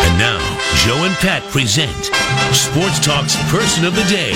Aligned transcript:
And 0.00 0.18
now, 0.18 0.40
Joe 0.84 1.04
and 1.04 1.14
Pat 1.16 1.42
present 1.52 1.92
Sports 2.54 2.98
Talk's 3.00 3.36
Person 3.50 3.84
of 3.84 3.94
the 3.94 4.04
Day. 4.04 4.32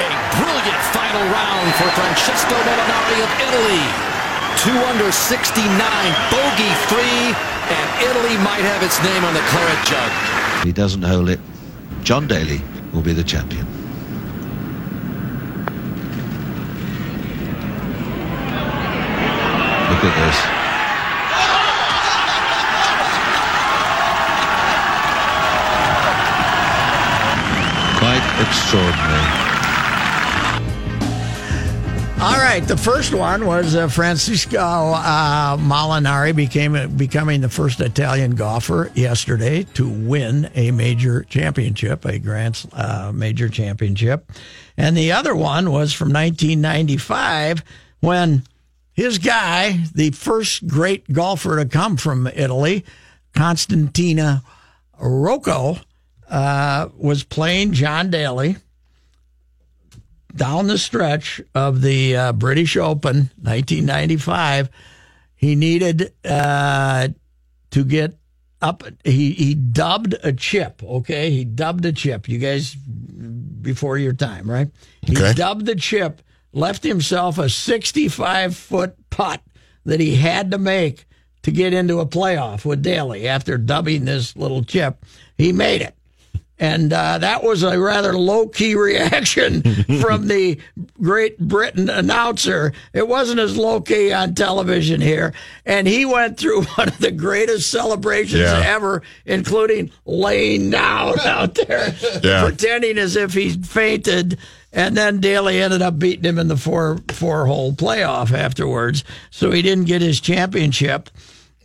A 0.00 0.10
brilliant 0.36 0.82
final 0.94 1.24
round 1.32 1.68
for 1.76 1.88
Francesco 1.96 2.54
Molinari 2.54 3.18
of 3.24 3.30
Italy. 3.46 3.84
Two 4.60 4.76
under 4.92 5.10
69, 5.10 5.64
bogey 6.30 6.72
free, 6.88 7.32
and 7.72 7.86
Italy 8.04 8.36
might 8.44 8.64
have 8.64 8.82
its 8.82 9.02
name 9.02 9.24
on 9.24 9.32
the 9.34 9.44
claret 9.50 9.82
jug. 9.86 10.10
He 10.64 10.72
doesn't 10.72 11.02
hold 11.02 11.28
it. 11.30 11.40
John 12.02 12.26
Daly 12.26 12.60
will 12.92 13.02
be 13.02 13.12
the 13.12 13.24
champion. 13.24 13.66
Look 19.90 20.04
at 20.04 20.14
this. 20.24 20.36
Quite 27.98 28.24
extraordinary. 28.40 29.50
All 32.22 32.38
right, 32.38 32.60
the 32.60 32.76
first 32.76 33.12
one 33.12 33.46
was 33.46 33.74
uh, 33.74 33.88
Francisco 33.88 34.58
uh, 34.58 35.56
Molinari 35.56 36.36
became 36.36 36.96
becoming 36.96 37.40
the 37.40 37.48
first 37.48 37.80
Italian 37.80 38.36
golfer 38.36 38.92
yesterday 38.94 39.64
to 39.74 39.88
win 39.88 40.50
a 40.54 40.70
major 40.70 41.24
championship, 41.24 42.04
a 42.04 42.20
Grand 42.20 42.64
uh, 42.74 43.10
Major 43.12 43.48
championship, 43.48 44.30
and 44.76 44.96
the 44.96 45.10
other 45.10 45.34
one 45.34 45.72
was 45.72 45.92
from 45.92 46.12
1995 46.12 47.64
when 48.00 48.44
his 48.92 49.18
guy, 49.18 49.78
the 49.94 50.10
first 50.10 50.66
great 50.66 51.10
golfer 51.12 51.56
to 51.56 51.64
come 51.66 51.96
from 51.96 52.26
Italy, 52.26 52.84
Constantino 53.34 54.40
Rocca, 55.00 55.80
uh, 56.28 56.88
was 56.96 57.24
playing 57.24 57.72
John 57.72 58.10
Daly 58.10 58.56
down 60.34 60.66
the 60.66 60.78
stretch 60.78 61.40
of 61.54 61.80
the 61.82 62.16
uh, 62.16 62.32
British 62.32 62.76
Open, 62.76 63.30
1995. 63.42 64.70
He 65.34 65.56
needed 65.56 66.12
uh, 66.24 67.08
to 67.70 67.84
get 67.84 68.14
up. 68.60 68.82
He 69.04 69.32
he 69.32 69.54
dubbed 69.54 70.14
a 70.22 70.32
chip. 70.32 70.82
Okay, 70.82 71.30
he 71.30 71.44
dubbed 71.44 71.84
a 71.86 71.92
chip. 71.92 72.28
You 72.28 72.38
guys, 72.38 72.74
before 72.74 73.96
your 73.98 74.12
time, 74.12 74.48
right? 74.50 74.68
He 75.02 75.16
Okay. 75.16 75.32
dubbed 75.32 75.64
the 75.66 75.74
chip. 75.76 76.20
Left 76.52 76.82
himself 76.82 77.38
a 77.38 77.48
65 77.48 78.56
foot 78.56 78.96
putt 79.10 79.40
that 79.84 80.00
he 80.00 80.16
had 80.16 80.50
to 80.50 80.58
make 80.58 81.06
to 81.42 81.50
get 81.50 81.72
into 81.72 82.00
a 82.00 82.06
playoff 82.06 82.64
with 82.64 82.82
Daly. 82.82 83.26
After 83.28 83.56
dubbing 83.56 84.04
this 84.04 84.36
little 84.36 84.64
chip, 84.64 85.04
he 85.38 85.52
made 85.52 85.80
it. 85.80 85.94
And 86.58 86.92
uh, 86.92 87.16
that 87.16 87.42
was 87.42 87.62
a 87.62 87.78
rather 87.80 88.12
low 88.12 88.46
key 88.46 88.74
reaction 88.74 89.62
from 90.02 90.26
the 90.28 90.60
Great 91.00 91.38
Britain 91.38 91.88
announcer. 91.88 92.74
It 92.92 93.08
wasn't 93.08 93.40
as 93.40 93.56
low 93.56 93.80
key 93.80 94.12
on 94.12 94.34
television 94.34 95.00
here. 95.00 95.32
And 95.64 95.86
he 95.88 96.04
went 96.04 96.36
through 96.36 96.64
one 96.76 96.88
of 96.88 96.98
the 96.98 97.12
greatest 97.12 97.70
celebrations 97.70 98.42
Yeah. 98.42 98.60
ever, 98.62 99.00
including 99.24 99.90
laying 100.04 100.68
down 100.68 101.18
out 101.20 101.54
there, 101.54 101.94
Yeah. 102.22 102.44
pretending 102.44 102.98
as 102.98 103.16
if 103.16 103.32
he 103.32 103.50
fainted. 103.52 104.36
And 104.72 104.96
then 104.96 105.20
Daly 105.20 105.60
ended 105.60 105.82
up 105.82 105.98
beating 105.98 106.24
him 106.24 106.38
in 106.38 106.48
the 106.48 106.56
four 106.56 106.98
four 107.10 107.46
hole 107.46 107.72
playoff 107.72 108.32
afterwards. 108.32 109.04
So 109.30 109.50
he 109.50 109.62
didn't 109.62 109.86
get 109.86 110.02
his 110.02 110.20
championship. 110.20 111.10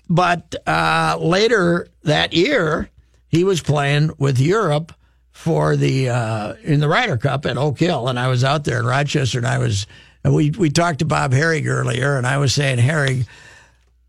But 0.10 0.56
uh, 0.68 1.18
later 1.20 1.88
that 2.04 2.34
year, 2.34 2.90
he 3.28 3.44
was 3.44 3.62
playing 3.62 4.12
with 4.18 4.40
Europe 4.40 4.94
for 5.32 5.76
the 5.76 6.10
uh, 6.10 6.54
in 6.64 6.80
the 6.80 6.88
Ryder 6.88 7.18
Cup 7.18 7.46
at 7.46 7.58
Oak 7.58 7.80
Hill, 7.80 8.08
and 8.08 8.18
I 8.20 8.28
was 8.28 8.44
out 8.44 8.64
there 8.64 8.80
in 8.80 8.86
Rochester, 8.86 9.38
and 9.38 9.48
I 9.48 9.58
was 9.58 9.88
and 10.24 10.34
we 10.34 10.52
we 10.52 10.70
talked 10.70 11.00
to 11.00 11.06
Bob 11.06 11.32
Harig 11.32 11.68
earlier, 11.68 12.18
and 12.18 12.26
I 12.26 12.38
was 12.38 12.54
saying 12.54 12.80
Harig 12.80 13.28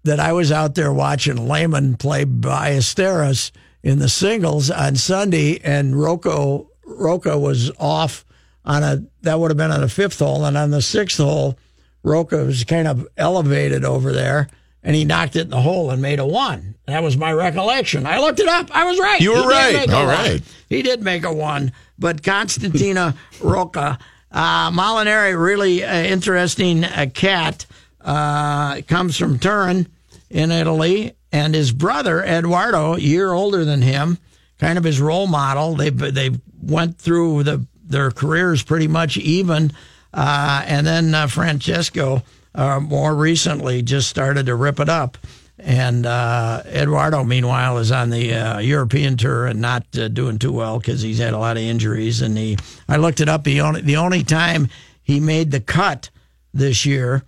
that 0.04 0.20
I 0.20 0.32
was 0.32 0.52
out 0.52 0.74
there 0.74 0.92
watching 0.92 1.48
Lehman 1.48 1.96
play 1.96 2.24
Ballesteros 2.24 3.50
in 3.82 3.98
the 3.98 4.08
singles 4.08 4.70
on 4.70 4.96
Sunday, 4.96 5.60
and 5.62 6.00
Rocca 6.00 6.64
Rocca 6.84 7.38
was 7.38 7.70
off 7.78 8.24
on 8.66 8.82
a 8.82 9.02
that 9.22 9.38
would 9.38 9.50
have 9.50 9.56
been 9.56 9.70
on 9.70 9.80
the 9.80 9.88
fifth 9.88 10.18
hole, 10.18 10.44
and 10.44 10.56
on 10.56 10.70
the 10.70 10.82
sixth 10.82 11.18
hole, 11.18 11.56
Rocca 12.02 12.44
was 12.44 12.64
kind 12.64 12.88
of 12.88 13.06
elevated 13.16 13.84
over 13.84 14.12
there, 14.12 14.48
and 14.82 14.96
he 14.96 15.04
knocked 15.04 15.36
it 15.36 15.42
in 15.42 15.50
the 15.50 15.60
hole 15.60 15.90
and 15.90 16.02
made 16.02 16.18
a 16.18 16.26
one. 16.26 16.74
That 16.86 17.02
was 17.02 17.16
my 17.16 17.32
recollection. 17.32 18.06
I 18.06 18.18
looked 18.18 18.40
it 18.40 18.48
up. 18.48 18.74
I 18.74 18.84
was 18.84 18.98
right. 18.98 19.20
You 19.20 19.32
were 19.32 19.48
right. 19.48 19.90
All 19.92 20.06
right. 20.06 20.40
one. 20.40 20.42
He 20.68 20.82
did 20.82 21.02
make 21.02 21.24
a 21.24 21.32
one, 21.32 21.72
but 21.98 22.22
Constantino 22.22 23.12
Rocca, 23.40 23.98
uh, 24.32 24.70
Molinari, 24.70 25.40
really 25.40 25.84
uh, 25.84 25.94
interesting 26.02 26.84
uh, 26.84 27.06
cat. 27.14 27.66
Uh, 28.00 28.82
comes 28.82 29.16
from 29.16 29.38
Turin 29.38 29.88
in 30.30 30.52
Italy, 30.52 31.16
and 31.32 31.54
his 31.54 31.72
brother 31.72 32.22
Edoardo, 32.22 32.94
a 32.94 33.00
year 33.00 33.32
older 33.32 33.64
than 33.64 33.82
him, 33.82 34.18
kind 34.60 34.78
of 34.78 34.84
his 34.84 35.00
role 35.00 35.26
model. 35.26 35.74
They 35.74 35.90
they 35.90 36.30
went 36.60 36.98
through 36.98 37.42
the 37.42 37.66
their 37.88 38.10
careers 38.10 38.62
pretty 38.62 38.88
much 38.88 39.16
even, 39.16 39.72
uh, 40.12 40.64
and 40.66 40.86
then 40.86 41.14
uh, 41.14 41.26
Francesco 41.26 42.22
uh, 42.54 42.80
more 42.80 43.14
recently 43.14 43.82
just 43.82 44.08
started 44.08 44.46
to 44.46 44.54
rip 44.54 44.80
it 44.80 44.88
up. 44.88 45.18
And 45.58 46.04
uh, 46.04 46.62
Edoardo, 46.66 47.24
meanwhile, 47.24 47.78
is 47.78 47.90
on 47.90 48.10
the 48.10 48.34
uh, 48.34 48.58
European 48.58 49.16
tour 49.16 49.46
and 49.46 49.60
not 49.60 49.84
uh, 49.96 50.08
doing 50.08 50.38
too 50.38 50.52
well 50.52 50.78
because 50.78 51.00
he's 51.00 51.18
had 51.18 51.32
a 51.32 51.38
lot 51.38 51.56
of 51.56 51.62
injuries. 51.62 52.20
And 52.20 52.36
he, 52.36 52.58
I 52.88 52.96
looked 52.96 53.20
it 53.20 53.28
up. 53.28 53.44
The 53.44 53.62
only 53.62 53.80
the 53.80 53.96
only 53.96 54.22
time 54.22 54.68
he 55.02 55.18
made 55.18 55.50
the 55.50 55.60
cut 55.60 56.10
this 56.52 56.84
year, 56.84 57.22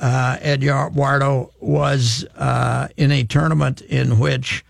Edoardo 0.00 1.50
was 1.60 2.24
in 2.96 3.10
a 3.10 3.24
tournament 3.24 3.80
in 3.80 4.20
which 4.20 4.64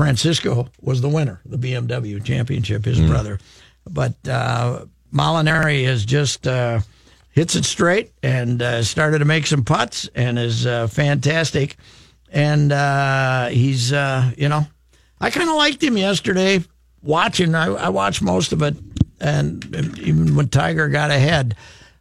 Francisco 0.00 0.66
was 0.80 1.02
the 1.02 1.08
winner, 1.10 1.42
the 1.44 1.58
BMW 1.58 2.24
championship, 2.24 2.86
his 2.86 2.98
brother. 3.00 3.38
But 3.84 4.14
uh, 4.26 4.86
Molinari 5.12 5.84
has 5.84 6.06
just 6.06 6.46
uh, 6.46 6.80
hits 7.32 7.54
it 7.54 7.66
straight 7.66 8.10
and 8.22 8.62
uh, 8.62 8.82
started 8.82 9.18
to 9.18 9.26
make 9.26 9.46
some 9.46 9.62
putts 9.62 10.08
and 10.14 10.38
is 10.38 10.66
uh, 10.66 10.86
fantastic. 10.86 11.76
And 12.32 12.72
uh, 12.72 13.48
he's, 13.48 13.92
uh, 13.92 14.30
you 14.38 14.48
know, 14.48 14.66
I 15.20 15.28
kind 15.30 15.50
of 15.50 15.56
liked 15.56 15.82
him 15.82 15.98
yesterday 15.98 16.64
watching. 17.02 17.54
I, 17.54 17.66
I 17.66 17.88
watched 17.90 18.22
most 18.22 18.52
of 18.52 18.62
it, 18.62 18.76
and 19.20 19.98
even 19.98 20.34
when 20.34 20.48
Tiger 20.48 20.88
got 20.88 21.10
ahead, 21.10 21.56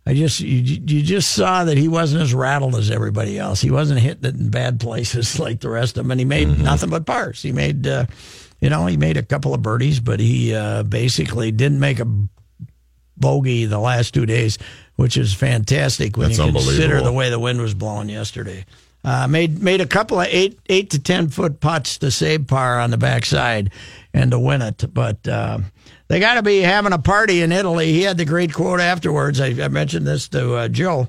I 0.05 0.13
just 0.13 0.39
you, 0.39 0.59
you 0.59 1.03
just 1.03 1.31
saw 1.31 1.65
that 1.65 1.77
he 1.77 1.87
wasn't 1.87 2.23
as 2.23 2.33
rattled 2.33 2.75
as 2.75 2.89
everybody 2.89 3.37
else. 3.37 3.61
He 3.61 3.69
wasn't 3.69 3.99
hitting 3.99 4.23
it 4.23 4.35
in 4.35 4.49
bad 4.49 4.79
places 4.79 5.39
like 5.39 5.59
the 5.59 5.69
rest 5.69 5.97
of 5.97 6.03
them, 6.03 6.11
and 6.11 6.19
he 6.19 6.25
made 6.25 6.47
nothing 6.59 6.89
but 6.89 7.05
pars. 7.05 7.41
He 7.41 7.51
made, 7.51 7.85
uh, 7.85 8.05
you 8.59 8.69
know, 8.69 8.85
he 8.87 8.97
made 8.97 9.17
a 9.17 9.23
couple 9.23 9.53
of 9.53 9.61
birdies, 9.61 9.99
but 9.99 10.19
he 10.19 10.55
uh, 10.55 10.83
basically 10.83 11.51
didn't 11.51 11.79
make 11.79 11.99
a 11.99 12.07
bogey 13.17 13.65
the 13.65 13.77
last 13.77 14.13
two 14.13 14.25
days, 14.25 14.57
which 14.95 15.17
is 15.17 15.33
fantastic 15.33 16.17
when 16.17 16.29
That's 16.29 16.39
you 16.39 16.51
consider 16.51 17.01
the 17.01 17.13
way 17.13 17.29
the 17.29 17.39
wind 17.39 17.61
was 17.61 17.73
blowing 17.73 18.09
yesterday. 18.09 18.65
Uh, 19.03 19.27
made 19.27 19.61
made 19.61 19.79
a 19.79 19.85
couple 19.85 20.19
of 20.19 20.27
eight 20.29 20.59
eight 20.67 20.89
to 20.89 20.99
ten 20.99 21.29
foot 21.29 21.59
putts 21.59 21.99
to 21.99 22.11
save 22.11 22.47
par 22.47 22.79
on 22.79 22.89
the 22.89 22.97
backside 22.97 23.71
and 24.13 24.31
to 24.31 24.39
win 24.39 24.61
it, 24.61 24.83
but. 24.93 25.27
Uh, 25.27 25.59
they 26.09 26.19
got 26.19 26.33
to 26.33 26.43
be 26.43 26.59
having 26.59 26.91
a 26.93 26.99
party 26.99 27.41
in 27.41 27.51
Italy. 27.53 27.93
He 27.93 28.01
had 28.01 28.17
the 28.17 28.25
great 28.25 28.53
quote 28.53 28.81
afterwards. 28.81 29.39
I, 29.39 29.47
I 29.63 29.67
mentioned 29.69 30.05
this 30.05 30.27
to 30.29 30.55
uh, 30.55 30.67
Joe. 30.67 31.07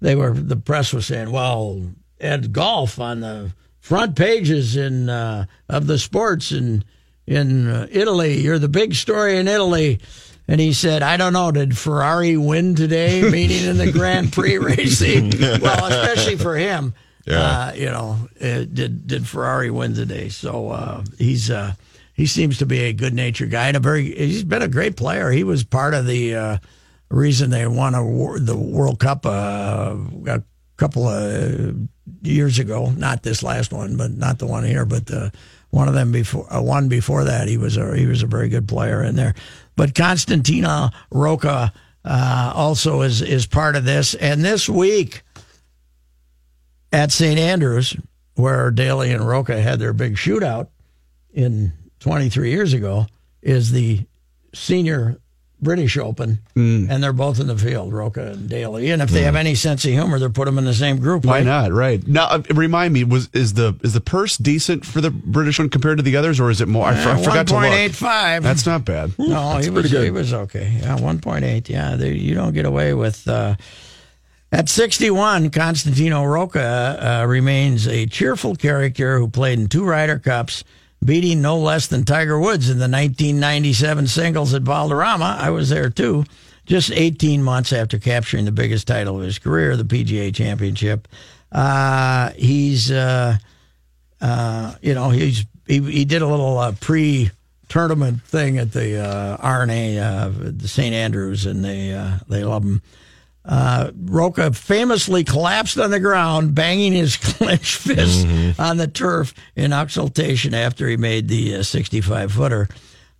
They 0.00 0.14
were 0.14 0.32
the 0.32 0.56
press 0.56 0.92
was 0.92 1.06
saying, 1.06 1.30
"Well, 1.32 1.82
Ed 2.20 2.52
Golf 2.52 3.00
on 3.00 3.20
the 3.20 3.52
front 3.80 4.14
pages 4.16 4.76
in 4.76 5.08
uh, 5.08 5.46
of 5.68 5.86
the 5.86 5.98
sports 5.98 6.52
in 6.52 6.84
in 7.26 7.66
uh, 7.68 7.86
Italy. 7.90 8.40
You're 8.40 8.58
the 8.58 8.68
big 8.68 8.94
story 8.94 9.38
in 9.38 9.48
Italy." 9.48 10.00
and 10.50 10.60
he 10.62 10.72
said, 10.72 11.02
"I 11.02 11.18
don't 11.18 11.34
know, 11.34 11.50
did 11.52 11.76
Ferrari 11.76 12.36
win 12.36 12.74
today?" 12.74 13.22
Meaning 13.30 13.64
in 13.64 13.76
the 13.76 13.92
Grand 13.92 14.32
Prix 14.32 14.56
racing. 14.76 15.32
well, 15.60 15.84
especially 15.86 16.36
for 16.36 16.56
him, 16.56 16.94
Yeah. 17.26 17.40
uh, 17.40 17.72
you 17.74 17.86
know, 17.86 18.16
uh, 18.40 18.64
did 18.64 19.06
did 19.06 19.26
Ferrari 19.28 19.70
win 19.70 19.94
today? 19.94 20.28
So 20.30 20.70
uh, 20.70 21.04
he's 21.18 21.50
uh, 21.50 21.74
he 22.18 22.26
seems 22.26 22.58
to 22.58 22.66
be 22.66 22.80
a 22.80 22.92
good 22.92 23.14
natured 23.14 23.52
guy 23.52 23.68
and 23.68 23.76
a 23.76 23.80
very 23.80 24.12
he's 24.12 24.42
been 24.42 24.60
a 24.60 24.66
great 24.66 24.96
player. 24.96 25.30
He 25.30 25.44
was 25.44 25.62
part 25.62 25.94
of 25.94 26.04
the 26.04 26.34
uh, 26.34 26.58
reason 27.10 27.50
they 27.50 27.64
won 27.64 27.94
a, 27.94 28.02
the 28.40 28.56
World 28.56 28.98
Cup 28.98 29.24
uh, 29.24 29.94
a 30.26 30.42
couple 30.76 31.06
of 31.06 31.76
years 32.22 32.58
ago. 32.58 32.90
Not 32.90 33.22
this 33.22 33.44
last 33.44 33.72
one, 33.72 33.96
but 33.96 34.10
not 34.10 34.40
the 34.40 34.48
one 34.48 34.64
here, 34.64 34.84
but 34.84 35.08
uh, 35.12 35.30
one 35.70 35.86
of 35.86 35.94
them 35.94 36.10
before 36.10 36.52
uh, 36.52 36.60
one 36.60 36.88
before 36.88 37.22
that. 37.22 37.46
He 37.46 37.56
was 37.56 37.76
a 37.76 37.96
he 37.96 38.06
was 38.06 38.24
a 38.24 38.26
very 38.26 38.48
good 38.48 38.66
player 38.66 39.00
in 39.04 39.14
there. 39.14 39.36
But 39.76 39.94
Constantino 39.94 40.90
Rocca 41.12 41.72
uh, 42.04 42.52
also 42.52 43.02
is 43.02 43.22
is 43.22 43.46
part 43.46 43.76
of 43.76 43.84
this. 43.84 44.14
And 44.16 44.44
this 44.44 44.68
week 44.68 45.22
at 46.90 47.12
St. 47.12 47.38
Andrews, 47.38 47.96
where 48.34 48.72
Daly 48.72 49.12
and 49.12 49.24
Rocca 49.24 49.62
had 49.62 49.78
their 49.78 49.92
big 49.92 50.16
shootout 50.16 50.66
in 51.32 51.74
23 52.00 52.50
years 52.50 52.72
ago, 52.72 53.06
is 53.42 53.72
the 53.72 54.06
senior 54.54 55.18
British 55.60 55.98
Open, 55.98 56.38
and 56.54 57.02
they're 57.02 57.12
both 57.12 57.40
in 57.40 57.48
the 57.48 57.58
field, 57.58 57.92
Rocca 57.92 58.32
and 58.32 58.48
Daly. 58.48 58.90
And 58.90 59.02
if 59.02 59.10
they 59.10 59.22
have 59.22 59.34
any 59.34 59.56
sense 59.56 59.84
of 59.84 59.90
humor, 59.90 60.18
they'll 60.18 60.30
put 60.30 60.44
them 60.44 60.56
in 60.56 60.64
the 60.64 60.74
same 60.74 60.98
group. 60.98 61.24
Why 61.24 61.38
right? 61.38 61.46
not? 61.46 61.72
Right 61.72 62.06
now, 62.06 62.26
uh, 62.28 62.42
remind 62.50 62.94
me: 62.94 63.02
was 63.02 63.28
is 63.32 63.54
the 63.54 63.76
is 63.82 63.92
the 63.92 64.00
purse 64.00 64.36
decent 64.36 64.86
for 64.86 65.00
the 65.00 65.10
British 65.10 65.58
one 65.58 65.68
compared 65.68 65.98
to 65.98 66.04
the 66.04 66.16
others, 66.16 66.38
or 66.38 66.50
is 66.50 66.60
it 66.60 66.68
more? 66.68 66.86
I, 66.86 66.92
I 66.92 67.22
forgot 67.22 67.48
to 67.48 67.54
look. 67.54 67.64
1.85. 67.64 68.42
That's 68.42 68.66
not 68.66 68.84
bad. 68.84 69.18
No, 69.18 69.58
he 69.58 69.68
was 69.70 69.90
he 69.90 70.10
was 70.10 70.32
okay. 70.32 70.78
Yeah, 70.80 71.00
one 71.00 71.18
point 71.18 71.44
eight. 71.44 71.68
Yeah, 71.68 71.96
they, 71.96 72.12
you 72.12 72.34
don't 72.34 72.54
get 72.54 72.64
away 72.64 72.94
with. 72.94 73.26
Uh, 73.26 73.56
at 74.52 74.68
sixty 74.68 75.10
one, 75.10 75.50
Constantino 75.50 76.24
Rocca 76.24 77.22
uh, 77.22 77.26
remains 77.26 77.88
a 77.88 78.06
cheerful 78.06 78.54
character 78.54 79.18
who 79.18 79.28
played 79.28 79.58
in 79.58 79.66
two 79.66 79.84
Ryder 79.84 80.20
Cups, 80.20 80.62
beating 81.04 81.40
no 81.40 81.58
less 81.58 81.86
than 81.86 82.04
Tiger 82.04 82.38
Woods 82.38 82.70
in 82.70 82.78
the 82.78 82.88
nineteen 82.88 83.40
ninety 83.40 83.72
seven 83.72 84.06
singles 84.06 84.54
at 84.54 84.62
Valderrama. 84.62 85.36
I 85.40 85.50
was 85.50 85.68
there 85.68 85.90
too. 85.90 86.24
Just 86.66 86.90
eighteen 86.92 87.42
months 87.42 87.72
after 87.72 87.98
capturing 87.98 88.44
the 88.44 88.52
biggest 88.52 88.86
title 88.86 89.16
of 89.16 89.22
his 89.22 89.38
career, 89.38 89.76
the 89.76 89.84
PGA 89.84 90.34
Championship. 90.34 91.08
Uh, 91.52 92.30
he's. 92.36 92.90
Uh, 92.90 93.38
uh, 94.20 94.74
you 94.82 94.94
know, 94.94 95.10
he's 95.10 95.44
he, 95.66 95.80
he 95.80 96.04
did 96.04 96.22
a 96.22 96.26
little 96.26 96.58
uh, 96.58 96.72
pre 96.80 97.30
tournament 97.68 98.22
thing 98.22 98.58
at 98.58 98.72
the 98.72 98.98
uh, 98.98 99.36
R&A, 99.40 99.98
uh, 99.98 100.30
the 100.34 100.68
St. 100.68 100.94
Andrews, 100.94 101.46
and 101.46 101.64
they 101.64 101.92
uh, 101.92 102.18
they 102.28 102.44
love 102.44 102.64
him. 102.64 102.82
Uh, 103.48 103.92
Rocca 104.04 104.52
famously 104.52 105.24
collapsed 105.24 105.78
on 105.78 105.90
the 105.90 105.98
ground, 106.00 106.54
banging 106.54 106.92
his 106.92 107.16
clenched 107.36 107.76
fist 107.76 108.26
on 108.58 108.76
the 108.76 108.86
turf 108.86 109.32
in 109.56 109.72
exultation 109.72 110.52
after 110.52 110.86
he 110.86 110.98
made 110.98 111.28
the 111.28 111.62
65 111.62 112.32
footer. 112.32 112.68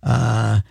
Uh, 0.03 0.61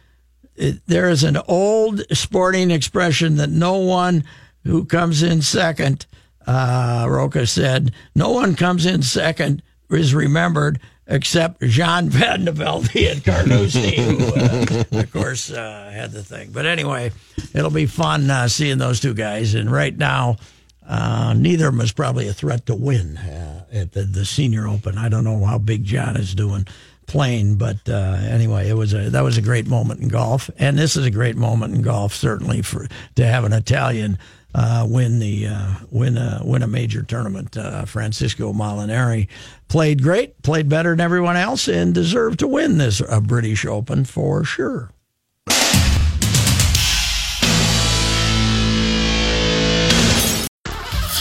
there 0.87 1.09
is 1.09 1.25
an 1.25 1.39
old 1.49 2.03
sporting 2.17 2.71
expression 2.71 3.37
that 3.37 3.51
no 3.51 3.79
one 3.79 4.23
who 4.65 4.85
comes 4.85 5.23
in 5.23 5.43
second, 5.43 6.07
uh, 6.47 7.07
Rocca 7.09 7.47
said, 7.47 7.93
no 8.15 8.31
one 8.31 8.55
comes 8.55 8.87
in 8.87 9.03
second 9.03 9.63
is 9.91 10.15
remembered 10.15 10.81
except 11.09 11.63
Jean 11.63 12.11
Velde 12.11 13.11
and 13.11 13.25
Carnoustie, 13.25 13.97
who, 14.03 14.35
uh, 14.35 14.85
of 15.01 15.13
course, 15.13 15.51
uh, 15.51 15.91
had 15.93 16.13
the 16.13 16.23
thing. 16.23 16.51
But 16.53 16.67
anyway, 16.67 17.11
it'll 17.55 17.71
be 17.71 17.87
fun 17.87 18.31
uh, 18.31 18.49
seeing 18.49 18.79
those 18.79 19.01
two 19.01 19.15
guys. 19.15 19.55
And 19.55 19.73
right 19.73 19.97
now, 19.97 20.37
uh, 20.87 21.35
neither 21.37 21.69
of 21.69 21.75
them 21.75 21.81
is 21.81 21.93
probably 21.93 22.29
a 22.29 22.33
threat 22.33 22.67
to 22.67 22.75
win 22.75 23.17
uh, 23.17 23.65
at 23.73 23.93
the, 23.93 24.03
the 24.03 24.25
Senior 24.25 24.69
Open. 24.69 24.99
I 24.99 25.09
don't 25.09 25.25
know 25.25 25.45
how 25.45 25.59
big 25.59 25.85
John 25.85 26.17
is 26.17 26.35
doing 26.35 26.67
playing, 27.07 27.57
but 27.57 27.89
uh, 27.89 28.19
anyway, 28.21 28.69
it 28.69 28.75
was 28.75 28.93
a 28.93 29.11
that 29.11 29.23
was 29.23 29.39
a 29.39 29.43
great 29.43 29.67
moment 29.67 30.01
in 30.01 30.09
golf, 30.09 30.51
and 30.59 30.79
this 30.79 30.95
is 30.95 31.07
a 31.07 31.11
great 31.11 31.37
moment 31.37 31.75
in 31.75 31.81
golf 31.81 32.15
certainly 32.15 32.61
for 32.61 32.87
to 33.17 33.27
have 33.27 33.45
an 33.45 33.55
Italian 33.55 34.19
uh, 34.59 34.85
win 34.89 35.21
the 35.21 35.47
uh, 35.47 35.75
win 35.91 36.19
a 36.19 36.41
win 36.43 36.63
a 36.63 36.67
major 36.67 37.03
tournament. 37.03 37.57
Uh, 37.57 37.85
Francisco 37.85 38.53
Molinari 38.53 39.29
played 39.69 40.03
great, 40.03 40.43
played 40.43 40.69
better 40.69 40.91
than 40.91 41.01
everyone 41.01 41.37
else, 41.37 41.69
and 41.69 41.95
deserved 41.95 42.41
to 42.41 42.49
win 42.49 42.79
this 42.79 43.01
uh, 43.01 43.21
British 43.21 43.65
Open 43.65 44.05
for 44.05 44.43
sure. 44.43 44.91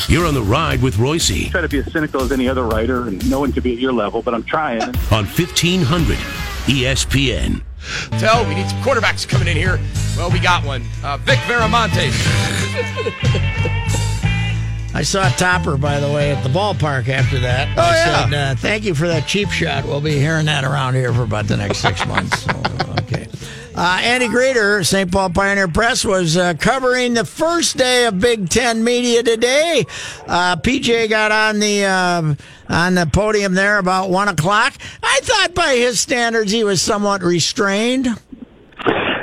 You're 0.10 0.26
on 0.26 0.34
the 0.34 0.42
ride 0.42 0.82
with 0.82 0.98
Royce 0.98 1.50
try 1.52 1.62
to 1.62 1.68
be 1.68 1.80
as 1.80 1.92
cynical 1.92 2.22
as 2.22 2.32
any 2.32 2.48
other 2.48 2.64
writer, 2.64 3.08
and 3.08 3.30
no 3.30 3.42
one 3.42 3.52
can 3.52 3.62
be 3.62 3.74
at 3.74 3.80
your 3.80 3.92
level, 3.94 4.24
but 4.24 4.34
I'm 4.34 4.44
trying. 4.44 4.82
on 4.82 5.26
1500 5.26 6.18
ESPN. 6.66 7.62
Tell 8.20 8.48
we 8.48 8.56
need 8.56 8.70
some 8.70 8.82
quarterbacks 8.82 9.28
coming 9.28 9.48
in 9.48 9.58
here. 9.58 9.80
Well, 10.16 10.32
we 10.32 10.40
got 10.40 10.64
one. 10.66 10.84
Uh, 11.04 11.18
Vic 11.18 11.40
Veramonte. 11.40 12.12
I 14.94 15.04
saw 15.04 15.30
Topper, 15.30 15.78
by 15.78 16.00
the 16.00 16.12
way, 16.12 16.32
at 16.32 16.42
the 16.42 16.50
ballpark 16.50 17.08
after 17.08 17.40
that. 17.42 17.68
Oh, 17.78 17.82
I 17.82 17.94
yeah. 17.94 18.24
said, 18.30 18.34
uh, 18.34 18.56
thank 18.56 18.84
you 18.84 18.96
for 18.96 19.08
that 19.08 19.28
cheap 19.28 19.50
shot. 19.50 19.86
We'll 19.86 20.02
be 20.02 20.18
hearing 20.18 20.48
that 20.48 20.64
around 20.64 20.96
here 20.96 21.14
for 21.14 21.22
about 21.22 21.48
the 21.48 21.56
next 21.56 21.80
six 21.80 22.04
months. 22.08 22.44
So, 22.44 22.52
okay. 23.02 23.28
Uh, 23.78 24.00
Andy 24.02 24.28
Greder, 24.28 24.84
St. 24.84 25.12
Paul 25.12 25.30
Pioneer 25.30 25.68
Press, 25.68 26.04
was 26.04 26.36
uh, 26.36 26.56
covering 26.56 27.14
the 27.14 27.24
first 27.24 27.78
day 27.78 28.06
of 28.08 28.20
Big 28.20 28.50
Ten 28.50 28.84
media 28.84 29.22
today. 29.22 29.86
Uh, 30.26 30.56
PJ 30.56 31.08
got 31.12 31.32
on 31.32 31.60
the 31.60 31.86
uh, 31.86 32.34
on 32.70 32.96
the 32.96 33.06
podium 33.06 33.54
there 33.54 33.78
about 33.78 34.10
one 34.10 34.30
o'clock. 34.30 34.74
I 35.04 35.20
thought, 35.22 35.54
by 35.54 35.76
his 35.76 36.00
standards, 36.00 36.52
he 36.52 36.64
was 36.64 36.82
somewhat 36.82 37.22
restrained. 37.22 38.08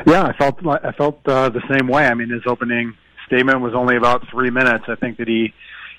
Yeah, 0.07 0.23
I 0.23 0.37
felt 0.39 0.65
I 0.65 0.93
felt 0.93 1.19
uh, 1.27 1.49
the 1.49 1.63
same 1.69 1.89
way. 1.89 2.07
I 2.07 2.15
mean, 2.15 2.31
his 2.31 2.43
opening 2.47 2.95
statement 3.27 3.61
was 3.61 3.75
only 3.75 3.97
about 3.97 4.23
three 4.31 4.51
minutes. 4.51 4.85
I 4.87 4.95
think 4.95 5.19
that 5.19 5.27
he 5.27 5.53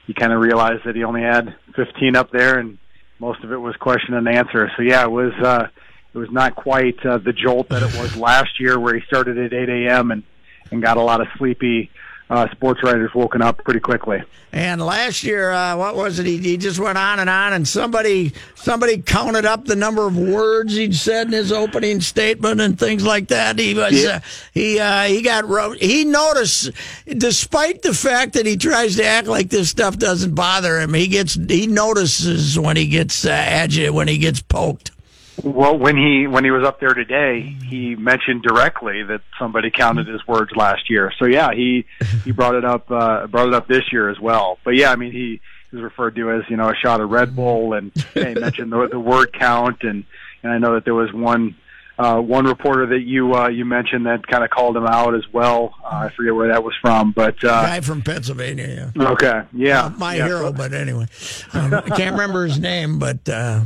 he 0.07 0.13
kind 0.13 0.31
of 0.31 0.39
realized 0.39 0.85
that 0.85 0.95
he 0.95 1.03
only 1.03 1.23
had 1.23 1.53
15 1.75 2.15
up 2.15 2.31
there, 2.31 2.57
and 2.57 2.77
most 3.19 3.43
of 3.43 3.51
it 3.51 3.57
was 3.57 3.75
question 3.75 4.13
and 4.13 4.29
answer. 4.29 4.71
So 4.77 4.81
yeah, 4.81 5.03
it 5.03 5.11
was 5.11 5.33
uh, 5.43 5.67
it 6.15 6.19
was 6.19 6.31
not 6.31 6.55
quite 6.55 7.03
uh, 7.05 7.17
the 7.17 7.33
jolt 7.33 7.69
that 7.69 7.83
it 7.83 7.99
was 7.99 8.15
last 8.29 8.59
year, 8.59 8.79
where 8.79 8.95
he 8.95 9.01
started 9.05 9.37
at 9.37 9.53
8 9.53 9.69
a.m. 9.69 10.11
and 10.11 10.23
and 10.71 10.81
got 10.81 10.97
a 10.97 11.01
lot 11.01 11.21
of 11.21 11.27
sleepy 11.37 11.91
uh, 12.27 12.49
sports 12.49 12.81
writers 12.81 13.13
woken 13.13 13.39
up 13.43 13.63
pretty 13.63 13.79
quickly. 13.79 14.23
And 14.51 14.81
last 14.81 15.23
year, 15.23 15.51
uh, 15.51 15.77
what 15.77 15.95
was 15.95 16.17
it? 16.17 16.25
He, 16.25 16.37
he 16.39 16.57
just 16.57 16.79
went 16.79 16.97
on 16.97 17.19
and 17.19 17.29
on, 17.29 17.53
and 17.53 17.67
somebody 17.67 18.31
somebody 18.55 18.99
counted 19.01 19.45
up 19.45 19.65
the 19.65 19.75
number 19.75 20.07
of 20.07 20.17
words 20.17 20.73
he'd 20.75 20.95
said 20.95 21.27
in 21.27 21.33
his 21.33 21.51
opening 21.51 22.01
statement 22.01 22.61
and 22.61 22.79
things 22.79 23.03
like 23.05 23.27
that. 23.27 23.59
He 23.59 23.75
was 23.75 23.91
Yeah. 24.01 24.09
uh, 24.15 24.19
he 24.53 24.79
uh, 24.79 25.03
he 25.03 25.21
got 25.21 25.47
ro- 25.47 25.73
he 25.79 26.03
noticed, 26.05 26.71
despite 27.05 27.81
the 27.83 27.93
fact 27.93 28.33
that 28.33 28.45
he 28.45 28.57
tries 28.57 28.95
to 28.95 29.05
act 29.05 29.27
like 29.27 29.49
this 29.49 29.69
stuff 29.69 29.97
doesn't 29.99 30.33
bother 30.33 30.79
him, 30.79 30.93
he 30.93 31.07
gets 31.07 31.35
he 31.35 31.67
notices 31.67 32.57
when 32.57 32.77
he 32.77 32.87
gets 32.87 33.25
uh, 33.25 33.29
agitated 33.29 33.93
when 33.93 34.07
he 34.07 34.17
gets 34.17 34.41
poked. 34.41 34.89
Well, 35.43 35.77
when 35.77 35.97
he 35.97 36.27
when 36.27 36.43
he 36.43 36.51
was 36.51 36.65
up 36.65 36.79
there 36.79 36.93
today, 36.93 37.55
he 37.67 37.95
mentioned 37.95 38.43
directly 38.43 39.03
that 39.03 39.21
somebody 39.37 39.69
counted 39.69 40.07
his 40.07 40.25
words 40.27 40.51
last 40.55 40.89
year. 40.89 41.11
So 41.19 41.25
yeah, 41.25 41.53
he 41.53 41.85
he 42.23 42.31
brought 42.31 42.55
it 42.55 42.65
up 42.65 42.89
uh, 42.89 43.27
brought 43.27 43.47
it 43.47 43.53
up 43.53 43.67
this 43.67 43.91
year 43.91 44.09
as 44.09 44.19
well. 44.19 44.57
But 44.63 44.75
yeah, 44.75 44.91
I 44.91 44.95
mean 44.95 45.11
he 45.11 45.41
was 45.71 45.81
referred 45.81 46.15
to 46.15 46.31
as 46.31 46.43
you 46.49 46.57
know 46.57 46.69
a 46.69 46.75
shot 46.75 47.01
of 47.01 47.09
Red 47.09 47.35
Bull, 47.35 47.73
and 47.73 47.91
he 48.13 48.33
mentioned 48.33 48.71
the, 48.71 48.87
the 48.87 48.99
word 48.99 49.33
count, 49.33 49.83
and 49.83 50.05
and 50.43 50.51
I 50.51 50.57
know 50.57 50.75
that 50.75 50.85
there 50.85 50.95
was 50.95 51.11
one 51.11 51.55
uh, 51.97 52.19
one 52.19 52.45
reporter 52.45 52.85
that 52.87 53.01
you 53.01 53.33
uh, 53.35 53.49
you 53.49 53.65
mentioned 53.65 54.05
that 54.05 54.25
kind 54.27 54.43
of 54.43 54.49
called 54.49 54.77
him 54.77 54.85
out 54.85 55.15
as 55.15 55.23
well. 55.33 55.75
Uh, 55.83 56.07
I 56.07 56.09
forget 56.15 56.33
where 56.33 56.47
that 56.49 56.63
was 56.63 56.73
from, 56.81 57.11
but 57.11 57.43
uh, 57.43 57.63
Guy 57.63 57.81
from 57.81 58.01
Pennsylvania, 58.01 58.91
yeah. 58.95 59.09
okay, 59.09 59.43
yeah, 59.53 59.91
my 59.97 60.15
yeah, 60.15 60.27
hero, 60.27 60.53
but 60.53 60.73
anyway, 60.73 61.07
um, 61.53 61.73
I 61.73 61.89
can't 61.89 62.11
remember 62.13 62.45
his 62.45 62.59
name, 62.59 62.99
but. 62.99 63.27
Uh, 63.27 63.61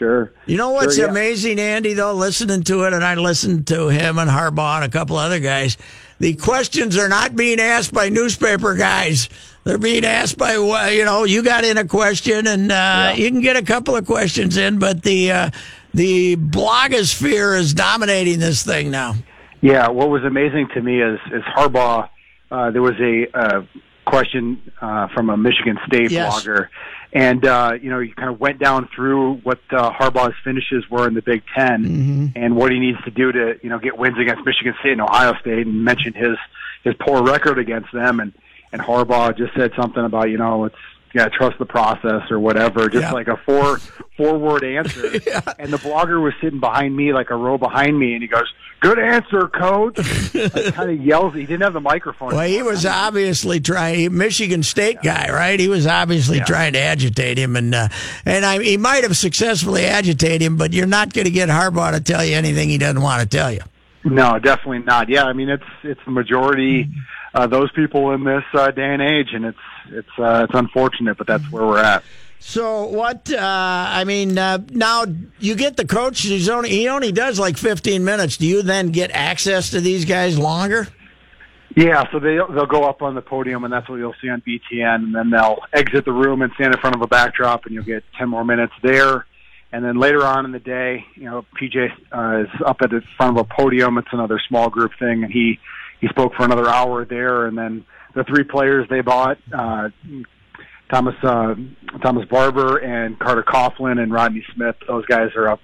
sure. 0.00 0.32
You 0.46 0.56
know 0.56 0.70
what's 0.70 0.96
Sure, 0.96 1.04
yeah. 1.04 1.10
amazing, 1.10 1.60
Andy, 1.60 1.92
though, 1.92 2.14
listening 2.14 2.62
to 2.64 2.82
it, 2.84 2.92
and 2.92 3.04
I 3.04 3.14
listened 3.14 3.66
to 3.68 3.88
him 3.88 4.18
and 4.18 4.28
Harbaugh 4.28 4.76
and 4.76 4.84
a 4.84 4.88
couple 4.88 5.16
other 5.16 5.38
guys. 5.38 5.76
The 6.18 6.34
questions 6.34 6.98
are 6.98 7.08
not 7.08 7.36
being 7.36 7.60
asked 7.60 7.92
by 7.94 8.08
newspaper 8.08 8.74
guys. 8.74 9.28
They're 9.64 9.78
being 9.78 10.04
asked 10.04 10.38
by, 10.38 10.54
you 10.54 11.04
know, 11.04 11.24
you 11.24 11.42
got 11.42 11.64
in 11.64 11.78
a 11.78 11.84
question, 11.86 12.46
and 12.46 12.72
uh, 12.72 13.12
you 13.14 13.30
can 13.30 13.40
get 13.40 13.56
a 13.56 13.62
couple 13.62 13.94
of 13.94 14.06
questions 14.06 14.56
in, 14.56 14.78
but 14.78 15.02
the 15.02 15.30
uh, 15.32 15.50
the 15.94 16.36
blogosphere 16.36 17.58
is 17.58 17.74
dominating 17.74 18.38
this 18.40 18.62
thing 18.62 18.90
now. 18.90 19.14
Yeah, 19.60 19.88
what 19.88 20.08
was 20.08 20.24
amazing 20.24 20.68
to 20.74 20.80
me 20.80 21.02
is 21.02 21.20
is 21.32 21.42
Harbaugh. 21.42 22.08
Uh, 22.50 22.70
there 22.70 22.82
was 22.82 22.94
a 23.00 23.26
uh, 23.38 23.62
question 24.06 24.60
uh, 24.80 25.08
from 25.14 25.28
a 25.30 25.36
Michigan 25.36 25.78
State 25.86 26.10
Yes. 26.10 26.32
blogger, 26.44 26.68
and 27.12 27.44
uh, 27.44 27.72
you 27.80 27.90
know 27.90 28.00
he 28.00 28.12
kind 28.12 28.30
of 28.30 28.40
went 28.40 28.58
down 28.58 28.88
through 28.94 29.34
what 29.38 29.58
uh, 29.70 29.90
Harbaugh's 29.92 30.34
finishes 30.44 30.88
were 30.90 31.08
in 31.08 31.14
the 31.14 31.22
Big 31.22 31.42
10 31.56 31.84
Mm-hmm. 31.84 32.26
and 32.36 32.56
what 32.56 32.70
he 32.72 32.78
needs 32.78 33.02
to 33.04 33.10
do 33.10 33.32
to 33.32 33.58
you 33.62 33.68
know 33.68 33.78
get 33.78 33.98
wins 33.98 34.18
against 34.18 34.44
Michigan 34.44 34.74
State 34.80 34.92
and 34.92 35.00
Ohio 35.02 35.34
State, 35.40 35.66
and 35.66 35.84
mentioned 35.84 36.14
his 36.16 36.36
his 36.84 36.94
poor 37.00 37.22
record 37.22 37.58
against 37.58 37.92
them, 37.92 38.20
and 38.20 38.32
and 38.72 38.80
Harbaugh 38.80 39.36
just 39.36 39.54
said 39.54 39.72
something 39.76 40.04
about 40.04 40.30
you 40.30 40.38
know 40.38 40.64
it's 40.66 40.76
yeah 41.14 41.28
trust 41.28 41.58
the 41.58 41.66
process 41.66 42.30
or 42.30 42.38
whatever, 42.38 42.88
just 42.88 43.02
Yeah. 43.04 43.12
like 43.12 43.28
a 43.28 43.36
four 43.38 43.78
four 44.16 44.38
word 44.38 44.64
answer, 44.64 45.06
and 45.58 45.72
the 45.72 45.78
blogger 45.78 46.22
was 46.22 46.34
sitting 46.40 46.60
behind 46.60 46.96
me 46.96 47.12
like 47.12 47.30
a 47.30 47.36
row 47.36 47.58
behind 47.58 47.98
me, 47.98 48.12
and 48.14 48.22
he 48.22 48.28
goes, 48.28 48.52
"Good 48.80 48.98
answer, 48.98 49.48
coach." 49.48 49.98
like, 50.34 50.74
kind 50.74 50.90
of 50.90 51.00
yells. 51.04 51.34
He 51.34 51.40
didn't 51.46 51.62
have 51.62 51.72
the 51.72 51.80
microphone. 51.80 52.34
Well, 52.34 52.46
he 52.46 52.62
was 52.62 52.84
obviously 52.86 53.60
trying. 53.60 54.16
Michigan 54.16 54.62
State 54.62 54.98
guy, 55.02 55.30
right? 55.32 55.58
He 55.58 55.68
was 55.68 55.86
obviously 55.86 56.40
trying 56.40 56.74
to 56.74 56.80
agitate 56.80 57.38
him, 57.38 57.56
and 57.56 57.74
uh, 57.74 57.88
and 58.24 58.44
I, 58.44 58.62
he 58.62 58.76
might 58.76 59.02
have 59.04 59.16
successfully 59.16 59.84
agitated 59.84 60.42
him, 60.42 60.56
but 60.56 60.72
you're 60.72 60.86
not 60.86 61.12
going 61.12 61.24
to 61.26 61.30
get 61.30 61.48
Harbaugh 61.48 61.92
to 61.92 62.00
tell 62.00 62.24
you 62.24 62.36
anything 62.36 62.68
he 62.68 62.78
doesn't 62.78 63.02
want 63.02 63.22
to 63.22 63.28
tell 63.36 63.50
you. 63.52 63.60
No, 64.04 64.38
definitely 64.38 64.78
not. 64.80 65.08
Yeah, 65.08 65.24
I 65.24 65.32
mean 65.34 65.48
it's 65.50 65.62
it's 65.82 66.00
the 66.04 66.10
majority 66.10 66.88
uh, 67.34 67.46
those 67.46 67.70
people 67.72 68.12
in 68.12 68.24
this 68.24 68.44
uh, 68.54 68.70
day 68.70 68.92
and 68.92 69.02
age, 69.02 69.28
and 69.34 69.44
it's 69.44 69.58
it's 69.90 70.18
uh, 70.18 70.46
it's 70.48 70.54
unfortunate, 70.54 71.18
but 71.18 71.26
that's 71.26 71.50
where 71.50 71.66
we're 71.66 71.82
at. 71.82 72.02
So 72.38 72.86
what? 72.86 73.30
Uh, 73.30 73.38
I 73.40 74.04
mean, 74.04 74.38
uh, 74.38 74.58
now 74.70 75.04
you 75.38 75.54
get 75.54 75.76
the 75.76 75.86
coach. 75.86 76.22
He's 76.22 76.48
only 76.48 76.70
he 76.70 76.88
only 76.88 77.12
does 77.12 77.38
like 77.38 77.56
15 77.58 78.02
minutes. 78.02 78.38
Do 78.38 78.46
you 78.46 78.62
then 78.62 78.90
get 78.90 79.10
access 79.12 79.70
to 79.70 79.80
these 79.80 80.04
guys 80.04 80.38
longer? 80.38 80.88
Yeah, 81.76 82.10
so 82.10 82.18
they 82.18 82.36
they'll 82.36 82.66
go 82.66 82.84
up 82.84 83.02
on 83.02 83.14
the 83.14 83.22
podium, 83.22 83.64
and 83.64 83.72
that's 83.72 83.88
what 83.88 83.96
you'll 83.96 84.14
see 84.20 84.28
on 84.28 84.42
BTN, 84.42 84.94
and 84.94 85.14
then 85.14 85.30
they'll 85.30 85.58
exit 85.72 86.04
the 86.04 86.12
room 86.12 86.42
and 86.42 86.50
stand 86.54 86.74
in 86.74 86.80
front 86.80 86.96
of 86.96 87.02
a 87.02 87.06
backdrop, 87.06 87.66
and 87.66 87.74
you'll 87.74 87.84
get 87.84 88.02
ten 88.18 88.28
more 88.28 88.44
minutes 88.44 88.72
there. 88.82 89.26
And 89.72 89.84
then 89.84 90.00
later 90.00 90.24
on 90.24 90.44
in 90.44 90.50
the 90.50 90.58
day, 90.58 91.04
you 91.14 91.26
know, 91.26 91.44
PJ 91.60 91.92
uh, 92.10 92.42
is 92.42 92.62
up 92.66 92.78
at 92.82 92.90
the 92.90 93.02
front 93.16 93.38
of 93.38 93.46
a 93.46 93.54
podium. 93.54 93.98
It's 93.98 94.08
another 94.10 94.40
small 94.48 94.68
group 94.68 94.92
thing, 94.98 95.22
and 95.22 95.32
he 95.32 95.60
he 96.00 96.08
spoke 96.08 96.34
for 96.34 96.44
another 96.44 96.68
hour 96.68 97.04
there. 97.04 97.46
And 97.46 97.56
then 97.56 97.84
the 98.14 98.24
three 98.24 98.44
players 98.44 98.86
they 98.88 99.00
bought, 99.00 99.38
uh, 99.52 99.90
Thomas 100.90 101.14
uh, 101.22 101.54
Thomas 102.02 102.26
Barber 102.28 102.78
and 102.78 103.18
Carter 103.18 103.42
Coughlin 103.42 104.00
and 104.02 104.12
Rodney 104.12 104.44
Smith, 104.54 104.76
those 104.86 105.06
guys 105.06 105.30
are 105.36 105.48
up 105.48 105.60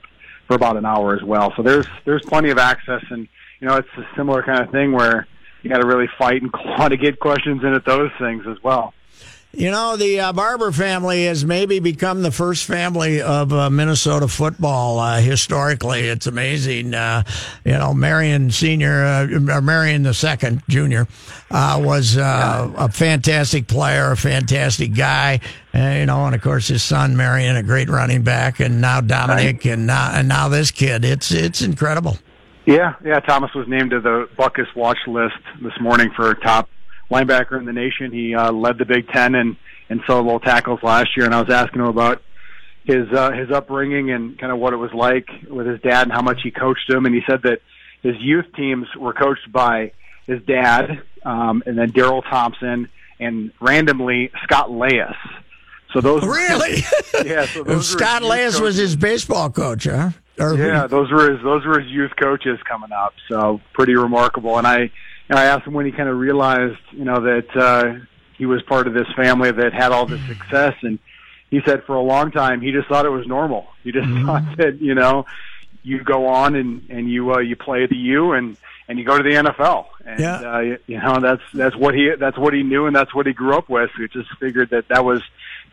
for 0.46 0.54
about 0.54 0.76
an 0.76 0.86
hour 0.86 1.14
as 1.14 1.22
well. 1.22 1.52
So 1.56 1.62
there's 1.62 1.86
there's 2.04 2.22
plenty 2.26 2.50
of 2.50 2.58
access, 2.58 3.02
and 3.10 3.28
you 3.60 3.68
know, 3.68 3.76
it's 3.76 3.88
a 3.96 4.06
similar 4.16 4.42
kind 4.42 4.60
of 4.60 4.70
thing 4.70 4.92
where 4.92 5.26
you 5.62 5.70
got 5.70 5.80
to 5.80 5.86
really 5.86 6.08
fight 6.18 6.42
and 6.42 6.52
claw 6.52 6.88
to 6.88 6.96
get 6.96 7.18
questions 7.18 7.62
in 7.64 7.74
at 7.74 7.84
those 7.84 8.10
things 8.18 8.44
as 8.48 8.62
well. 8.62 8.94
You 9.56 9.70
know, 9.70 9.96
the 9.96 10.20
uh, 10.20 10.32
Barber 10.34 10.70
family 10.70 11.24
has 11.24 11.42
maybe 11.42 11.78
become 11.78 12.20
the 12.20 12.30
first 12.30 12.66
family 12.66 13.22
of 13.22 13.54
uh, 13.54 13.70
Minnesota 13.70 14.28
football 14.28 14.98
uh, 14.98 15.18
historically. 15.22 16.00
It's 16.00 16.26
amazing. 16.26 16.92
Uh, 16.92 17.22
you 17.64 17.72
know, 17.72 17.94
Marion 17.94 18.50
Senior, 18.50 19.02
uh, 19.02 19.56
or 19.56 19.62
Marion 19.62 20.02
the 20.02 20.12
Second 20.12 20.62
Junior, 20.68 21.08
uh, 21.50 21.80
was 21.82 22.18
uh, 22.18 22.70
a 22.76 22.90
fantastic 22.90 23.66
player, 23.66 24.12
a 24.12 24.16
fantastic 24.18 24.94
guy. 24.94 25.40
You 25.72 26.04
know, 26.04 26.26
and 26.26 26.34
of 26.34 26.42
course 26.42 26.68
his 26.68 26.82
son 26.82 27.16
Marion, 27.16 27.56
a 27.56 27.62
great 27.62 27.88
running 27.88 28.22
back, 28.22 28.60
and 28.60 28.82
now 28.82 29.00
Dominique, 29.00 29.64
and 29.64 29.86
now 29.86 30.10
and 30.12 30.28
now 30.28 30.50
this 30.50 30.70
kid. 30.70 31.02
It's 31.02 31.32
it's 31.32 31.62
incredible. 31.62 32.18
Yeah, 32.66 32.96
yeah. 33.02 33.20
Thomas 33.20 33.54
was 33.54 33.66
named 33.68 33.92
to 33.92 34.00
the 34.00 34.28
Butkus 34.38 34.74
watch 34.76 34.98
list 35.06 35.38
this 35.62 35.80
morning 35.80 36.10
for 36.14 36.34
top 36.34 36.68
linebacker 37.10 37.58
in 37.58 37.64
the 37.64 37.72
nation. 37.72 38.12
He 38.12 38.34
uh, 38.34 38.52
led 38.52 38.78
the 38.78 38.84
Big 38.84 39.08
Ten 39.08 39.34
in 39.34 39.56
in 39.88 40.02
solo 40.06 40.38
tackles 40.38 40.80
last 40.82 41.16
year, 41.16 41.26
and 41.26 41.34
I 41.34 41.40
was 41.40 41.52
asking 41.52 41.80
him 41.80 41.86
about 41.88 42.22
his 42.84 43.06
uh, 43.12 43.30
his 43.32 43.50
upbringing 43.50 44.10
and 44.10 44.38
kind 44.38 44.52
of 44.52 44.58
what 44.58 44.72
it 44.72 44.76
was 44.76 44.92
like 44.94 45.28
with 45.48 45.66
his 45.66 45.80
dad 45.80 46.02
and 46.04 46.12
how 46.12 46.22
much 46.22 46.40
he 46.42 46.50
coached 46.50 46.88
him. 46.90 47.06
And 47.06 47.14
he 47.14 47.22
said 47.28 47.42
that 47.42 47.60
his 48.02 48.14
youth 48.20 48.46
teams 48.56 48.86
were 48.98 49.12
coached 49.12 49.50
by 49.52 49.92
his 50.26 50.42
dad, 50.42 51.02
um, 51.24 51.62
and 51.66 51.78
then 51.78 51.90
Darrell 51.90 52.22
Thompson, 52.22 52.88
and 53.20 53.52
randomly 53.60 54.30
Scott 54.44 54.70
Leius. 54.70 55.14
So 55.92 56.00
those 56.00 56.24
Really? 56.24 56.82
yeah. 57.24 57.46
So 57.46 57.62
those 57.64 57.88
Scott 57.88 58.22
Leius 58.22 58.60
was 58.60 58.76
his 58.76 58.96
baseball 58.96 59.50
coach, 59.50 59.84
huh? 59.84 60.10
Or- 60.38 60.54
Yeah, 60.56 60.86
those 60.88 61.10
were 61.10 61.32
his 61.32 61.42
those 61.42 61.64
were 61.64 61.80
his 61.80 61.90
youth 61.90 62.10
coaches 62.20 62.58
coming 62.68 62.92
up. 62.92 63.14
So 63.28 63.60
pretty 63.72 63.94
remarkable. 63.96 64.58
And 64.58 64.66
I 64.66 64.90
and 65.28 65.38
I 65.38 65.44
asked 65.44 65.66
him 65.66 65.72
when 65.74 65.86
he 65.86 65.92
kind 65.92 66.08
of 66.08 66.16
realized, 66.18 66.78
you 66.92 67.04
know, 67.04 67.20
that 67.20 67.56
uh, 67.56 67.94
he 68.38 68.46
was 68.46 68.62
part 68.62 68.86
of 68.86 68.94
this 68.94 69.06
family 69.16 69.50
that 69.50 69.72
had 69.72 69.92
all 69.92 70.06
this 70.06 70.20
success, 70.26 70.74
and 70.82 70.98
he 71.50 71.60
said 71.64 71.84
for 71.84 71.94
a 71.94 72.00
long 72.02 72.30
time 72.30 72.60
he 72.60 72.72
just 72.72 72.88
thought 72.88 73.06
it 73.06 73.10
was 73.10 73.26
normal. 73.26 73.66
He 73.84 73.92
just 73.92 74.08
thought 74.26 74.42
that 74.58 74.80
you 74.80 74.94
know 74.94 75.24
you 75.82 76.02
go 76.02 76.26
on 76.26 76.54
and 76.56 76.88
and 76.90 77.10
you 77.10 77.32
uh, 77.32 77.38
you 77.38 77.56
play 77.56 77.86
the 77.86 77.96
U 77.96 78.32
and 78.32 78.56
and 78.88 78.98
you 78.98 79.04
go 79.04 79.16
to 79.16 79.22
the 79.22 79.34
NFL. 79.36 79.86
And 80.04 80.20
Yeah. 80.20 80.36
uh, 80.54 80.58
you- 80.60 80.78
you 80.86 80.98
know 81.00 81.18
that's 81.20 81.42
that's 81.54 81.76
what 81.76 81.94
he 81.94 82.12
that's 82.18 82.38
what 82.38 82.52
he 82.54 82.62
knew 82.62 82.86
and 82.86 82.94
that's 82.94 83.14
what 83.14 83.26
he 83.26 83.32
grew 83.32 83.56
up 83.56 83.68
with. 83.68 83.90
He 83.96 84.06
just 84.08 84.28
figured 84.38 84.70
that 84.70 84.88
that 84.88 85.04
was 85.04 85.22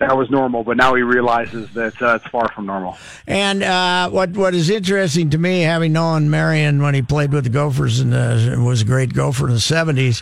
that 0.08 0.18
was 0.18 0.30
normal, 0.30 0.64
but 0.64 0.78
now 0.78 0.96
he 0.96 1.02
realizes 1.02 1.72
that 1.74 2.02
uh, 2.02 2.16
it's 2.16 2.28
far 2.28 2.50
from 2.50 2.66
normal. 2.66 2.98
And 3.26 3.64
uh, 3.64 4.10
what 4.10 4.32
what 4.32 4.54
is 4.54 4.70
interesting 4.70 5.30
to 5.32 5.38
me, 5.38 5.62
having 5.62 5.94
known 5.94 6.30
Marion 6.30 6.82
when 6.82 6.94
he 6.94 7.02
played 7.02 7.32
with 7.32 7.46
the 7.46 7.50
Gophers 7.50 8.00
and 8.00 8.14
uh, 8.14 8.56
was 8.60 8.82
a 8.82 8.86
great 8.86 9.14
Gopher 9.14 9.48
in 9.48 9.54
the 9.54 9.60
seventies, 9.60 10.22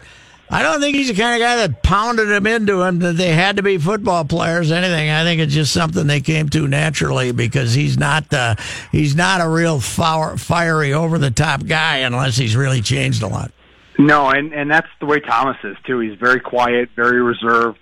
I 0.50 0.63
don't 0.63 0.81
think 0.81 0.95
he's 0.95 1.07
the 1.07 1.13
kind 1.13 1.41
of 1.41 1.45
guy 1.45 1.55
that 1.55 1.81
pounded 1.81 2.27
them 2.27 2.45
into 2.45 2.81
him 2.81 3.00
that 3.00 3.17
they 3.17 3.33
had 3.33 3.55
to 3.55 3.63
be 3.63 3.77
football 3.77 4.25
players. 4.25 4.71
Anything, 4.71 5.09
I 5.09 5.23
think 5.23 5.39
it's 5.39 5.53
just 5.53 5.71
something 5.71 6.07
they 6.07 6.21
came 6.21 6.50
to 6.50 6.67
naturally 6.67 7.31
because 7.31 7.73
he's 7.73 7.97
not 7.97 8.31
uh, 8.33 8.55
he's 8.91 9.15
not 9.15 9.41
a 9.41 9.50
real 9.50 9.79
fire, 9.79 10.38
fiery 10.38 10.93
over 10.93 11.17
the 11.17 11.31
top 11.31 11.65
guy 11.65 12.00
unless 12.00 12.38
he's 12.38 12.55
really 12.55 12.81
changed 12.81 13.23
a 13.23 13.27
lot. 13.27 13.51
No, 13.97 14.29
and 14.29 14.53
and 14.53 14.69
that's 14.69 14.89
the 15.00 15.05
way 15.05 15.19
Thomas 15.21 15.57
is 15.63 15.77
too. 15.85 16.00
He's 16.00 16.17
very 16.19 16.39
quiet, 16.39 16.89
very 16.95 17.21
reserved. 17.21 17.79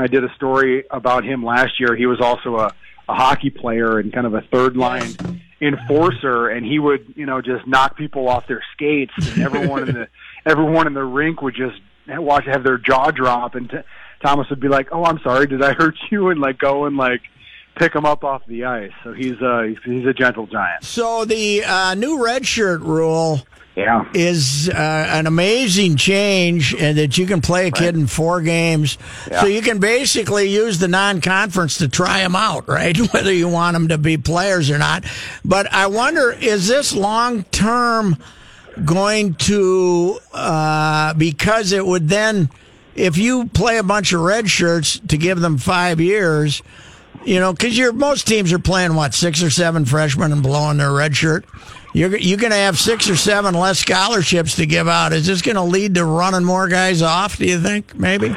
I 0.00 0.06
did 0.06 0.24
a 0.24 0.34
story 0.34 0.84
about 0.90 1.24
him 1.24 1.44
last 1.44 1.80
year. 1.80 1.96
He 1.96 2.06
was 2.06 2.20
also 2.20 2.56
a, 2.56 2.74
a 3.08 3.14
hockey 3.14 3.50
player 3.50 3.98
and 3.98 4.12
kind 4.12 4.26
of 4.26 4.34
a 4.34 4.42
third 4.42 4.76
line 4.76 5.14
enforcer, 5.60 6.48
and 6.48 6.64
he 6.64 6.78
would 6.78 7.14
you 7.16 7.26
know 7.26 7.40
just 7.40 7.66
knock 7.66 7.96
people 7.96 8.28
off 8.28 8.46
their 8.46 8.62
skates, 8.72 9.12
and 9.18 9.42
everyone 9.42 9.88
in 9.88 9.94
the 9.94 10.08
everyone 10.46 10.86
in 10.86 10.94
the 10.94 11.04
rink 11.04 11.42
would 11.42 11.54
just 11.54 11.80
watch 12.06 12.44
have 12.46 12.64
their 12.64 12.78
jaw 12.78 13.10
drop, 13.10 13.54
and 13.54 13.68
t- 13.70 13.78
Thomas 14.22 14.48
would 14.50 14.60
be 14.60 14.68
like, 14.68 14.88
"Oh, 14.92 15.04
I'm 15.04 15.18
sorry, 15.20 15.46
did 15.46 15.62
I 15.62 15.72
hurt 15.72 15.96
you?" 16.10 16.30
and 16.30 16.40
like 16.40 16.58
go 16.58 16.84
and 16.84 16.96
like 16.96 17.22
pick 17.78 17.94
him 17.94 18.04
up 18.04 18.24
off 18.24 18.42
the 18.46 18.64
ice. 18.64 18.92
So 19.04 19.12
he's 19.12 19.40
uh 19.40 19.62
he's, 19.62 19.78
he's 19.84 20.06
a 20.06 20.12
gentle 20.12 20.46
giant. 20.46 20.84
So 20.84 21.24
the 21.24 21.64
uh, 21.64 21.94
new 21.94 22.22
red 22.24 22.46
shirt 22.46 22.80
rule 22.80 23.40
Yeah. 23.76 24.04
is 24.14 24.68
uh, 24.68 24.74
an 25.10 25.26
amazing 25.26 25.96
change 25.96 26.74
and 26.74 26.98
that 26.98 27.16
you 27.16 27.26
can 27.26 27.40
play 27.40 27.68
a 27.68 27.70
kid 27.70 27.94
in 27.94 28.06
four 28.08 28.40
games. 28.42 28.98
Yeah. 29.30 29.40
So 29.42 29.46
you 29.46 29.62
can 29.62 29.78
basically 29.78 30.48
use 30.50 30.78
the 30.78 30.88
non-conference 30.88 31.78
to 31.78 31.88
try 31.88 32.18
them 32.20 32.34
out, 32.34 32.68
right? 32.68 32.96
Whether 33.12 33.32
you 33.32 33.48
want 33.48 33.74
them 33.74 33.88
to 33.88 33.98
be 33.98 34.16
players 34.18 34.68
or 34.70 34.78
not. 34.78 35.04
But 35.44 35.72
I 35.72 35.86
wonder, 35.86 36.32
is 36.32 36.66
this 36.66 36.92
long-term 36.92 38.16
going 38.84 39.34
to, 39.34 40.18
uh, 40.32 41.14
because 41.14 41.72
it 41.72 41.84
would 41.86 42.08
then, 42.08 42.50
if 42.94 43.16
you 43.16 43.46
play 43.46 43.78
a 43.78 43.82
bunch 43.84 44.12
of 44.12 44.20
red 44.20 44.48
shirts 44.50 44.98
to 45.08 45.16
give 45.16 45.38
them 45.40 45.56
five 45.58 46.00
years, 46.00 46.62
you 47.28 47.40
know, 47.40 47.52
because 47.52 47.76
you're 47.76 47.92
most 47.92 48.26
teams 48.26 48.52
are 48.52 48.58
playing 48.58 48.94
what 48.94 49.12
six 49.12 49.42
or 49.42 49.50
seven 49.50 49.84
freshmen 49.84 50.32
and 50.32 50.42
blowing 50.42 50.78
their 50.78 50.92
red 50.92 51.14
shirt. 51.14 51.44
You're 51.92 52.16
you're 52.16 52.38
going 52.38 52.52
to 52.52 52.56
have 52.56 52.78
six 52.78 53.08
or 53.10 53.16
seven 53.16 53.54
less 53.54 53.80
scholarships 53.80 54.56
to 54.56 54.66
give 54.66 54.88
out. 54.88 55.12
Is 55.12 55.26
this 55.26 55.42
going 55.42 55.56
to 55.56 55.62
lead 55.62 55.94
to 55.96 56.04
running 56.04 56.44
more 56.44 56.68
guys 56.68 57.02
off? 57.02 57.36
Do 57.36 57.46
you 57.46 57.60
think 57.60 57.94
maybe? 57.94 58.30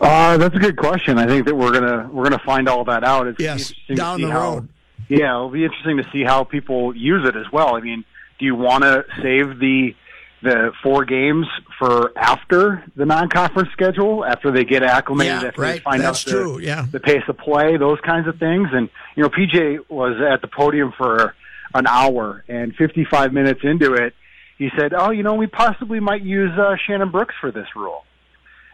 Uh, 0.00 0.36
that's 0.36 0.56
a 0.56 0.58
good 0.58 0.76
question. 0.76 1.18
I 1.18 1.26
think 1.26 1.46
that 1.46 1.54
we're 1.54 1.72
gonna 1.72 2.08
we're 2.12 2.24
gonna 2.24 2.42
find 2.44 2.68
all 2.68 2.84
that 2.84 3.04
out. 3.04 3.28
It's 3.28 3.38
Yes, 3.38 3.72
down 3.94 4.20
the 4.20 4.30
how, 4.30 4.54
road. 4.54 4.68
Yeah, 5.08 5.36
it'll 5.36 5.50
be 5.50 5.64
interesting 5.64 5.98
to 5.98 6.08
see 6.10 6.24
how 6.24 6.42
people 6.42 6.96
use 6.96 7.28
it 7.28 7.36
as 7.36 7.46
well. 7.52 7.76
I 7.76 7.80
mean, 7.80 8.04
do 8.40 8.44
you 8.44 8.56
want 8.56 8.82
to 8.82 9.04
save 9.22 9.60
the 9.60 9.94
the 10.42 10.72
four 10.82 11.04
games 11.04 11.46
for 11.78 12.12
after 12.16 12.84
the 12.96 13.06
non-conference 13.06 13.70
schedule, 13.72 14.24
after 14.24 14.50
they 14.50 14.64
get 14.64 14.82
acclimated, 14.82 15.42
Yeah, 15.42 15.48
after 15.48 15.62
they 15.62 15.78
find 15.78 16.02
That's 16.02 16.26
out 16.26 16.30
the, 16.30 16.30
true, 16.38 16.58
yeah. 16.58 16.86
the 16.90 17.00
pace 17.00 17.22
of 17.28 17.38
play, 17.38 17.76
those 17.76 17.98
kinds 18.00 18.26
of 18.28 18.38
things. 18.38 18.68
And 18.72 18.88
you 19.16 19.22
know, 19.22 19.28
PJ 19.28 19.88
was 19.88 20.20
at 20.20 20.40
the 20.42 20.48
podium 20.48 20.92
for 20.96 21.34
an 21.74 21.86
hour, 21.86 22.44
and 22.48 22.74
55 22.74 23.32
minutes 23.32 23.60
into 23.62 23.94
it, 23.94 24.14
he 24.58 24.68
said, 24.78 24.92
"Oh, 24.94 25.10
you 25.10 25.22
know, 25.22 25.34
we 25.34 25.46
possibly 25.46 26.00
might 26.00 26.22
use 26.22 26.50
uh, 26.58 26.76
Shannon 26.86 27.10
Brooks 27.10 27.34
for 27.40 27.50
this 27.50 27.68
rule." 27.74 28.04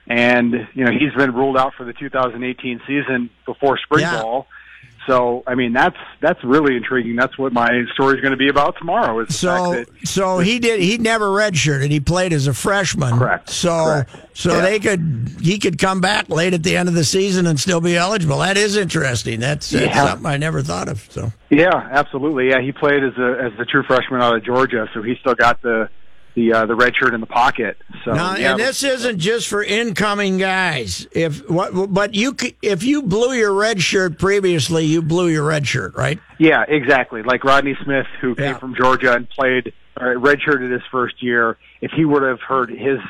And 0.06 0.52
you 0.74 0.84
know, 0.84 0.90
he's 0.90 1.12
been 1.16 1.34
ruled 1.34 1.56
out 1.58 1.74
for 1.76 1.84
the 1.84 1.92
2018 1.92 2.80
season 2.86 3.30
before 3.46 3.78
spring 3.78 4.02
Yeah. 4.02 4.22
ball. 4.22 4.46
So, 5.08 5.42
I 5.46 5.54
mean, 5.56 5.72
that's 5.72 5.96
that's 6.20 6.42
really 6.44 6.76
intriguing. 6.76 7.16
That's 7.16 7.36
what 7.38 7.52
my 7.52 7.82
story 7.94 8.14
is 8.16 8.20
going 8.20 8.30
to 8.32 8.36
be 8.36 8.48
about 8.48 8.76
tomorrow. 8.78 9.18
Is 9.20 9.36
So, 9.36 9.84
so 10.04 10.38
he 10.38 10.58
did. 10.60 10.80
He 10.80 10.98
never 10.98 11.26
redshirted. 11.28 11.90
He 11.90 11.98
played 11.98 12.32
as 12.32 12.46
a 12.46 12.54
freshman. 12.54 13.18
Correct. 13.18 13.48
So, 13.50 13.70
Correct. 14.04 14.10
so 14.34 14.54
Yeah. 14.56 14.60
they 14.60 14.78
could. 14.78 15.30
He 15.40 15.58
could 15.58 15.78
come 15.78 16.00
back 16.00 16.28
late 16.28 16.54
at 16.54 16.62
the 16.62 16.76
end 16.76 16.88
of 16.88 16.94
the 16.94 17.04
season 17.04 17.46
and 17.46 17.58
still 17.58 17.80
be 17.80 17.96
eligible. 17.96 18.38
That 18.38 18.56
is 18.56 18.76
interesting. 18.76 19.40
That's, 19.40 19.70
that's 19.70 19.86
Yeah. 19.86 20.04
something 20.08 20.26
I 20.26 20.36
never 20.36 20.62
thought 20.62 20.88
of. 20.88 21.00
So, 21.10 21.32
yeah, 21.50 21.88
absolutely. 21.90 22.50
Yeah, 22.50 22.60
he 22.60 22.70
played 22.72 23.02
as 23.02 23.16
a 23.16 23.38
as 23.44 23.52
the 23.58 23.64
true 23.64 23.82
freshman 23.84 24.20
out 24.22 24.36
of 24.36 24.44
Georgia, 24.44 24.86
so 24.92 25.02
he 25.02 25.16
still 25.20 25.34
got 25.34 25.62
the 25.62 25.88
the 26.38 26.52
uh, 26.52 26.66
the 26.66 26.74
red 26.74 26.94
shirt 26.94 27.14
in 27.14 27.20
the 27.20 27.26
pocket. 27.26 27.76
So, 28.04 28.12
now, 28.12 28.36
yeah, 28.36 28.52
and 28.52 28.60
this 28.60 28.82
isn't 28.84 29.18
just 29.18 29.48
for 29.48 29.62
incoming 29.62 30.38
guys. 30.38 31.06
If 31.10 31.48
what, 31.50 31.92
but 31.92 32.14
you 32.14 32.34
c- 32.38 32.56
if 32.62 32.82
you 32.84 33.02
blew 33.02 33.32
your 33.32 33.52
red 33.52 33.82
shirt 33.82 34.18
previously, 34.18 34.84
you 34.84 35.02
blew 35.02 35.28
your 35.28 35.44
red 35.44 35.66
shirt, 35.66 35.96
right? 35.96 36.20
Yeah, 36.38 36.64
exactly. 36.66 37.22
Like 37.22 37.42
Rodney 37.44 37.76
Smith, 37.82 38.06
who 38.20 38.34
came 38.36 38.56
from 38.56 38.74
Georgia 38.76 39.14
and 39.14 39.28
played 39.28 39.72
or 40.00 40.14
redshirted 40.14 40.70
his 40.70 40.82
first 40.92 41.22
year. 41.22 41.56
If 41.80 41.90
he 41.90 42.04
would 42.04 42.22
have 42.22 42.40
hurt 42.40 42.70
his, 42.70 43.00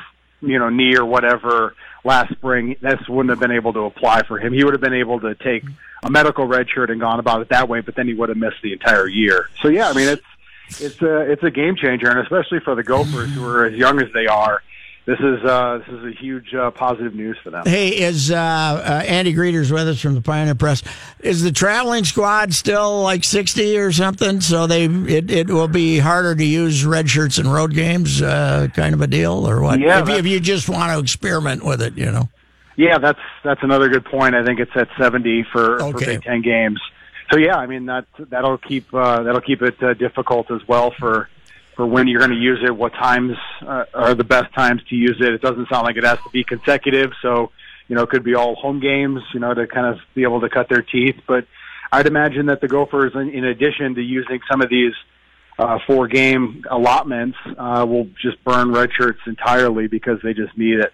you 0.41 0.57
know, 0.57 0.69
knee 0.69 0.95
or 0.97 1.05
whatever 1.05 1.75
last 2.03 2.31
spring, 2.31 2.77
this 2.81 3.07
wouldn't 3.07 3.29
have 3.29 3.39
been 3.39 3.51
able 3.51 3.73
to 3.73 3.81
apply 3.81 4.23
for 4.23 4.39
him. 4.39 4.53
He 4.53 4.63
would 4.63 4.73
have 4.73 4.81
been 4.81 4.93
able 4.93 5.19
to 5.19 5.35
take 5.35 5.63
a 6.01 6.09
medical 6.09 6.45
red 6.45 6.67
shirt 6.69 6.89
and 6.89 6.99
gone 6.99 7.19
about 7.19 7.41
it 7.41 7.49
that 7.49 7.69
way, 7.69 7.81
but 7.81 7.93
then 7.95 8.07
he 8.07 8.13
would 8.13 8.29
have 8.29 8.37
missed 8.37 8.61
the 8.63 8.73
entire 8.73 9.07
year. 9.07 9.49
So 9.61 9.67
yeah, 9.67 9.89
I 9.89 9.93
mean 9.93 10.07
it's 10.07 10.23
it's 10.79 11.01
a 11.01 11.31
it's 11.31 11.43
a 11.43 11.51
game 11.51 11.75
changer, 11.75 12.09
and 12.09 12.19
especially 12.19 12.59
for 12.59 12.75
the 12.75 12.83
Gophers 12.83 13.33
who 13.33 13.45
are 13.45 13.65
as 13.65 13.73
young 13.73 14.01
as 14.01 14.11
they 14.13 14.27
are. 14.27 14.61
This 15.05 15.19
is 15.21 15.43
uh, 15.43 15.79
this 15.79 15.87
is 15.87 16.05
a 16.05 16.11
huge 16.11 16.53
uh, 16.53 16.69
positive 16.69 17.15
news 17.15 17.35
for 17.41 17.49
them. 17.49 17.63
Hey, 17.65 17.89
is 17.89 18.29
uh, 18.29 18.35
uh, 18.35 19.03
Andy 19.07 19.33
Greder's 19.33 19.71
with 19.71 19.87
us 19.87 19.99
from 19.99 20.13
the 20.13 20.21
Pioneer 20.21 20.53
Press? 20.53 20.83
Is 21.21 21.41
the 21.41 21.51
traveling 21.51 22.03
squad 22.03 22.53
still 22.53 23.01
like 23.01 23.23
sixty 23.23 23.77
or 23.79 23.91
something? 23.91 24.39
So 24.39 24.67
they 24.67 24.85
it, 24.85 25.31
it 25.31 25.47
will 25.47 25.67
be 25.67 25.97
harder 25.97 26.35
to 26.35 26.45
use 26.45 26.85
red 26.85 27.09
shirts 27.09 27.39
in 27.39 27.47
road 27.47 27.73
games, 27.73 28.21
uh, 28.21 28.67
kind 28.75 28.93
of 28.93 29.01
a 29.01 29.07
deal, 29.07 29.49
or 29.49 29.61
what? 29.61 29.79
Yeah, 29.79 30.01
if, 30.01 30.09
you, 30.09 30.15
if 30.15 30.27
you 30.27 30.39
just 30.39 30.69
want 30.69 30.91
to 30.91 30.99
experiment 30.99 31.65
with 31.65 31.81
it, 31.81 31.97
you 31.97 32.11
know. 32.11 32.29
Yeah, 32.75 32.99
that's 32.99 33.19
that's 33.43 33.63
another 33.63 33.89
good 33.89 34.05
point. 34.05 34.35
I 34.35 34.45
think 34.45 34.59
it's 34.59 34.75
at 34.75 34.89
seventy 34.99 35.43
for, 35.51 35.79
for 35.79 35.93
Big 35.93 36.21
Ten 36.21 36.43
games. 36.43 36.79
So 37.31 37.37
yeah, 37.37 37.57
I 37.57 37.67
mean 37.67 37.85
that 37.85 38.05
that'll 38.17 38.57
keep 38.57 38.91
uh, 38.93 39.23
that'll 39.23 39.41
keep 39.41 39.61
it 39.61 39.81
uh, 39.83 39.93
difficult 39.93 40.49
as 40.51 40.67
well 40.67 40.91
for 40.91 41.29
for 41.75 41.85
when 41.85 42.07
you're 42.07 42.19
going 42.19 42.31
to 42.31 42.37
use 42.37 42.59
it. 42.63 42.75
What 42.75 42.93
times 42.93 43.37
uh, 43.61 43.85
are 43.93 44.15
the 44.15 44.23
best 44.23 44.53
times 44.53 44.81
to 44.89 44.95
use 44.95 45.17
it? 45.21 45.33
It 45.33 45.41
doesn't 45.41 45.69
sound 45.69 45.85
like 45.85 45.95
it 45.95 46.03
has 46.03 46.17
to 46.23 46.29
be 46.31 46.43
consecutive, 46.43 47.11
so 47.21 47.51
you 47.87 47.95
know 47.95 48.03
it 48.03 48.09
could 48.09 48.23
be 48.23 48.35
all 48.35 48.55
home 48.55 48.79
games. 48.79 49.21
You 49.33 49.39
know 49.39 49.53
to 49.53 49.67
kind 49.67 49.85
of 49.85 49.99
be 50.15 50.23
able 50.23 50.41
to 50.41 50.49
cut 50.49 50.69
their 50.69 50.81
teeth. 50.81 51.17
But 51.27 51.45
I'd 51.91 52.07
imagine 52.07 52.47
that 52.47 52.61
the 52.61 52.67
Gophers, 52.67 53.13
in, 53.15 53.29
in 53.29 53.45
addition 53.45 53.95
to 53.95 54.01
using 54.01 54.39
some 54.49 54.61
of 54.61 54.69
these 54.69 54.93
uh, 55.59 55.79
four 55.85 56.07
game 56.07 56.63
allotments, 56.69 57.37
uh, 57.57 57.85
will 57.87 58.07
just 58.21 58.43
burn 58.43 58.71
red 58.71 58.89
shirts 58.97 59.19
entirely 59.27 59.87
because 59.87 60.19
they 60.23 60.33
just 60.33 60.57
need 60.57 60.79
it. 60.79 60.93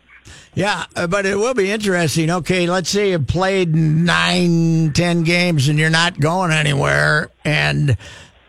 Yeah, 0.53 0.85
uh, 0.95 1.07
but 1.07 1.25
it 1.25 1.35
will 1.35 1.53
be 1.53 1.69
interesting. 1.69 2.29
Okay, 2.29 2.67
let's 2.67 2.89
say 2.89 3.11
you 3.11 3.19
played 3.19 3.75
nine, 3.75 4.93
ten 4.93 5.23
games 5.23 5.67
and 5.67 5.77
you're 5.77 5.89
not 5.89 6.19
going 6.19 6.51
anywhere, 6.51 7.29
and 7.43 7.97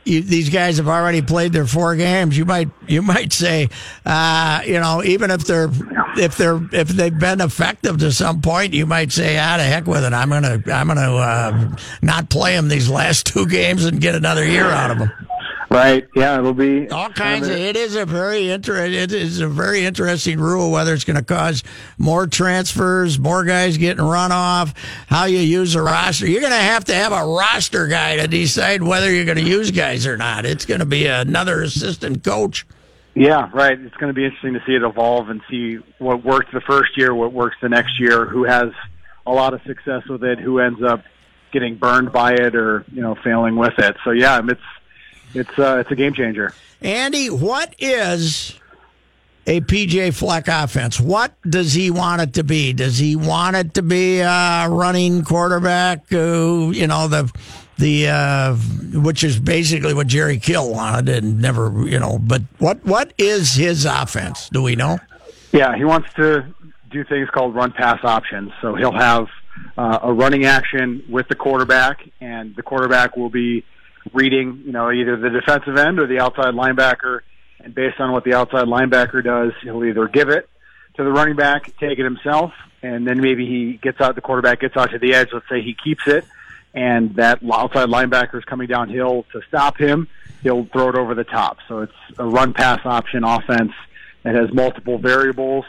you, 0.05 0.23
these 0.23 0.49
guys 0.51 0.77
have 0.77 0.87
already 0.87 1.21
played 1.21 1.53
their 1.53 1.67
four 1.67 1.97
games. 1.97 2.39
You 2.39 2.45
might 2.45 2.71
you 2.87 3.03
might 3.03 3.33
say, 3.33 3.69
uh, 4.05 4.63
you 4.65 4.79
know, 4.81 5.03
even 5.03 5.31
if 5.33 5.45
they're 5.45 5.69
if 6.17 6.37
they're 6.37 6.61
if 6.73 6.89
they've 6.89 7.19
been 7.19 7.41
effective 7.41 7.99
to 7.99 8.13
some 8.13 8.41
point, 8.41 8.73
you 8.73 8.87
might 8.87 9.11
say, 9.11 9.37
ah, 9.39 9.57
to 9.57 9.63
heck 9.65 9.87
with 9.87 10.05
it. 10.05 10.13
I'm 10.13 10.29
gonna 10.31 10.63
I'm 10.73 10.87
gonna 10.87 11.15
uh, 11.17 11.77
not 12.03 12.31
play 12.31 12.55
them 12.55 12.69
these 12.69 12.89
last 12.89 13.27
two 13.27 13.47
games 13.49 13.85
and 13.85 14.01
get 14.01 14.15
another 14.15 14.47
year 14.47 14.67
out 14.67 14.93
of 14.93 14.99
them. 14.99 15.11
Right? 15.71 16.07
Yeah, 16.15 16.39
it'll 16.39 16.55
be 16.55 16.89
All 16.91 17.11
kinds 17.11 17.49
of. 17.49 17.57
It 17.57 17.77
is 17.77 17.97
a 17.97 18.07
very 18.07 18.51
interesting. 18.51 18.95
It 18.95 19.13
is 19.13 19.41
a 19.41 19.49
very 19.49 19.85
interesting 19.85 20.39
rule. 20.39 20.71
Whether 20.71 20.95
it's 20.95 21.05
going 21.05 21.17
to 21.17 21.25
cause 21.25 21.65
more 21.99 22.27
transfers, 22.27 23.19
more 23.19 23.45
guys 23.45 23.77
getting 23.77 24.05
run 24.05 24.33
off, 24.33 24.75
how 25.09 25.25
you 25.25 25.39
use 25.39 25.75
a 25.75 25.83
roster. 25.83 26.27
You're 26.27 26.41
going 26.41 26.53
to 26.53 26.59
have 26.59 26.85
to 26.85 26.95
have 26.95 27.13
a 27.13 27.25
roster 27.25 27.89
guy 27.89 28.17
to 28.17 28.29
decide 28.29 28.83
whether 28.83 29.13
you're 29.13 29.25
going 29.25 29.39
to 29.39 29.45
use 29.45 29.71
guys 29.71 30.07
or 30.07 30.17
not. 30.17 30.47
It's 30.47 30.67
going 30.67 30.81
to 30.81 30.87
be 30.87 31.07
another 31.07 31.63
assistant 31.63 32.23
coach. 32.23 32.65
Yeah, 33.15 33.51
right. 33.53 33.81
It's 33.81 33.97
going 33.97 34.09
to 34.09 34.15
be 34.15 34.25
interesting 34.25 34.55
to 34.55 34.63
see 34.67 34.75
it 34.75 34.83
evolve 34.83 35.31
and 35.31 35.41
see 35.51 35.77
what 35.99 36.23
worked 36.23 36.53
the 36.53 36.61
first 36.61 36.99
year, 36.99 37.15
what 37.15 37.33
works 37.33 37.57
the 37.63 37.71
next 37.71 37.99
year, 37.99 38.27
who 38.27 38.45
has 38.45 38.71
a 39.27 39.33
lot 39.33 39.55
of 39.55 39.63
success 39.63 40.07
with 40.07 40.23
it, 40.23 40.39
who 40.39 40.61
ends 40.61 40.83
up 40.83 41.03
getting 41.51 41.77
burned 41.77 42.13
by 42.13 42.33
it 42.35 42.55
or 42.55 42.85
you 42.93 43.01
know 43.01 43.15
failing 43.25 43.57
with 43.57 43.79
it. 43.79 43.97
So 44.05 44.11
yeah, 44.11 44.41
it's 44.47 44.61
it's 45.37 45.59
uh, 45.59 45.79
it's 45.79 45.91
a 45.91 45.97
game 45.97 46.15
changer. 46.15 46.53
Andy, 46.81 47.29
what 47.31 47.75
is 47.79 48.59
a 49.47 49.61
PJ 49.61 50.15
Fleck 50.15 50.49
offense? 50.49 51.01
What 51.01 51.33
does 51.49 51.73
he 51.73 51.91
want 51.91 52.23
it 52.23 52.35
to 52.35 52.45
be? 52.45 52.73
Does 52.73 52.99
he 52.99 53.17
want 53.17 53.57
it 53.57 53.75
to 53.75 53.83
be 53.83 54.21
a 54.21 54.67
running 54.69 55.25
quarterback 55.25 56.09
who, 56.09 56.73
you 56.75 56.87
know, 56.87 57.09
the 57.09 57.33
the 57.79 58.09
uh, 58.09 58.55
which 58.55 59.23
is 59.23 59.39
basically 59.39 59.95
what 59.95 60.07
Jerry 60.07 60.39
Kill 60.39 60.73
wanted 60.73 61.09
and 61.09 61.41
never, 61.41 61.87
you 61.87 61.99
know, 61.99 62.19
but 62.19 62.43
what 62.59 62.85
what 62.85 63.13
is 63.19 63.55
his 63.55 63.85
offense? 63.85 64.49
Do 64.49 64.63
we 64.63 64.77
know? 64.77 64.99
Yeah, 65.53 65.77
he 65.77 65.85
wants 65.85 66.13
to 66.15 66.47
do 66.91 67.05
things 67.05 67.29
called 67.31 67.55
run 67.55 67.73
pass 67.73 68.01
options. 68.03 68.53
So 68.61 68.75
he'll 68.75 68.93
have 68.93 69.29
uh, 69.77 70.01
a 70.03 70.13
running 70.13 70.45
action 70.45 71.05
with 71.09 71.29
the 71.29 71.35
quarterback, 71.35 72.09
and 72.21 72.55
the 72.57 72.63
quarterback 72.63 73.17
will 73.17 73.31
be 73.31 73.65
reading, 74.13 74.63
you 74.65 74.73
know, 74.73 74.91
either 74.91 75.17
the 75.17 75.31
defensive 75.31 75.77
end 75.77 75.99
or 75.99 76.07
the 76.07 76.21
outside 76.21 76.55
linebacker. 76.55 77.21
And 77.61 77.75
based 77.75 78.01
on 78.01 78.13
what 78.13 78.25
the 78.25 78.35
outside 78.35 78.67
linebacker 78.67 79.25
does, 79.25 79.53
he'll 79.63 79.85
either 79.85 80.09
give 80.09 80.29
it 80.29 80.49
to 80.97 81.05
the 81.05 81.11
running 81.11 81.37
back, 81.37 81.77
take 81.79 81.99
it 81.99 82.05
himself, 82.05 82.53
and 82.83 83.07
then 83.07 83.21
maybe 83.21 83.47
he 83.47 83.79
gets 83.83 84.01
out, 84.01 84.15
the 84.15 84.21
quarterback 84.21 84.61
gets 84.61 84.77
out 84.77 84.91
to 84.91 84.99
the 84.99 85.15
edge. 85.15 85.29
Let's 85.33 85.49
say 85.49 85.63
he 85.63 85.75
keeps 85.75 86.07
it, 86.07 86.25
and 86.75 87.15
that 87.17 87.41
outside 87.53 87.89
linebacker 87.89 88.39
is 88.39 88.45
coming 88.45 88.69
downhill 88.69 89.27
to 89.33 89.41
stop 89.49 89.79
him. 89.79 90.09
He'll 90.43 90.67
throw 90.67 90.89
it 90.91 90.95
over 90.95 91.15
the 91.15 91.25
top. 91.25 91.59
So 91.69 91.81
it's 91.81 91.93
a 92.19 92.25
run 92.25 92.53
pass 92.53 92.81
option 92.85 93.25
offense 93.25 93.73
that 94.23 94.35
has 94.35 94.53
multiple 94.53 94.99
variables, 94.99 95.65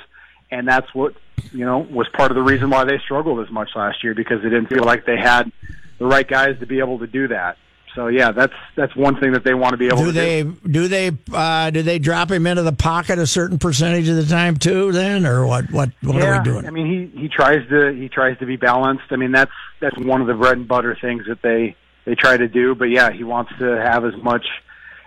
and 0.52 0.68
that's 0.68 0.94
what 0.94 1.14
you 1.52 1.66
know 1.66 1.80
was 1.80 2.08
part 2.10 2.32
of 2.32 2.36
the 2.36 2.44
reason 2.44 2.70
why 2.70 2.84
they 2.84 3.00
struggled 3.00 3.40
as 3.46 3.52
much 3.52 3.70
last 3.76 4.04
year 4.04 4.14
because 4.14 4.42
they 4.44 4.50
didn't 4.50 4.68
feel 4.68 4.84
like 4.84 5.06
they 5.06 5.18
had 5.18 5.52
the 5.98 6.06
right 6.06 6.28
guys 6.28 6.60
to 6.60 6.66
be 6.66 6.80
able 6.80 7.00
to 7.00 7.08
do 7.08 7.28
that. 7.30 7.58
So 7.98 8.10
yeah, 8.10 8.32
that's 8.32 8.54
that's 8.76 8.96
one 8.96 9.20
thing 9.20 9.32
that 9.32 9.44
they 9.44 9.56
want 9.56 9.72
to 9.72 9.78
be 9.78 9.88
able 9.88 9.98
to 9.98 10.04
Do 10.04 10.12
to 10.12 10.14
they 10.14 10.44
do. 10.44 10.56
do 10.70 10.88
they 10.88 11.12
uh, 11.34 11.72
do 11.72 11.82
they 11.82 11.98
drop 11.98 12.30
him 12.30 12.46
into 12.46 12.62
the 12.62 12.72
pocket 12.72 13.18
a 13.18 13.26
certain 13.26 13.58
percentage 13.58 14.08
of 14.08 14.16
the 14.18 14.26
time 14.28 14.56
too? 14.58 14.92
Then 14.92 15.26
or 15.26 15.48
what? 15.48 15.72
What 15.72 15.90
what 16.04 16.16
yeah, 16.18 16.26
are 16.26 16.38
we 16.38 16.44
doing? 16.44 16.68
I 16.68 16.70
mean, 16.70 16.86
he 16.86 17.22
he 17.22 17.28
tries 17.28 17.68
to 17.70 17.92
he 17.94 18.08
tries 18.08 18.38
to 18.38 18.46
be 18.46 18.56
balanced. 18.56 19.06
I 19.10 19.16
mean, 19.16 19.32
that's 19.32 19.52
that's 19.82 19.98
one 19.98 20.22
of 20.22 20.28
the 20.28 20.36
bread 20.36 20.58
and 20.58 20.68
butter 20.68 20.96
things 21.02 21.24
that 21.28 21.42
they 21.42 21.76
they 22.06 22.14
try 22.14 22.38
to 22.38 22.48
do. 22.48 22.76
But 22.76 22.86
yeah, 22.86 23.12
he 23.12 23.24
wants 23.24 23.52
to 23.58 23.66
have 23.66 24.06
as 24.06 24.14
much 24.22 24.46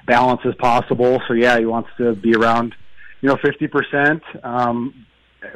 balance 0.05 0.41
as 0.45 0.57
possible. 0.57 1.23
So 1.29 1.35
yeah, 1.35 1.61
he 1.61 1.67
wants 1.67 1.91
to 1.99 2.17
be 2.17 2.35
around, 2.35 2.75
you 3.21 3.29
know, 3.29 3.37
fifty 3.37 3.69
percent 3.69 4.25
um, 4.43 5.07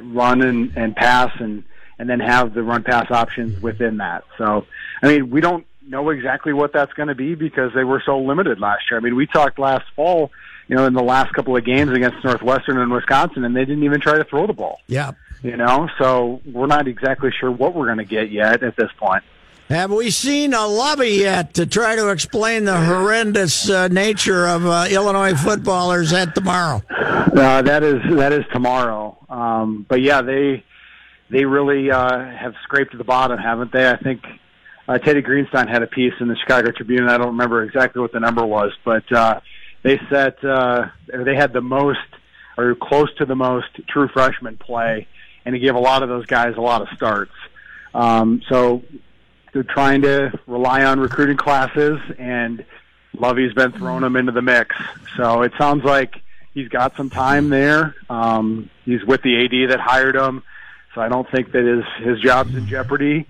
run 0.01 0.41
and 0.41 0.73
and 0.77 0.95
pass, 0.95 1.33
and 1.41 1.65
and 1.99 2.09
then 2.09 2.21
have 2.21 2.55
the 2.55 2.63
run 2.63 2.85
pass 2.85 3.11
options 3.11 3.61
within 3.61 3.97
that. 3.97 4.23
So 4.39 4.67
I 5.03 5.09
mean, 5.09 5.31
we 5.31 5.41
don't 5.41 5.67
know 5.87 6.11
exactly 6.11 6.53
what 6.53 6.73
that's 6.73 6.93
going 6.95 7.09
to 7.09 7.15
be 7.15 7.35
because 7.35 7.73
they 7.75 7.85
were 7.85 8.03
so 8.05 8.19
limited 8.19 8.61
last 8.61 8.85
year. 8.91 8.99
I 8.99 9.03
mean, 9.03 9.17
we 9.17 9.27
talked 9.27 9.59
last 9.59 9.85
fall. 9.97 10.31
You 10.67 10.77
know, 10.77 10.87
in 10.87 10.95
the 10.95 11.03
last 11.03 11.35
couple 11.35 11.55
of 11.59 11.65
games 11.67 11.91
against 11.93 12.25
Northwestern 12.25 12.79
and 12.79 12.91
Wisconsin, 12.91 13.45
and 13.45 13.55
they 13.55 13.67
didn't 13.67 13.83
even 13.85 14.01
try 14.01 14.17
to 14.17 14.25
throw 14.25 14.47
the 14.47 14.55
ball 14.55 14.81
Yeah. 14.87 15.13
you 15.43 15.59
know 15.59 15.91
so 15.99 16.41
we're 16.51 16.67
not 16.69 16.89
exactly 16.89 17.31
sure 17.39 17.51
what 17.51 17.75
we're 17.75 17.85
going 17.85 17.99
to 17.99 18.05
get 18.05 18.31
yet 18.31 18.63
at 18.63 18.75
this 18.75 18.91
point 18.99 19.23
Have 19.69 19.91
we 19.93 20.11
seen 20.11 20.55
a 20.55 20.67
lobby 20.67 21.09
yet 21.11 21.53
to 21.55 21.67
try 21.67 21.97
to 21.97 22.09
explain 22.09 22.65
the 22.65 22.81
horrendous 22.81 23.69
uh, 23.69 23.89
nature 23.89 24.47
of 24.49 24.65
uh, 24.65 24.87
Illinois 24.91 25.35
footballers 25.35 26.15
at 26.15 26.35
tomorrow? 26.35 26.81
uh, 26.89 27.61
that 27.61 27.83
is 27.83 28.01
that 28.17 28.33
is 28.33 28.47
tomorrow 28.51 29.19
um, 29.29 29.85
but 29.87 30.01
yeah 30.01 30.23
they 30.23 30.65
they 31.29 31.45
really 31.45 31.91
uh, 31.91 32.21
have 32.25 32.55
scraped 32.63 32.97
the 32.97 33.05
bottom 33.05 33.37
haven't 33.39 33.71
they 33.71 33.87
i 33.91 33.97
think 33.99 34.23
uh, 34.89 34.99
teddy 34.99 35.23
greenstein 35.23 35.69
had 35.69 35.83
a 35.83 35.87
piece 35.87 36.15
in 36.21 36.29
the 36.29 36.37
chicago 36.37 36.71
tribune 36.71 37.09
i 37.09 37.17
don't 37.17 37.29
remember 37.29 37.63
exactly 37.63 38.01
what 38.01 38.13
the 38.13 38.21
number 38.21 38.45
was 38.45 38.73
but 38.85 39.11
uh, 39.13 39.41
they 39.83 39.99
set 40.11 40.43
uh, 40.45 40.87
they 41.07 41.35
had 41.35 41.53
the 41.53 41.61
most 41.61 41.99
or 42.57 42.75
close 42.75 43.13
to 43.17 43.25
the 43.25 43.35
most 43.37 43.69
true 43.89 44.09
freshman 44.09 44.57
play 44.57 45.07
and 45.45 45.55
he 45.55 45.61
gave 45.61 45.75
a 45.75 45.81
lot 45.81 46.03
of 46.03 46.09
those 46.09 46.27
guys 46.27 46.55
a 46.57 46.61
lot 46.61 46.83
of 46.83 46.89
starts 46.97 47.33
um, 47.95 48.43
so 48.49 48.83
they're 49.55 49.63
trying 49.63 50.03
to 50.03 50.39
rely 50.47 50.85
on 50.85 50.99
recruiting 50.99 51.37
classes, 51.37 52.01
and 52.19 52.65
Lovie's 53.17 53.55
been 53.55 53.73
throwing 53.73 54.03
them 54.03 54.17
into 54.17 54.33
the 54.33 54.43
mix. 54.43 54.77
So 55.17 55.43
it 55.43 55.53
sounds 55.57 55.85
like 55.85 56.21
he's 56.53 56.69
got 56.69 56.97
some 56.97 57.09
time 57.09 57.49
there. 57.49 57.95
Um, 58.11 58.69
he's 58.85 59.05
with 59.05 59.23
the 59.23 59.45
AD 59.45 59.71
that 59.71 59.81
hired 59.81 60.17
him, 60.17 60.43
so 60.95 61.01
I 61.01 61.09
don't 61.09 61.31
think 61.31 61.53
that 61.53 61.65
his 61.65 62.05
his 62.05 62.21
job's 62.21 62.55
in 62.55 62.67
jeopardy. 62.67 63.27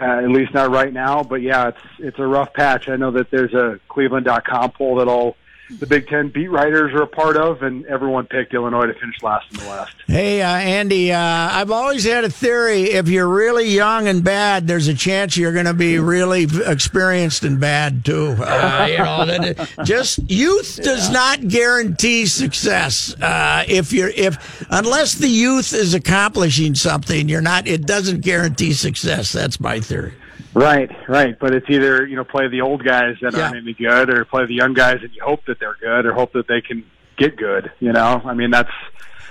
Uh, 0.00 0.04
at 0.04 0.28
least 0.28 0.54
not 0.54 0.70
right 0.70 0.92
now. 0.92 1.22
But 1.22 1.42
yeah, 1.42 1.68
it's 1.68 1.78
it's 1.98 2.18
a 2.18 2.26
rough 2.26 2.52
patch. 2.52 2.88
I 2.88 2.96
know 2.96 3.10
that 3.12 3.30
there's 3.30 3.54
a 3.54 3.80
Cleveland.com 3.88 4.72
poll 4.72 4.96
that 4.96 5.08
all 5.08 5.36
the 5.70 5.86
Big 5.86 6.06
Ten 6.08 6.28
beat 6.28 6.48
writers 6.48 6.92
are 6.94 7.02
a 7.02 7.06
part 7.06 7.36
of, 7.36 7.62
and 7.62 7.84
everyone 7.86 8.26
picked 8.26 8.52
Illinois 8.54 8.86
to 8.86 8.94
finish 8.94 9.22
last 9.22 9.50
in 9.52 9.58
the 9.60 9.66
West. 9.68 9.94
Hey, 10.06 10.42
uh, 10.42 10.48
Andy, 10.48 11.12
uh, 11.12 11.18
I've 11.18 11.70
always 11.70 12.04
had 12.04 12.24
a 12.24 12.30
theory 12.30 12.82
if 12.90 13.08
you're 13.08 13.28
really 13.28 13.68
young 13.68 14.06
and 14.06 14.22
bad, 14.22 14.66
there's 14.66 14.88
a 14.88 14.94
chance 14.94 15.36
you're 15.36 15.52
going 15.52 15.64
to 15.66 15.74
be 15.74 15.98
really 15.98 16.46
experienced 16.66 17.44
and 17.44 17.58
bad 17.60 18.04
too. 18.04 18.36
Uh, 18.54 18.86
you 18.90 18.98
know, 18.98 19.24
that- 19.26 19.68
just 19.84 20.18
youth 20.30 20.78
does 20.82 21.10
not 21.10 21.48
guarantee 21.48 22.26
success. 22.26 23.14
Uh, 23.20 23.64
if 23.66 23.92
you're 23.92 24.10
if 24.10 24.64
unless 24.70 25.14
the 25.14 25.28
youth 25.28 25.72
is 25.72 25.94
accomplishing 25.94 26.74
something, 26.74 27.28
you're 27.28 27.40
not. 27.40 27.66
It 27.66 27.86
doesn't 27.86 28.20
guarantee 28.20 28.72
success. 28.74 29.32
That's 29.32 29.58
my 29.60 29.80
theory. 29.80 30.12
Right, 30.54 30.90
right. 31.08 31.36
But 31.38 31.54
it's 31.54 31.66
either 31.68 32.06
you 32.06 32.16
know 32.16 32.24
play 32.24 32.48
the 32.48 32.60
old 32.60 32.84
guys 32.84 33.16
that 33.22 33.34
Yeah. 33.34 33.44
aren't 33.44 33.56
any 33.56 33.74
good, 33.74 34.08
or 34.10 34.24
play 34.24 34.46
the 34.46 34.54
young 34.54 34.72
guys 34.74 34.98
and 35.02 35.10
you 35.14 35.22
hope 35.22 35.44
that 35.46 35.58
they're 35.60 35.76
good, 35.80 36.06
or 36.06 36.12
hope 36.12 36.32
that 36.32 36.46
they 36.48 36.60
can 36.60 36.84
get 37.16 37.36
good. 37.36 37.70
You 37.80 37.92
know, 37.92 38.22
I 38.24 38.34
mean 38.34 38.50
that's 38.50 38.70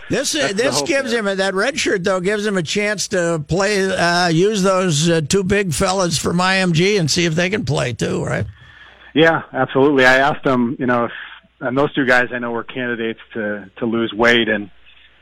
This 0.09 0.33
That's 0.33 0.53
this 0.53 0.81
gives 0.83 1.11
there. 1.11 1.25
him 1.25 1.37
that 1.37 1.53
red 1.53 1.79
shirt 1.79 2.03
though 2.03 2.19
gives 2.19 2.45
him 2.45 2.57
a 2.57 2.63
chance 2.63 3.07
to 3.09 3.43
play 3.47 3.89
uh, 3.89 4.27
use 4.27 4.61
those 4.63 5.09
uh, 5.09 5.21
two 5.27 5.43
big 5.43 5.73
fellas 5.73 6.17
from 6.19 6.37
IMG 6.39 6.99
and 6.99 7.09
see 7.09 7.25
if 7.25 7.35
they 7.35 7.49
can 7.49 7.63
play 7.65 7.93
too, 7.93 8.23
right? 8.23 8.45
Yeah, 9.13 9.43
absolutely. 9.53 10.05
I 10.05 10.17
asked 10.17 10.43
them, 10.43 10.75
you 10.79 10.87
know, 10.87 11.05
if, 11.05 11.11
and 11.61 11.77
those 11.77 11.93
two 11.93 12.05
guys 12.05 12.29
I 12.33 12.39
know 12.39 12.51
were 12.51 12.63
candidates 12.63 13.19
to 13.33 13.69
to 13.77 13.85
lose 13.85 14.11
weight, 14.13 14.49
and 14.49 14.69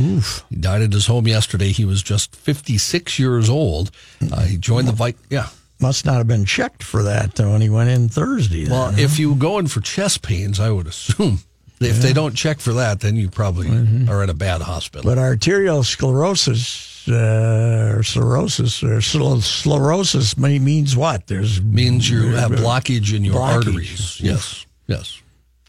He 0.49 0.55
died 0.55 0.81
at 0.81 0.91
his 0.91 1.05
home 1.05 1.27
yesterday. 1.27 1.71
He 1.71 1.85
was 1.85 2.01
just 2.01 2.35
56 2.35 3.19
years 3.19 3.47
old. 3.47 3.91
Uh, 4.31 4.41
he 4.41 4.57
joined 4.57 4.87
the 4.87 4.91
Vikings. 4.91 5.23
Yeah. 5.29 5.49
Must 5.79 6.03
not 6.03 6.15
have 6.15 6.27
been 6.27 6.45
checked 6.45 6.81
for 6.81 7.03
that 7.03 7.37
when 7.39 7.61
he 7.61 7.69
went 7.69 7.91
in 7.91 8.09
Thursday. 8.09 8.63
then, 8.63 8.71
Well, 8.71 8.91
huh? 8.91 8.97
if 8.99 9.19
you 9.19 9.35
go 9.35 9.59
in 9.59 9.67
for 9.67 9.81
chest 9.81 10.23
pains, 10.23 10.59
I 10.59 10.71
would 10.71 10.87
assume 10.87 11.39
if 11.79 12.01
they 12.01 12.13
don't 12.13 12.35
check 12.35 12.59
for 12.59 12.73
that, 12.73 13.01
then 13.01 13.15
you 13.15 13.29
probably 13.29 13.67
are 14.09 14.23
at 14.23 14.29
a 14.31 14.35
bad 14.35 14.61
hospital. 14.61 15.09
But 15.09 15.19
arterial 15.19 15.83
sclerosis 15.83 16.90
uh, 17.09 17.93
or 17.97 18.03
sclerosis 18.03 18.83
or 18.83 18.97
scler- 18.99 19.41
sclerosis 19.41 20.37
may- 20.37 20.59
means 20.59 20.95
what? 20.95 21.27
There's 21.27 21.61
means 21.61 22.09
you 22.09 22.29
have 22.35 22.51
blockage 22.51 23.13
in 23.15 23.23
your 23.23 23.35
Blockage. 23.35 23.53
arteries. 23.67 24.19
Yes, 24.21 24.65
yes. 24.87 25.21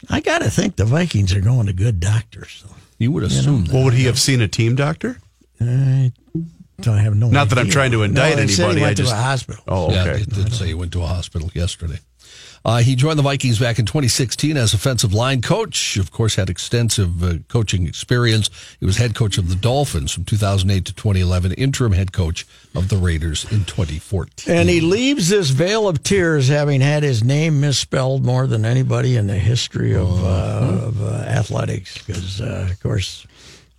I 0.09 0.19
got 0.19 0.39
to 0.41 0.49
think 0.49 0.75
the 0.75 0.85
Vikings 0.85 1.33
are 1.33 1.41
going 1.41 1.67
to 1.67 1.73
good 1.73 1.99
doctors. 1.99 2.63
Though. 2.67 2.75
You 2.99 3.11
would 3.11 3.23
assume 3.23 3.65
that. 3.65 3.73
Well, 3.73 3.85
would 3.85 3.93
he 3.93 4.03
have 4.05 4.19
seen 4.19 4.41
a 4.41 4.47
team 4.47 4.75
doctor? 4.75 5.17
I 5.61 6.11
don't 6.81 6.97
have 6.97 7.15
no. 7.15 7.29
Not 7.29 7.49
that 7.49 7.57
I'm 7.59 7.69
trying 7.69 7.91
to 7.91 8.03
indict 8.03 8.35
no, 8.35 8.41
they 8.41 8.47
said 8.47 8.63
anybody, 8.71 8.79
He 8.79 8.83
I 8.83 8.87
went 8.89 8.97
just- 8.97 9.11
to 9.11 9.17
a 9.17 9.21
hospital. 9.21 9.63
Oh, 9.67 9.91
Yeah, 9.91 10.01
okay. 10.03 10.21
it 10.21 10.29
did 10.29 10.53
say 10.53 10.67
he 10.67 10.73
went 10.73 10.91
to 10.93 11.01
a 11.01 11.07
hospital 11.07 11.49
yesterday. 11.53 11.99
Uh, 12.65 12.77
he 12.77 12.95
joined 12.95 13.19
the 13.19 13.23
Vikings 13.23 13.59
back 13.59 13.77
in 13.77 13.85
2016 13.85 14.55
as 14.55 14.73
offensive 14.73 15.13
line 15.13 15.41
coach. 15.41 15.97
Of 15.97 16.11
course, 16.11 16.35
had 16.35 16.49
extensive 16.49 17.23
uh, 17.23 17.33
coaching 17.49 17.87
experience. 17.87 18.49
He 18.79 18.85
was 18.85 18.97
head 18.97 19.15
coach 19.15 19.37
of 19.37 19.49
the 19.49 19.55
Dolphins 19.55 20.11
from 20.11 20.23
2008 20.23 20.85
to 20.85 20.93
2011, 20.93 21.53
interim 21.53 21.91
head 21.91 22.13
coach 22.13 22.45
of 22.73 22.87
the 22.87 22.95
Raiders 22.97 23.43
in 23.51 23.65
2014. 23.65 24.55
And 24.55 24.69
he 24.69 24.79
leaves 24.79 25.29
this 25.29 25.49
veil 25.49 25.87
of 25.89 26.03
tears 26.03 26.47
having 26.47 26.79
had 26.79 27.03
his 27.03 27.23
name 27.23 27.59
misspelled 27.59 28.25
more 28.25 28.47
than 28.47 28.63
anybody 28.63 29.17
in 29.17 29.27
the 29.27 29.37
history 29.37 29.93
of, 29.93 30.23
uh, 30.23 30.85
of 30.85 31.03
uh, 31.03 31.15
athletics. 31.27 32.01
Because, 32.01 32.39
uh, 32.39 32.69
of 32.71 32.79
course, 32.81 33.27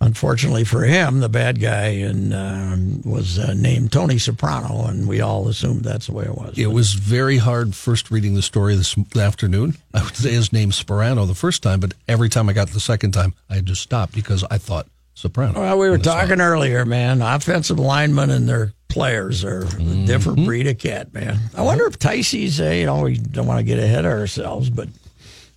unfortunately 0.01 0.63
for 0.63 0.83
him, 0.83 1.19
the 1.19 1.29
bad 1.29 1.59
guy 1.59 1.87
in, 1.87 2.33
um 2.33 3.01
was 3.03 3.39
uh, 3.39 3.53
named 3.53 3.91
Tony 3.91 4.17
Soprano, 4.17 4.85
and 4.87 5.07
we 5.07 5.21
all 5.21 5.47
assumed 5.47 5.83
that's 5.83 6.07
the 6.07 6.13
way 6.13 6.25
it 6.25 6.35
was. 6.35 6.57
It 6.57 6.67
was 6.71 6.93
very 6.93 7.37
hard 7.37 7.75
first 7.75 8.11
reading 8.11 8.35
the 8.35 8.41
story 8.41 8.75
this 8.75 8.95
afternoon. 9.15 9.75
I 9.93 10.03
would 10.03 10.15
say 10.15 10.31
his 10.31 10.51
name 10.51 10.71
Sparano 10.71 11.27
the 11.27 11.35
first 11.35 11.63
time, 11.63 11.79
but 11.79 11.93
every 12.07 12.29
time 12.29 12.49
I 12.49 12.53
got 12.53 12.69
the 12.69 12.79
second 12.79 13.11
time, 13.11 13.33
I 13.49 13.55
had 13.55 13.67
to 13.67 13.75
stop 13.75 14.11
because 14.11 14.43
I 14.49 14.57
thought 14.57 14.87
Soprano. 15.13 15.59
Well, 15.59 15.77
we 15.77 15.87
were 15.87 15.95
And 15.95 16.05
it's 16.05 16.13
talking 16.13 16.41
earlier, 16.41 16.85
man. 16.85 17.21
Offensive 17.21 17.79
linemen 17.79 18.29
and 18.29 18.49
their 18.49 18.73
players 18.89 19.43
are 19.45 19.63
a 19.63 20.05
different 20.05 20.45
breed 20.45 20.67
of 20.67 20.77
cat, 20.77 21.13
man. 21.13 21.37
I 21.55 21.61
wonder 21.61 21.85
if 21.85 21.97
Ticey's, 21.99 22.59
uh, 22.59 22.65
you 22.69 22.85
know, 22.85 23.01
we 23.01 23.17
don't 23.17 23.47
want 23.47 23.59
to 23.59 23.63
get 23.63 23.79
ahead 23.79 24.05
of 24.05 24.11
ourselves, 24.11 24.69
but, 24.69 24.89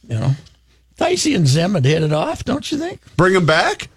you 0.09 0.19
know, 0.19 0.33
Ticey 0.97 1.35
and 1.37 1.47
Zim 1.47 1.75
had 1.75 1.85
hit 1.85 2.03
it 2.03 2.13
off, 2.13 2.45
don't 2.45 2.71
you 2.71 2.79
think? 2.79 3.01
Bring 3.17 3.35
him 3.35 3.47
back? 3.47 3.89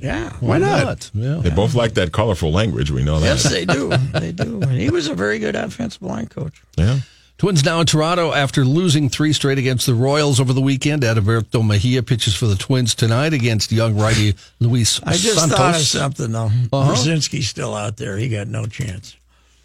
Yeah. 0.00 0.30
Why 0.40 0.58
not? 0.58 1.10
Yeah. 1.14 1.36
They 1.42 1.50
both 1.50 1.74
like 1.74 1.94
that 1.94 2.12
colorful 2.12 2.50
language. 2.52 2.90
We 2.90 3.02
know 3.04 3.20
that. 3.20 3.26
Yes, 3.26 3.42
they 3.50 3.64
do. 3.64 3.90
They 4.12 4.32
do. 4.32 4.60
And 4.62 4.72
he 4.72 4.90
was 4.90 5.08
a 5.08 5.14
very 5.14 5.38
good 5.38 5.54
offensive 5.56 6.02
line 6.02 6.26
coach. 6.26 6.62
Yeah. 6.76 7.00
Twins 7.38 7.64
now 7.64 7.80
in 7.80 7.86
Toronto 7.86 8.32
after 8.34 8.64
losing 8.66 9.08
three 9.08 9.32
straight 9.32 9.56
against 9.56 9.86
the 9.86 9.94
Royals 9.94 10.40
over 10.40 10.52
the 10.52 10.60
weekend. 10.60 11.02
Adalberto 11.02 11.66
Mejia 11.66 12.02
pitches 12.02 12.34
for 12.36 12.46
the 12.46 12.54
Twins 12.56 12.94
tonight 12.94 13.32
against 13.32 13.72
young 13.72 13.96
righty 13.96 14.34
Luis 14.58 15.00
I 15.04 15.12
just 15.16 15.38
Santos. 15.38 15.56
thought 15.56 15.74
of 15.76 15.80
something, 15.80 16.32
though. 16.32 16.50
Uh-huh. 16.70 16.92
Brzezinski's 16.92 17.48
still 17.48 17.74
out 17.74 17.96
there. 17.96 18.18
He 18.18 18.28
got 18.28 18.46
no 18.48 18.66
chance. 18.66 19.16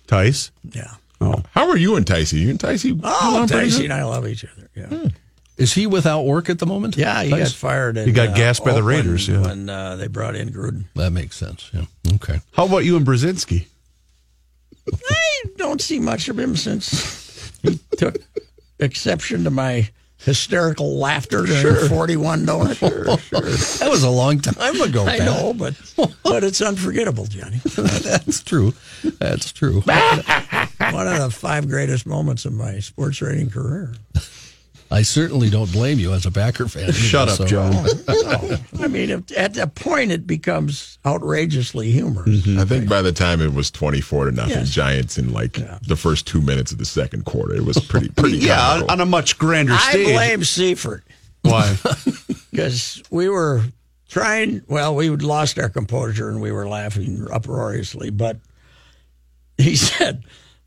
Tice? 0.07 0.51
Yeah. 0.71 0.93
Oh. 1.19 1.43
How 1.51 1.69
are 1.69 1.75
you 1.77 1.95
and 1.97 2.05
Ticey? 2.05 2.39
You 2.39 2.51
and 2.51 2.59
Ticey? 2.59 2.97
Oh, 3.03 3.45
Ticey 3.49 3.85
and 3.85 3.93
I 3.93 4.03
love 4.05 4.25
each 4.27 4.45
other. 4.45 4.69
Yeah. 4.75 5.09
Is 5.57 5.73
he 5.73 5.87
without 5.87 6.23
work 6.25 6.49
at 6.49 6.59
the 6.59 6.65
moment? 6.65 6.97
Yeah, 6.97 7.23
he 7.23 7.29
Tice? 7.29 7.49
got 7.51 7.57
fired. 7.57 7.97
In, 7.97 8.05
He 8.05 8.11
got 8.11 8.29
uh, 8.29 8.33
gassed 8.33 8.65
by 8.65 8.73
the 8.73 8.83
Raiders, 8.83 9.27
yeah. 9.27 9.41
When 9.41 9.69
uh, 9.69 9.95
they 9.95 10.07
brought 10.07 10.35
in 10.35 10.49
Gruden. 10.49 10.85
That 10.95 11.11
makes 11.11 11.37
sense. 11.37 11.69
Yeah. 11.73 11.85
Okay. 12.15 12.41
How 12.53 12.65
about 12.65 12.79
you 12.85 12.97
and 12.97 13.05
Brzezinski? 13.05 13.67
I 15.09 15.43
don't 15.57 15.81
see 15.81 15.99
much 15.99 16.27
of 16.29 16.37
him 16.37 16.55
since 16.55 17.51
he 17.63 17.79
took 17.97 18.17
exception 18.79 19.43
to 19.45 19.49
my 19.49 19.89
hysterical 20.17 20.97
laughter 20.97 21.43
during 21.45 21.75
the 21.83 21.89
41 21.89 22.45
donut. 22.45 22.75
Sure, 22.77 23.17
sure. 23.17 23.41
That 23.79 23.89
was 23.89 24.03
a 24.03 24.09
long 24.09 24.39
time 24.41 24.79
ago. 24.81 25.05
I 25.05 25.17
Pat. 25.19 25.25
know, 25.25 25.53
but 25.53 25.73
but 26.23 26.43
it's 26.43 26.61
unforgettable, 26.61 27.25
Johnny. 27.25 27.57
That's 27.75 28.41
true. 28.43 28.73
That's 29.19 29.51
true. 29.51 29.81
One 29.81 31.07
of 31.07 31.19
the 31.19 31.29
five 31.31 31.67
greatest 31.69 32.05
moments 32.05 32.45
of 32.45 32.53
my 32.53 32.79
sports 32.79 33.21
writing 33.21 33.49
career. 33.49 33.93
I 34.95 35.01
certainly 35.01 35.49
don't 35.49 35.69
blame 35.73 35.99
you 35.99 36.13
as 36.13 36.25
a 36.25 36.31
Packer 36.31 36.69
fan. 36.69 36.91
Shut 36.93 37.27
either, 37.27 37.43
up, 37.43 37.49
so- 37.49 38.57
Joe. 38.57 38.57
I 38.83 38.87
mean, 38.87 39.09
if, 39.09 39.37
at 39.37 39.55
that 39.55 39.75
point, 39.75 40.11
it 40.11 40.25
becomes 40.25 40.99
outrageously 41.05 41.91
humorous. 41.91 42.43
Mm-hmm. 42.43 42.59
I 42.59 42.63
think 42.65 42.87
by 42.87 43.01
the 43.01 43.11
time 43.11 43.41
it 43.41 43.53
was 43.53 43.69
twenty 43.69 43.99
four 43.99 44.23
to 44.25 44.31
nothing, 44.31 44.51
Yes. 44.53 44.69
Giants 44.69 45.17
in 45.17 45.33
like 45.33 45.59
the 45.85 45.97
first 45.97 46.25
two 46.27 46.39
minutes 46.41 46.71
of 46.71 46.77
the 46.77 46.85
second 46.85 47.25
quarter, 47.25 47.53
it 47.55 47.65
was 47.65 47.77
pretty 47.79 48.07
pretty. 48.15 48.37
yeah, 48.37 48.59
on, 48.61 48.67
comical. 48.79 48.91
on 48.91 49.01
a 49.01 49.05
much 49.05 49.37
grander 49.37 49.77
stage. 49.77 50.07
I 50.07 50.13
blame 50.13 50.43
Seifert 50.45 51.03
Why? 51.41 51.75
because 52.51 53.03
we 53.11 53.27
were 53.27 53.63
trying. 54.07 54.61
Well, 54.67 54.95
we 54.95 55.09
lost 55.09 55.59
our 55.59 55.67
composure 55.69 56.29
and 56.29 56.41
we 56.41 56.53
were 56.53 56.67
laughing 56.69 57.27
uproariously. 57.31 58.11
But 58.11 58.37
he 59.57 59.75
said, 59.75 60.23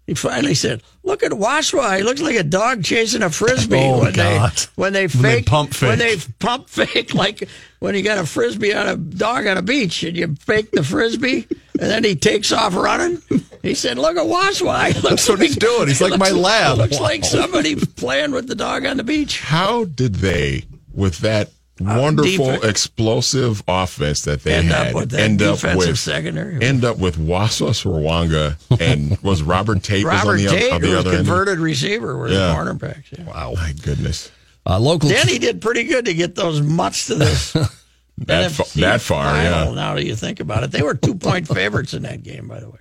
he 0.09 0.14
finally 0.14 0.55
said, 0.55 0.83
"Look 1.05 1.23
at 1.23 1.33
Wasswa. 1.33 1.99
He 1.99 2.03
looks 2.03 2.23
like 2.23 2.35
a 2.37 2.42
dog 2.42 2.83
chasing 2.83 3.23
a 3.23 3.29
frisbee 3.29 3.77
Oh, 3.77 4.01
when 4.01 4.14
God. 4.14 4.53
they 4.57 4.66
when 4.75 4.92
they 4.94 5.07
When 5.07 5.23
they 5.23 5.37
fake 5.37 5.47
pump 5.47 5.75
fake. 5.75 5.88
when 5.90 5.99
they 5.99 6.16
pump 6.38 6.68
fake 6.71 7.12
like 7.14 7.47
when 7.79 7.94
you 7.94 8.03
got 8.03 8.16
a 8.16 8.25
frisbee 8.25 8.73
on 8.75 8.88
a 8.88 8.97
dog 8.97 9.47
on 9.47 9.59
a 9.59 9.62
beach 9.62 10.03
and 10.03 10.16
you 10.16 10.35
fake 10.40 10.71
the 10.73 10.83
frisbee." 10.83 11.47
And 11.81 11.88
then 11.90 12.03
he 12.03 12.16
takes 12.16 12.51
off 12.53 12.75
running. 12.75 13.23
He 13.62 13.75
said, 13.75 13.99
"Look 13.99 14.16
at 14.16 14.25
Wasswa. 14.27 14.87
He 14.88 14.94
looks 14.94 15.27
That's 15.27 15.29
what 15.29 15.40
he's 15.42 15.57
doing. 15.57 15.88
He's 15.88 16.01
like 16.01 16.18
my 16.18 16.31
lab. 16.31 16.79
Looks 16.79 16.99
like 17.01 17.25
somebody 17.25 17.77
playing 17.77 18.31
with 18.33 18.49
the 18.49 18.55
dog 18.57 18.87
on 18.87 18.97
the 18.97 19.05
beach." 19.05 19.40
How 19.42 19.85
did 19.85 20.16
they, 20.16 20.64
with 20.92 21.18
that 21.18 21.51
wonderful 21.81 22.47
defense. 22.47 22.64
explosive 22.64 23.62
offense 23.69 24.23
that 24.23 24.43
they 24.43 24.55
End 24.55 24.69
had, 24.69 24.88
up 24.88 24.95
with 24.95 25.11
that 25.11 25.21
end 25.21 25.43
up 25.43 25.62
with 25.77 25.99
secondary. 25.99 26.62
end 26.62 26.85
up 26.85 26.99
with 26.99 27.17
Wasswa 27.17 27.71
Serwanga 27.71 28.57
and 28.81 29.17
was 29.23 29.43
Robert 29.43 29.83
Tate 29.83 30.05
was 30.05 30.12
on 30.12 30.19
Robert 30.27 30.37
the, 30.38 30.49
Tate, 30.49 30.73
on 30.73 30.81
who 30.81 30.87
the 30.88 30.97
was 30.97 31.07
other 31.07 31.17
end? 31.17 31.27
converted 31.27 31.59
receiver, 31.59 32.17
were 32.17 32.29
Yeah. 32.29 32.49
the 32.49 32.55
cornerbacks. 32.55 33.17
Yeah. 33.17 33.25
Wow, 33.25 33.55
my 33.55 33.73
goodness, 33.83 34.31
Uh, 34.67 34.79
local. 34.79 35.09
Then 35.09 35.29
he 35.29 35.38
did 35.38 35.61
pretty 35.61 35.85
good 35.85 36.05
to 36.07 36.14
get 36.14 36.35
those 36.35 36.61
mutts 36.61 37.07
to 37.07 37.14
this 37.14 37.53
that 38.19 38.51
fa- 38.53 38.79
that 38.81 39.01
far, 39.01 39.25
final, 39.33 39.67
yeah. 39.69 39.75
Now 39.75 39.95
that 39.95 40.05
you 40.05 40.17
think 40.17 40.41
about 40.41 40.64
it, 40.64 40.73
they 40.73 40.83
were 40.83 40.95
two 40.95 41.14
point 41.14 41.47
favorites 41.55 41.95
in 41.95 42.03
that 42.03 42.23
game, 42.23 42.49
by 42.49 42.61
the 42.61 42.69
way. 42.69 42.79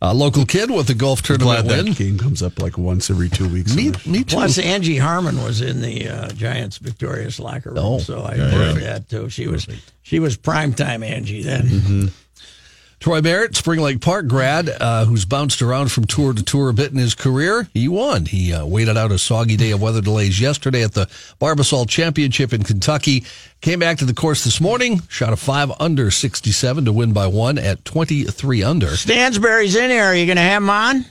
Uh, 0.00 0.14
local 0.14 0.46
kid 0.46 0.70
with 0.70 0.88
a 0.90 0.94
golf 0.94 1.22
Glad 1.24 1.38
tournament 1.38 1.68
that 1.68 1.84
win. 1.84 1.92
game 1.94 2.18
comes 2.18 2.40
up 2.42 2.60
like 2.62 2.78
once 2.78 3.10
every 3.10 3.28
two 3.28 3.48
weeks. 3.48 3.74
Me, 3.74 3.92
me 4.06 4.22
too. 4.22 4.36
Plus, 4.36 4.56
Angie 4.58 4.96
Harmon 4.98 5.42
was 5.42 5.60
in 5.60 5.80
the 5.80 6.08
uh, 6.08 6.28
Giants' 6.28 6.78
victorious 6.78 7.40
locker 7.40 7.70
room, 7.70 7.78
Oh, 7.80 7.98
so 7.98 8.20
I 8.20 8.34
yeah, 8.36 8.48
heard 8.50 8.76
yeah. 8.76 8.92
that 8.92 9.08
too. 9.08 9.28
She 9.28 9.48
was 9.48 9.66
she 10.02 10.20
was 10.20 10.36
primetime 10.36 11.04
Angie 11.04 11.42
then. 11.42 11.62
Mm-hmm. 11.66 12.06
Troy 13.00 13.20
Merritt, 13.22 13.54
Spring 13.54 13.80
Lake 13.80 14.00
Park 14.00 14.26
grad, 14.26 14.68
uh, 14.68 15.04
who's 15.04 15.24
bounced 15.24 15.62
around 15.62 15.92
from 15.92 16.04
tour 16.04 16.32
to 16.32 16.42
tour 16.42 16.68
a 16.68 16.74
bit 16.74 16.90
in 16.90 16.98
his 16.98 17.14
career. 17.14 17.68
He 17.72 17.86
won. 17.86 18.26
He 18.26 18.52
uh, 18.52 18.66
waited 18.66 18.96
out 18.96 19.12
a 19.12 19.18
soggy 19.18 19.56
day 19.56 19.70
of 19.70 19.80
weather 19.80 20.00
delays 20.00 20.40
yesterday 20.40 20.82
at 20.82 20.94
the 20.94 21.06
Barbasol 21.40 21.88
Championship 21.88 22.52
in 22.52 22.64
Kentucky. 22.64 23.24
Came 23.60 23.78
back 23.78 23.98
to 23.98 24.04
the 24.04 24.14
course 24.14 24.42
this 24.42 24.60
morning, 24.60 25.00
shot 25.08 25.32
a 25.32 25.36
five 25.36 25.70
under 25.78 26.10
67 26.10 26.84
to 26.84 26.92
win 26.92 27.12
by 27.12 27.28
one 27.28 27.56
at 27.56 27.84
23 27.84 28.62
under. 28.64 28.88
Stansberry's 28.88 29.76
in 29.76 29.90
here. 29.90 30.04
Are 30.04 30.14
you 30.14 30.26
going 30.26 30.36
to 30.36 30.42
have 30.42 30.62
him 30.62 30.70
on? 30.70 31.04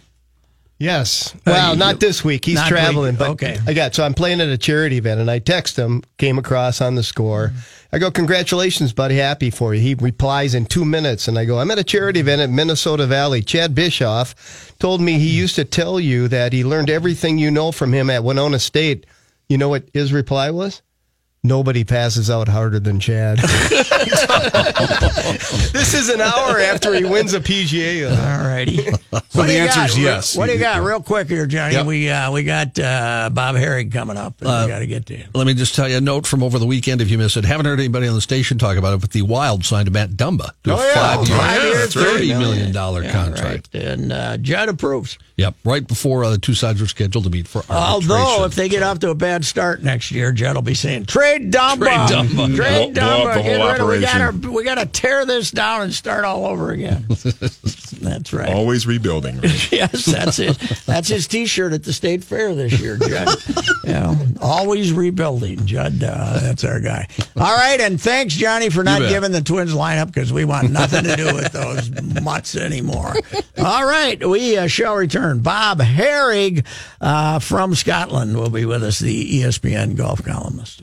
Yes. 0.79 1.33
Well, 1.45 1.75
not 1.75 1.99
this 1.99 2.23
week. 2.23 2.45
He's 2.45 2.61
traveling, 2.63 3.13
week. 3.13 3.19
but 3.19 3.29
Okay. 3.31 3.57
I 3.65 3.73
got 3.73 3.95
so 3.95 4.03
I'm 4.03 4.13
playing 4.13 4.41
at 4.41 4.49
a 4.49 4.57
charity 4.57 4.97
event, 4.97 5.19
and 5.19 5.29
I 5.29 5.39
text 5.39 5.75
him. 5.75 6.03
Came 6.17 6.37
across 6.37 6.81
on 6.81 6.95
the 6.95 7.03
score. 7.03 7.51
I 7.91 7.97
go, 7.97 8.11
"Congratulations, 8.11 8.93
buddy! 8.93 9.15
Happy 9.15 9.49
for 9.49 9.73
you." 9.73 9.81
He 9.81 9.95
replies 9.95 10.53
in 10.53 10.65
two 10.67 10.85
minutes, 10.85 11.27
and 11.27 11.39
I 11.39 11.45
go, 11.45 11.59
"I'm 11.59 11.71
at 11.71 11.79
a 11.79 11.83
charity 11.83 12.19
event 12.19 12.41
at 12.41 12.51
Minnesota 12.51 13.07
Valley." 13.07 13.41
Chad 13.41 13.73
Bischoff 13.73 14.73
told 14.77 15.01
me 15.01 15.17
he 15.17 15.29
used 15.29 15.55
to 15.55 15.65
tell 15.65 15.99
you 15.99 16.27
that 16.27 16.53
he 16.53 16.63
learned 16.63 16.91
everything 16.91 17.39
you 17.39 17.49
know 17.49 17.71
from 17.71 17.91
him 17.93 18.09
at 18.11 18.23
Winona 18.23 18.59
State. 18.59 19.05
You 19.49 19.57
know 19.57 19.69
what 19.69 19.85
his 19.93 20.13
reply 20.13 20.51
was? 20.51 20.81
Nobody 21.47 21.83
passes 21.85 22.29
out 22.29 22.47
harder 22.49 22.79
than 22.79 22.99
Chad. 22.99 23.37
this 25.71 25.93
is 25.93 26.09
an 26.09 26.19
hour 26.21 26.59
after 26.59 26.93
he 26.93 27.05
wins 27.05 27.33
a 27.33 27.39
PGA. 27.39 28.09
All 28.09 28.47
righty. 28.47 28.77
So 29.29 29.43
the 29.43 29.53
answer 29.57 29.81
is 29.81 29.97
yes. 29.97 30.35
What 30.35 30.47
do 30.47 30.53
you 30.53 30.59
got, 30.59 30.81
real 30.83 31.01
quick 31.01 31.27
here, 31.29 31.45
Johnny? 31.45 31.75
Yep. 31.75 31.85
We 31.85 32.09
uh, 32.09 32.31
we 32.31 32.43
got 32.43 32.77
uh, 32.77 33.29
Bob 33.31 33.55
Herrig 33.55 33.91
coming 33.91 34.17
up. 34.17 34.41
And 34.41 34.49
we 34.65 34.67
got 34.71 34.79
to 34.79 34.87
get 34.87 35.05
to 35.07 35.15
him. 35.15 35.29
Let 35.33 35.47
me 35.47 35.53
just 35.53 35.75
tell 35.75 35.87
you 35.87 35.97
a 35.97 36.01
note 36.01 36.27
from 36.27 36.43
over 36.43 36.59
the 36.59 36.65
weekend 36.65 37.01
if 37.01 37.09
you 37.09 37.17
missed 37.17 37.37
it. 37.37 37.45
Haven't 37.45 37.65
heard 37.65 37.79
anybody 37.79 38.07
on 38.07 38.15
the 38.15 38.21
station 38.21 38.57
talk 38.57 38.77
about 38.77 38.93
it, 38.93 39.01
but 39.01 39.11
the 39.11 39.21
Wild 39.21 39.63
signed 39.65 39.91
Matt 39.91 40.11
Dumba 40.11 40.51
to 40.63 40.71
a 40.71 40.75
Oh, 40.77 40.83
yeah. 40.85 40.93
five-year, 41.15 41.37
Oh, 41.39 41.69
yeah, 41.71 41.73
that's 41.79 41.95
right. 41.95 42.21
$30 42.21 42.39
million 42.39 42.73
Yeah, 42.73 43.11
contract. 43.11 43.69
right. 43.73 43.83
And 43.83 44.11
uh, 44.11 44.37
Judd 44.37 44.69
approves. 44.69 45.17
Yep, 45.37 45.55
right 45.63 45.87
before 45.87 46.23
uh, 46.23 46.31
the 46.31 46.37
two 46.39 46.55
sides 46.55 46.81
were 46.81 46.87
scheduled 46.87 47.23
to 47.25 47.29
meet 47.29 47.47
for 47.47 47.59
arbitration. 47.69 48.11
Although, 48.11 48.45
if 48.45 48.55
they 48.55 48.67
get 48.69 48.81
off 48.81 48.97
to 48.99 49.11
a 49.11 49.15
bad 49.15 49.45
start 49.45 49.83
next 49.83 50.09
year, 50.11 50.31
Judd 50.31 50.55
will 50.55 50.63
be 50.63 50.73
saying, 50.73 51.05
"Trade 51.05 51.36
Dumba, 51.43 51.77
Trade 51.77 52.27
Dumba. 52.27 52.55
trade 52.55 52.93
Blow- 52.93 53.05
blow 53.05 53.27
up 53.27 53.27
Dumba, 53.27 53.33
the 53.35 53.43
get 53.43 53.59
whole 53.59 53.71
rid 53.71 53.81
of. 53.81 53.87
We 53.87 53.99
gotta 54.01 54.51
we 54.51 54.63
got 54.63 54.75
to 54.75 54.85
tear 54.85 55.25
this 55.25 55.51
down 55.51 55.81
and 55.83 55.93
start 55.93 56.25
all 56.25 56.45
over 56.45 56.71
again." 56.71 57.05
That's 58.01 58.31
right. 58.33 58.49
Always 58.53 58.85
rebuilding. 58.87 59.39
Right? 59.41 59.71
Yes, 59.77 60.05
that's 60.05 60.39
it. 60.39 60.57
That's 60.85 61.07
his 61.07 61.27
T-shirt 61.27 61.71
at 61.73 61.83
the 61.83 61.93
state 61.93 62.23
fair 62.23 62.55
this 62.55 62.79
year, 62.79 62.97
Judd. 62.97 63.37
you 63.83 63.91
know, 63.93 64.15
always 64.41 64.91
rebuilding, 64.91 65.65
Judd. 65.65 66.01
Uh, 66.03 66.39
that's 66.41 66.63
our 66.63 66.79
guy. 66.79 67.07
All 67.35 67.55
right, 67.55 67.79
and 67.79 67.99
thanks, 68.01 68.33
Johnny, 68.33 68.69
for 68.69 68.83
not 68.83 69.01
giving 69.01 69.31
the 69.31 69.41
Twins 69.41 69.73
lineup 69.73 70.07
because 70.07 70.31
we 70.33 70.45
want 70.45 70.71
nothing 70.71 71.03
to 71.03 71.15
do 71.15 71.25
with 71.35 71.51
those 71.51 71.91
mutts 72.23 72.55
anymore. 72.55 73.13
All 73.57 73.85
right, 73.85 74.25
we 74.27 74.57
uh, 74.57 74.67
shall 74.67 74.95
return. 74.95 75.39
Bob 75.41 75.79
Harig 75.79 76.65
uh, 77.01 77.39
from 77.39 77.75
Scotland 77.75 78.35
will 78.37 78.49
be 78.49 78.65
with 78.65 78.83
us, 78.83 78.99
the 78.99 79.41
ESPN 79.41 79.95
golf 79.95 80.23
columnist. 80.23 80.81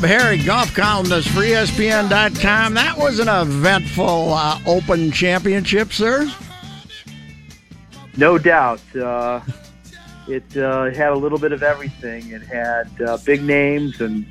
Bob 0.00 0.08
Harig, 0.08 0.46
golf 0.46 0.72
columnist 0.74 1.28
for 1.30 1.40
ESPN.com. 1.40 2.74
That 2.74 2.96
was 2.96 3.18
an 3.18 3.26
eventful 3.26 4.32
uh, 4.32 4.60
Open 4.64 5.10
Championship, 5.10 5.92
sir. 5.92 6.32
No 8.16 8.38
doubt. 8.38 8.80
Uh, 8.94 9.40
it 10.28 10.56
uh, 10.56 10.90
had 10.90 11.08
a 11.08 11.16
little 11.16 11.38
bit 11.38 11.50
of 11.50 11.64
everything. 11.64 12.30
It 12.30 12.42
had 12.42 12.88
uh, 13.02 13.18
big 13.24 13.42
names 13.42 14.00
and 14.00 14.24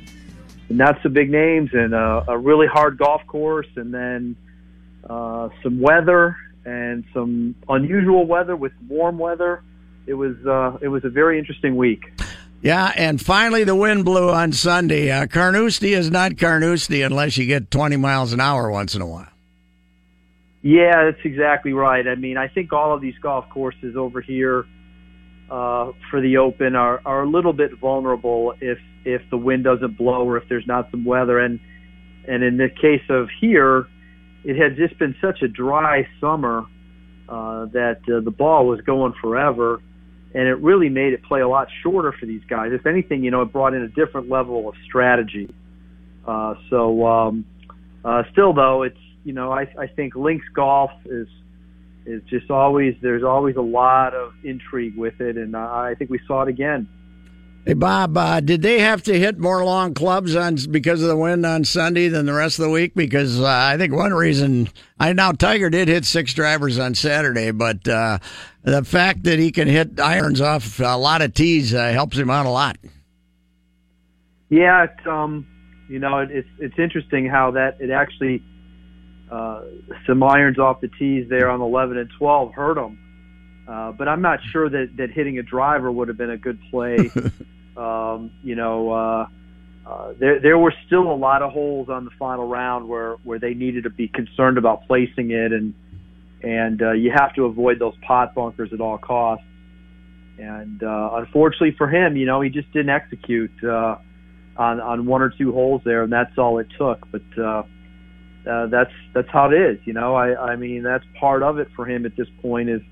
not 0.70 1.02
so 1.02 1.10
big 1.10 1.28
names, 1.28 1.74
and 1.74 1.92
a 1.92 2.38
really 2.38 2.66
hard 2.66 2.96
golf 2.96 3.26
course, 3.26 3.68
and 3.76 3.92
then 3.92 4.36
uh, 5.04 5.50
some 5.62 5.82
weather 5.82 6.34
and 6.64 7.04
some 7.12 7.54
unusual 7.68 8.24
weather 8.24 8.56
with 8.56 8.72
warm 8.88 9.18
weather. 9.18 9.62
It 10.06 10.14
was 10.14 10.34
uh, 10.46 10.78
it 10.80 10.88
was 10.88 11.04
a 11.04 11.10
very 11.10 11.38
interesting 11.38 11.76
week. 11.76 12.10
Yeah, 12.60 12.92
and 12.96 13.20
finally 13.20 13.64
the 13.64 13.76
wind 13.76 14.04
blew 14.04 14.30
on 14.30 14.52
Sunday. 14.52 15.10
Uh, 15.10 15.26
Carnoustie 15.26 15.92
is 15.92 16.10
not 16.10 16.38
Carnoustie 16.38 17.02
unless 17.02 17.36
you 17.36 17.46
get 17.46 17.70
20 17.70 17.96
miles 17.96 18.32
an 18.32 18.40
hour 18.40 18.70
once 18.70 18.94
in 18.94 19.02
a 19.02 19.06
while. 19.06 19.28
Yeah, 20.62 21.04
that's 21.04 21.24
exactly 21.24 21.72
right. 21.72 22.06
I 22.06 22.16
mean, 22.16 22.36
I 22.36 22.48
think 22.48 22.72
all 22.72 22.92
of 22.92 23.00
these 23.00 23.16
golf 23.22 23.48
courses 23.50 23.96
over 23.96 24.20
here 24.20 24.66
uh, 25.50 25.92
for 26.10 26.20
the 26.20 26.38
Open 26.38 26.74
are, 26.74 27.00
are 27.06 27.22
a 27.22 27.28
little 27.28 27.52
bit 27.52 27.78
vulnerable 27.78 28.54
if 28.60 28.78
if 29.04 29.22
the 29.30 29.38
wind 29.38 29.64
doesn't 29.64 29.96
blow 29.96 30.28
or 30.28 30.36
if 30.36 30.48
there's 30.48 30.66
not 30.66 30.90
some 30.90 31.04
weather. 31.04 31.38
And 31.38 31.60
and 32.26 32.42
in 32.42 32.56
the 32.56 32.68
case 32.68 33.04
of 33.08 33.28
here, 33.40 33.86
it 34.44 34.56
had 34.56 34.76
just 34.76 34.98
been 34.98 35.14
such 35.20 35.42
a 35.42 35.48
dry 35.48 36.06
summer 36.20 36.66
uh, 37.28 37.66
that 37.66 38.00
uh, 38.12 38.20
the 38.20 38.30
ball 38.30 38.66
was 38.66 38.80
going 38.82 39.14
forever, 39.20 39.80
and 40.34 40.46
it 40.46 40.54
really 40.54 40.88
made 40.88 41.12
it 41.12 41.22
play 41.22 41.40
a 41.40 41.48
lot 41.48 41.68
shorter 41.82 42.12
for 42.12 42.26
these 42.26 42.42
guys. 42.48 42.72
If 42.72 42.86
anything, 42.86 43.24
you 43.24 43.30
know, 43.30 43.42
it 43.42 43.52
brought 43.52 43.74
in 43.74 43.82
a 43.82 43.88
different 43.88 44.28
level 44.28 44.68
of 44.68 44.74
strategy. 44.84 45.52
Uh, 46.26 46.54
so 46.68 47.06
um, 47.06 47.46
uh, 48.04 48.24
still, 48.32 48.52
though, 48.52 48.82
it's 48.82 48.98
you 49.24 49.32
know, 49.32 49.52
I, 49.52 49.62
I 49.78 49.86
think 49.86 50.14
links 50.14 50.46
golf 50.54 50.90
is 51.06 51.28
is 52.06 52.22
just 52.28 52.50
always 52.50 52.94
there's 53.02 53.24
always 53.24 53.56
a 53.56 53.62
lot 53.62 54.14
of 54.14 54.32
intrigue 54.44 54.96
with 54.96 55.20
it, 55.20 55.36
and 55.36 55.56
I 55.56 55.94
think 55.94 56.10
we 56.10 56.20
saw 56.26 56.42
it 56.42 56.48
again. 56.48 56.88
Hey, 57.66 57.74
Bob, 57.74 58.16
uh, 58.16 58.40
did 58.40 58.62
they 58.62 58.78
have 58.78 59.02
to 59.02 59.18
hit 59.18 59.38
more 59.38 59.62
long 59.62 59.92
clubs 59.92 60.34
on 60.34 60.56
because 60.70 61.02
of 61.02 61.08
the 61.08 61.16
wind 61.16 61.44
on 61.44 61.64
Sunday 61.64 62.08
than 62.08 62.24
the 62.24 62.32
rest 62.32 62.58
of 62.58 62.64
the 62.64 62.70
week? 62.70 62.94
Because 62.94 63.40
uh, 63.40 63.46
I 63.46 63.76
think 63.76 63.92
one 63.92 64.14
reason 64.14 64.70
I 64.98 65.12
now 65.12 65.32
Tiger 65.32 65.68
did 65.68 65.88
hit 65.88 66.06
six 66.06 66.32
drivers 66.32 66.78
on 66.78 66.94
Saturday, 66.94 67.50
but 67.50 67.86
uh, 67.86 68.20
the 68.70 68.84
fact 68.84 69.24
that 69.24 69.38
he 69.38 69.52
can 69.52 69.68
hit 69.68 70.00
irons 70.00 70.40
off 70.40 70.80
a 70.80 70.96
lot 70.96 71.22
of 71.22 71.34
tees 71.34 71.74
uh, 71.74 71.90
helps 71.92 72.16
him 72.16 72.30
out 72.30 72.46
a 72.46 72.50
lot. 72.50 72.76
Yeah, 74.48 74.84
it, 74.84 75.06
um, 75.06 75.46
you 75.88 75.98
know, 75.98 76.18
it, 76.18 76.30
it's 76.30 76.48
it's 76.58 76.78
interesting 76.78 77.26
how 77.26 77.52
that 77.52 77.80
it 77.80 77.90
actually 77.90 78.42
uh, 79.30 79.62
some 80.06 80.22
irons 80.22 80.58
off 80.58 80.80
the 80.80 80.88
tees 80.88 81.28
there 81.28 81.50
on 81.50 81.60
11 81.60 81.98
and 81.98 82.10
12 82.18 82.54
hurt 82.54 82.78
him. 82.78 82.98
Uh, 83.68 83.92
but 83.92 84.08
I'm 84.08 84.22
not 84.22 84.40
sure 84.50 84.70
that, 84.70 84.96
that 84.96 85.10
hitting 85.10 85.38
a 85.38 85.42
driver 85.42 85.92
would 85.92 86.08
have 86.08 86.16
been 86.16 86.30
a 86.30 86.38
good 86.38 86.58
play. 86.70 86.96
um, 87.76 88.30
you 88.42 88.54
know, 88.54 88.90
uh, 88.90 89.26
uh, 89.86 90.12
there 90.18 90.40
there 90.40 90.58
were 90.58 90.72
still 90.86 91.10
a 91.10 91.16
lot 91.16 91.42
of 91.42 91.52
holes 91.52 91.88
on 91.88 92.04
the 92.04 92.10
final 92.18 92.46
round 92.48 92.88
where, 92.88 93.16
where 93.24 93.38
they 93.38 93.54
needed 93.54 93.84
to 93.84 93.90
be 93.90 94.08
concerned 94.08 94.56
about 94.56 94.86
placing 94.86 95.30
it, 95.30 95.52
and 95.52 95.74
and 96.42 96.80
uh, 96.82 96.92
you 96.92 97.10
have 97.10 97.34
to 97.34 97.44
avoid 97.44 97.78
those 97.78 97.94
pot 98.06 98.34
bunkers 98.34 98.72
at 98.72 98.80
all 98.80 98.98
costs. 98.98 99.44
And 100.38 100.82
uh, 100.82 101.10
unfortunately 101.14 101.74
for 101.76 101.88
him, 101.88 102.16
you 102.16 102.26
know, 102.26 102.40
he 102.40 102.48
just 102.48 102.72
didn't 102.72 102.90
execute 102.90 103.52
uh, 103.64 103.96
on 104.56 104.80
on 104.80 105.06
one 105.06 105.20
or 105.22 105.30
two 105.30 105.52
holes 105.52 105.82
there, 105.84 106.02
and 106.02 106.12
that's 106.12 106.36
all 106.38 106.58
it 106.58 106.68
took. 106.78 107.10
But 107.10 107.22
uh, 107.36 107.62
uh, 108.48 108.66
that's 108.66 108.92
that's 109.14 109.28
how 109.30 109.50
it 109.50 109.54
is. 109.54 109.78
You 109.84 109.94
know, 109.94 110.14
I 110.14 110.52
I 110.52 110.56
mean 110.56 110.82
that's 110.82 111.04
part 111.18 111.42
of 111.42 111.58
it 111.58 111.68
for 111.74 111.86
him 111.86 112.06
at 112.06 112.16
this 112.16 112.28
point 112.40 112.68
is 112.68 112.82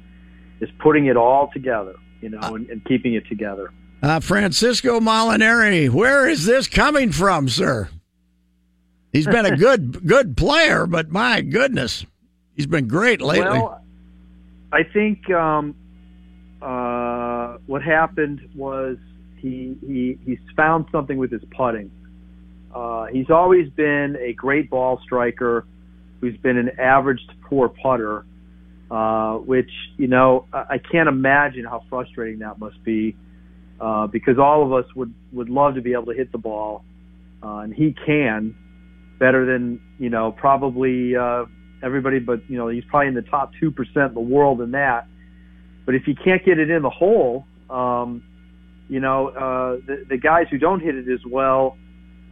is 0.60 0.68
putting 0.80 1.06
it 1.06 1.16
all 1.16 1.50
together. 1.52 1.94
You 2.20 2.30
know, 2.30 2.54
and, 2.54 2.68
and 2.70 2.84
keeping 2.84 3.14
it 3.14 3.28
together. 3.28 3.70
Uh, 4.02 4.20
Francisco 4.20 5.00
Molinari, 5.00 5.90
where 5.90 6.26
is 6.26 6.46
this 6.46 6.66
coming 6.66 7.12
from, 7.12 7.48
sir? 7.48 7.88
He's 9.12 9.26
been 9.26 9.46
a 9.46 9.56
good 9.56 10.06
good 10.06 10.36
player, 10.36 10.86
but 10.86 11.10
my 11.10 11.40
goodness, 11.40 12.04
he's 12.56 12.66
been 12.66 12.88
great 12.88 13.20
lately. 13.20 13.48
Well, 13.48 13.82
I 14.72 14.82
think 14.82 15.30
um, 15.30 15.74
uh, 16.60 17.58
what 17.66 17.82
happened 17.82 18.40
was 18.54 18.96
he 19.36 19.76
he 19.86 20.18
he's 20.24 20.38
found 20.56 20.86
something 20.90 21.18
with 21.18 21.30
his 21.30 21.42
putting. 21.56 21.90
Uh, 22.74 23.06
he's 23.06 23.30
always 23.30 23.70
been 23.70 24.16
a 24.20 24.32
great 24.32 24.68
ball 24.68 25.00
striker 25.04 25.66
who's 26.20 26.36
been 26.38 26.56
an 26.58 26.70
average 26.78 27.20
to 27.28 27.34
poor 27.48 27.68
putter, 27.68 28.26
uh, 28.90 29.34
which 29.34 29.70
you 29.96 30.08
know 30.08 30.46
I, 30.52 30.64
I 30.70 30.78
can't 30.78 31.08
imagine 31.08 31.64
how 31.64 31.84
frustrating 31.88 32.40
that 32.40 32.58
must 32.58 32.82
be 32.82 33.16
uh, 33.80 34.06
because 34.06 34.38
all 34.38 34.64
of 34.64 34.72
us 34.72 34.92
would 34.94 35.14
would 35.32 35.48
love 35.48 35.74
to 35.74 35.80
be 35.80 35.92
able 35.92 36.06
to 36.06 36.14
hit 36.14 36.32
the 36.32 36.38
ball, 36.38 36.84
uh, 37.42 37.58
and 37.58 37.74
he 37.74 37.94
can 38.04 38.54
better 39.18 39.46
than 39.46 39.80
you 39.98 40.10
know 40.10 40.32
probably 40.32 41.16
uh, 41.16 41.44
everybody, 41.82 42.18
but 42.18 42.48
you 42.48 42.56
know 42.56 42.68
he's 42.68 42.84
probably 42.84 43.08
in 43.08 43.14
the 43.14 43.22
top 43.22 43.52
two 43.60 43.70
percent 43.70 44.08
in 44.08 44.14
the 44.14 44.20
world 44.20 44.60
in 44.60 44.72
that. 44.72 45.06
But 45.84 45.94
if 45.94 46.08
you 46.08 46.14
can't 46.14 46.44
get 46.44 46.58
it 46.58 46.70
in 46.70 46.82
the 46.82 46.90
hole, 46.90 47.46
um, 47.70 48.22
you 48.88 49.00
know 49.00 49.28
uh, 49.28 49.86
the, 49.86 50.06
the 50.08 50.16
guys 50.16 50.46
who 50.50 50.58
don't 50.58 50.80
hit 50.80 50.94
it 50.94 51.08
as 51.08 51.24
well 51.24 51.76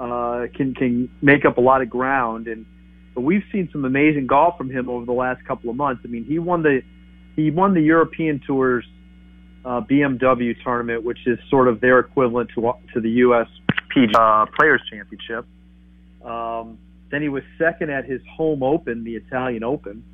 uh, 0.00 0.46
can 0.54 0.74
can 0.74 1.10
make 1.22 1.44
up 1.44 1.58
a 1.58 1.60
lot 1.60 1.82
of 1.82 1.90
ground. 1.90 2.48
And 2.48 2.66
but 3.14 3.22
we've 3.22 3.44
seen 3.52 3.68
some 3.72 3.84
amazing 3.84 4.26
golf 4.26 4.58
from 4.58 4.70
him 4.70 4.88
over 4.88 5.04
the 5.04 5.12
last 5.12 5.44
couple 5.46 5.70
of 5.70 5.76
months. 5.76 6.02
I 6.04 6.08
mean, 6.08 6.24
he 6.24 6.38
won 6.38 6.62
the 6.62 6.82
he 7.36 7.50
won 7.50 7.74
the 7.74 7.82
European 7.82 8.40
Tours 8.46 8.84
uh, 9.64 9.80
BMW 9.80 10.54
tournament, 10.62 11.04
which 11.04 11.26
is 11.26 11.38
sort 11.48 11.68
of 11.68 11.80
their 11.80 11.98
equivalent 11.98 12.50
to 12.54 12.72
to 12.92 13.00
the 13.00 13.10
U.S. 13.10 13.46
PGA 13.94 14.14
uh, 14.14 14.46
Players 14.58 14.82
Championship. 14.90 15.46
Um, 16.24 16.78
then 17.14 17.22
he 17.22 17.28
was 17.28 17.42
second 17.58 17.90
at 17.90 18.04
his 18.04 18.20
home 18.36 18.62
Open, 18.62 19.04
the 19.04 19.14
Italian 19.14 19.62
Open. 19.62 20.04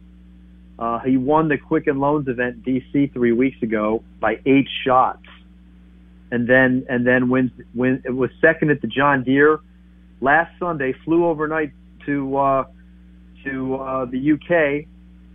Uh, 0.79 0.99
he 1.01 1.17
won 1.17 1.49
the 1.49 1.59
Quicken 1.59 1.99
Loans 1.99 2.29
event 2.29 2.65
DC 2.65 3.13
three 3.13 3.33
weeks 3.33 3.63
ago 3.63 4.03
by 4.21 4.41
eight 4.47 4.69
shots, 4.85 5.27
and 6.31 6.49
then 6.49 6.87
and 6.89 7.07
then 7.07 7.29
wins 7.31 7.53
win 7.75 8.03
it 8.05 8.15
was 8.15 8.31
second 8.41 8.71
at 8.71 8.81
the 8.83 8.87
John 8.87 9.25
Deere 9.25 9.61
last 10.21 10.53
Sunday. 10.59 10.95
Flew 11.05 11.27
overnight 11.27 11.73
to 12.07 12.37
uh, 12.37 12.65
to 13.45 13.75
uh, 13.77 14.05
the 14.07 14.33
UK 14.33 14.87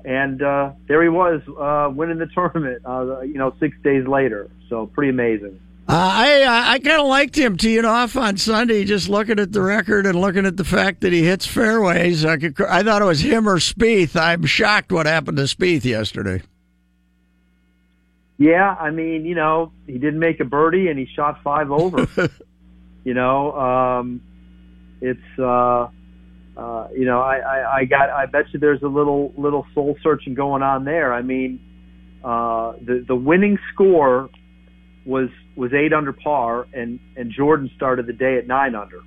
and 0.05 0.41
uh, 0.41 0.71
there 0.87 1.01
he 1.01 1.09
was 1.09 1.41
uh, 1.59 1.89
winning 1.91 2.19
the 2.19 2.27
tournament. 2.27 2.83
Uh, 2.85 3.21
you 3.21 3.35
know, 3.35 3.55
six 3.59 3.75
days 3.83 4.07
later. 4.07 4.49
So 4.69 4.85
pretty 4.85 5.09
amazing. 5.09 5.59
Uh, 5.87 5.91
I 5.93 6.41
uh, 6.41 6.63
I 6.71 6.79
kind 6.79 6.99
of 6.99 7.07
liked 7.07 7.37
him 7.37 7.57
teeing 7.57 7.85
off 7.85 8.17
on 8.17 8.37
Sunday, 8.37 8.85
just 8.85 9.07
looking 9.07 9.39
at 9.39 9.51
the 9.51 9.61
record 9.61 10.07
and 10.07 10.19
looking 10.19 10.45
at 10.47 10.57
the 10.57 10.63
fact 10.63 11.01
that 11.01 11.13
he 11.13 11.23
hits 11.23 11.45
fairways. 11.45 12.25
I 12.25 12.37
could 12.37 12.59
I 12.61 12.81
thought 12.81 13.03
it 13.03 13.05
was 13.05 13.19
him 13.19 13.47
or 13.47 13.57
Spieth. 13.57 14.15
I'm 14.19 14.45
shocked 14.45 14.91
what 14.91 15.05
happened 15.05 15.37
to 15.37 15.43
Spieth 15.43 15.85
yesterday. 15.85 16.41
Yeah, 18.37 18.75
I 18.79 18.89
mean, 18.89 19.25
you 19.25 19.35
know, 19.35 19.71
he 19.85 19.93
didn't 19.93 20.19
make 20.19 20.39
a 20.39 20.45
birdie 20.45 20.87
and 20.87 20.97
he 20.97 21.07
shot 21.15 21.41
five 21.43 21.71
over. 21.71 22.07
you 23.03 23.13
know, 23.13 23.53
um, 23.53 24.21
it's. 25.01 25.39
Uh, 25.39 25.89
uh, 26.57 26.87
you 26.95 27.05
know, 27.05 27.19
I, 27.19 27.37
I, 27.37 27.75
I 27.79 27.85
got, 27.85 28.09
I 28.09 28.25
bet 28.27 28.45
you 28.53 28.59
there's 28.59 28.81
a 28.81 28.87
little, 28.87 29.33
little 29.35 29.67
soul 29.73 29.97
searching 30.01 30.35
going 30.35 30.63
on 30.63 30.85
there. 30.85 31.13
I 31.13 31.21
mean, 31.21 31.59
uh, 32.23 32.73
the, 32.81 33.03
the 33.05 33.15
winning 33.15 33.57
score 33.73 34.29
was, 35.05 35.27
was 35.55 35.73
eight 35.73 35.93
under 35.93 36.13
par 36.13 36.67
and, 36.73 36.99
and 37.15 37.31
Jordan 37.31 37.69
started 37.75 38.07
the 38.07 38.13
day 38.13 38.37
at 38.37 38.47
nine 38.47 38.75
under, 38.75 39.01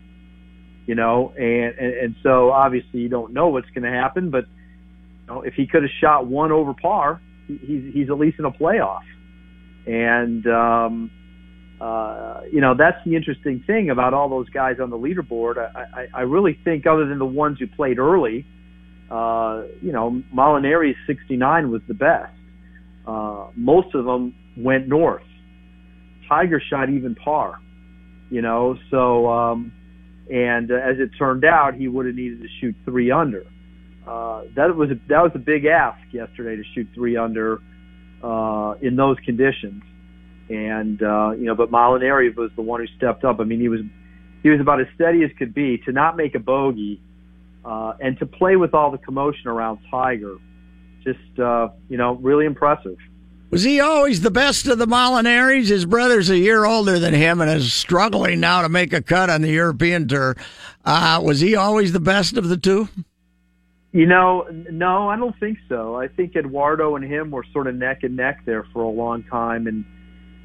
you 0.86 0.94
know, 0.94 1.32
and, 1.36 1.78
and, 1.78 1.94
and 1.94 2.16
so 2.22 2.50
obviously 2.50 3.00
you 3.00 3.08
don't 3.08 3.32
know 3.32 3.48
what's 3.48 3.68
going 3.70 3.84
to 3.84 3.90
happen, 3.90 4.30
but 4.30 4.44
you 4.46 5.34
know, 5.34 5.42
if 5.42 5.54
he 5.54 5.66
could 5.66 5.82
have 5.82 5.90
shot 6.00 6.26
one 6.26 6.52
over 6.52 6.72
par, 6.74 7.20
he's, 7.46 7.92
he's 7.92 8.08
at 8.08 8.18
least 8.18 8.38
in 8.38 8.44
a 8.44 8.50
playoff. 8.50 9.02
And, 9.86 10.46
um, 10.46 11.10
uh, 11.80 12.40
you 12.50 12.60
know, 12.60 12.74
that's 12.76 12.98
the 13.04 13.14
interesting 13.14 13.62
thing 13.66 13.90
about 13.90 14.14
all 14.14 14.28
those 14.28 14.48
guys 14.48 14.76
on 14.80 14.90
the 14.90 14.98
leaderboard. 14.98 15.58
I, 15.58 15.84
I, 16.00 16.06
I 16.14 16.20
really 16.22 16.58
think, 16.64 16.86
other 16.86 17.06
than 17.06 17.18
the 17.18 17.26
ones 17.26 17.58
who 17.58 17.66
played 17.66 17.98
early, 17.98 18.44
uh, 19.10 19.62
you 19.80 19.92
know, 19.92 20.22
Molinari's 20.34 20.96
69 21.06 21.70
was 21.70 21.82
the 21.88 21.94
best. 21.94 22.32
Uh, 23.06 23.46
most 23.54 23.94
of 23.94 24.04
them 24.04 24.34
went 24.56 24.88
north. 24.88 25.22
Tiger 26.28 26.60
shot 26.60 26.90
even 26.90 27.14
par, 27.14 27.58
you 28.30 28.42
know, 28.42 28.76
so, 28.90 29.28
um, 29.28 29.72
and 30.30 30.70
uh, 30.70 30.74
as 30.74 30.98
it 30.98 31.10
turned 31.18 31.44
out, 31.44 31.74
he 31.74 31.88
would 31.88 32.06
have 32.06 32.14
needed 32.14 32.42
to 32.42 32.48
shoot 32.60 32.74
three 32.84 33.10
under. 33.10 33.46
Uh, 34.06 34.42
that 34.56 34.74
was 34.74 34.90
a, 34.90 34.94
that 35.08 35.22
was 35.22 35.32
a 35.34 35.38
big 35.38 35.66
ask 35.66 36.00
yesterday 36.12 36.56
to 36.56 36.62
shoot 36.74 36.88
three 36.94 37.16
under 37.16 37.60
uh, 38.22 38.74
in 38.80 38.96
those 38.96 39.16
conditions 39.24 39.82
and 40.48 41.02
uh, 41.02 41.32
you 41.32 41.44
know, 41.44 41.54
but 41.54 41.70
Molinari 41.70 42.34
was 42.34 42.50
the 42.56 42.62
one 42.62 42.80
who 42.80 42.86
stepped 42.96 43.24
up. 43.24 43.40
I 43.40 43.44
mean, 43.44 43.60
he 43.60 43.68
was 43.68 43.80
he 44.42 44.50
was 44.50 44.60
about 44.60 44.80
as 44.80 44.86
steady 44.94 45.22
as 45.24 45.30
could 45.38 45.52
be 45.52 45.78
to 45.78 45.92
not 45.92 46.16
make 46.16 46.34
a 46.34 46.38
bogey 46.38 47.00
uh, 47.64 47.94
and 48.00 48.18
to 48.18 48.26
play 48.26 48.56
with 48.56 48.72
all 48.74 48.90
the 48.90 48.98
commotion 48.98 49.48
around 49.48 49.78
Tiger. 49.90 50.36
Just 51.04 51.38
uh, 51.38 51.68
you 51.88 51.96
know, 51.96 52.14
really 52.14 52.46
impressive. 52.46 52.96
Was 53.50 53.62
he 53.62 53.80
always 53.80 54.20
the 54.20 54.30
best 54.30 54.66
of 54.66 54.78
the 54.78 54.86
Molinaris? 54.86 55.68
His 55.68 55.86
brother's 55.86 56.28
a 56.28 56.36
year 56.36 56.66
older 56.66 56.98
than 56.98 57.14
him 57.14 57.40
and 57.40 57.50
is 57.50 57.72
struggling 57.72 58.40
now 58.40 58.60
to 58.60 58.68
make 58.68 58.92
a 58.92 59.00
cut 59.00 59.30
on 59.30 59.40
the 59.40 59.50
European 59.50 60.06
tour. 60.06 60.36
Uh, 60.84 61.20
was 61.24 61.40
he 61.40 61.56
always 61.56 61.92
the 61.92 62.00
best 62.00 62.36
of 62.36 62.48
the 62.48 62.58
two? 62.58 62.88
You 63.92 64.04
know, 64.04 64.46
no, 64.70 65.08
I 65.08 65.16
don't 65.16 65.38
think 65.40 65.58
so. 65.66 65.96
I 65.96 66.08
think 66.08 66.36
Edoardo 66.36 66.94
and 66.96 67.04
him 67.04 67.30
were 67.30 67.44
sort 67.54 67.66
of 67.66 67.74
neck 67.74 68.02
and 68.02 68.16
neck 68.16 68.40
there 68.44 68.66
for 68.72 68.82
a 68.82 68.88
long 68.88 69.24
time, 69.24 69.66
and 69.66 69.86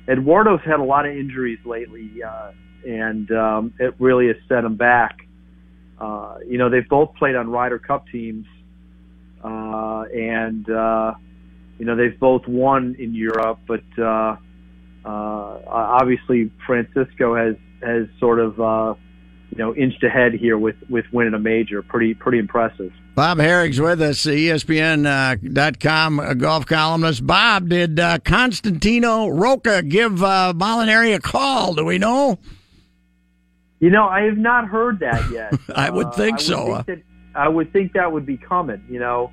Edoardo's 0.08 0.62
had 0.64 0.80
a 0.80 0.84
lot 0.84 1.06
of 1.06 1.14
injuries 1.14 1.60
lately, 1.66 2.24
uh, 2.24 2.52
and 2.88 3.30
um, 3.32 3.74
it 3.80 3.96
really 4.00 4.28
has 4.28 4.38
set 4.48 4.64
him 4.64 4.78
back. 4.78 5.28
Uh, 6.00 6.38
you 6.48 6.58
know, 6.58 6.70
they've 6.70 6.88
both 6.88 7.14
played 7.16 7.36
on 7.36 7.50
Ryder 7.50 7.80
Cup 7.80 8.08
teams, 8.08 8.46
uh, 9.44 10.06
and 10.14 10.70
uh, 10.70 11.14
you 11.78 11.86
know 11.86 11.96
they've 11.96 12.20
both 12.20 12.48
won 12.48 12.96
in 13.00 13.14
Europe. 13.14 13.60
But 13.68 13.84
uh, 13.98 14.38
uh, 15.06 15.60
obviously, 15.68 16.52
Francesco 16.66 17.36
has 17.36 17.56
has 17.82 18.08
sort 18.20 18.40
of 18.40 18.60
uh, 18.60 18.94
you 19.52 19.58
know 19.58 19.76
inched 19.76 20.04
ahead 20.04 20.34
here 20.34 20.58
with 20.58 20.76
with 20.90 21.06
winning 21.12 21.34
a 21.34 21.40
major. 21.40 21.82
Pretty 21.82 22.14
pretty 22.14 22.40
impressive. 22.40 22.92
Bob 23.16 23.38
Harig's 23.38 23.80
with 23.80 24.02
us, 24.02 24.26
ESPN.com 24.26 26.20
uh, 26.20 26.34
golf 26.34 26.66
columnist. 26.66 27.28
Bob, 27.28 27.70
did 27.70 28.00
uh, 28.00 28.18
Constantino 28.26 29.28
Rocca 29.28 29.84
give 29.84 30.24
uh, 30.24 30.54
Molinari 30.56 31.14
a 31.14 31.20
call? 31.20 31.76
Do 31.76 31.86
we 31.86 32.00
know? 32.00 32.40
You 33.80 33.92
know, 33.92 34.08
I 34.08 34.22
have 34.22 34.38
not 34.38 34.68
heard 34.68 35.00
that 35.02 35.30
yet. 35.30 35.54
I 35.76 35.92
would 35.92 36.08
uh, 36.08 36.12
think 36.12 36.40
I 36.40 36.42
so. 36.42 36.76
Think 36.76 36.88
that, 36.88 37.04
I 37.36 37.50
would 37.50 37.72
think 37.72 37.94
that 37.94 38.12
would 38.12 38.26
be 38.26 38.38
coming. 38.38 38.84
You 38.90 39.00
know, 39.00 39.32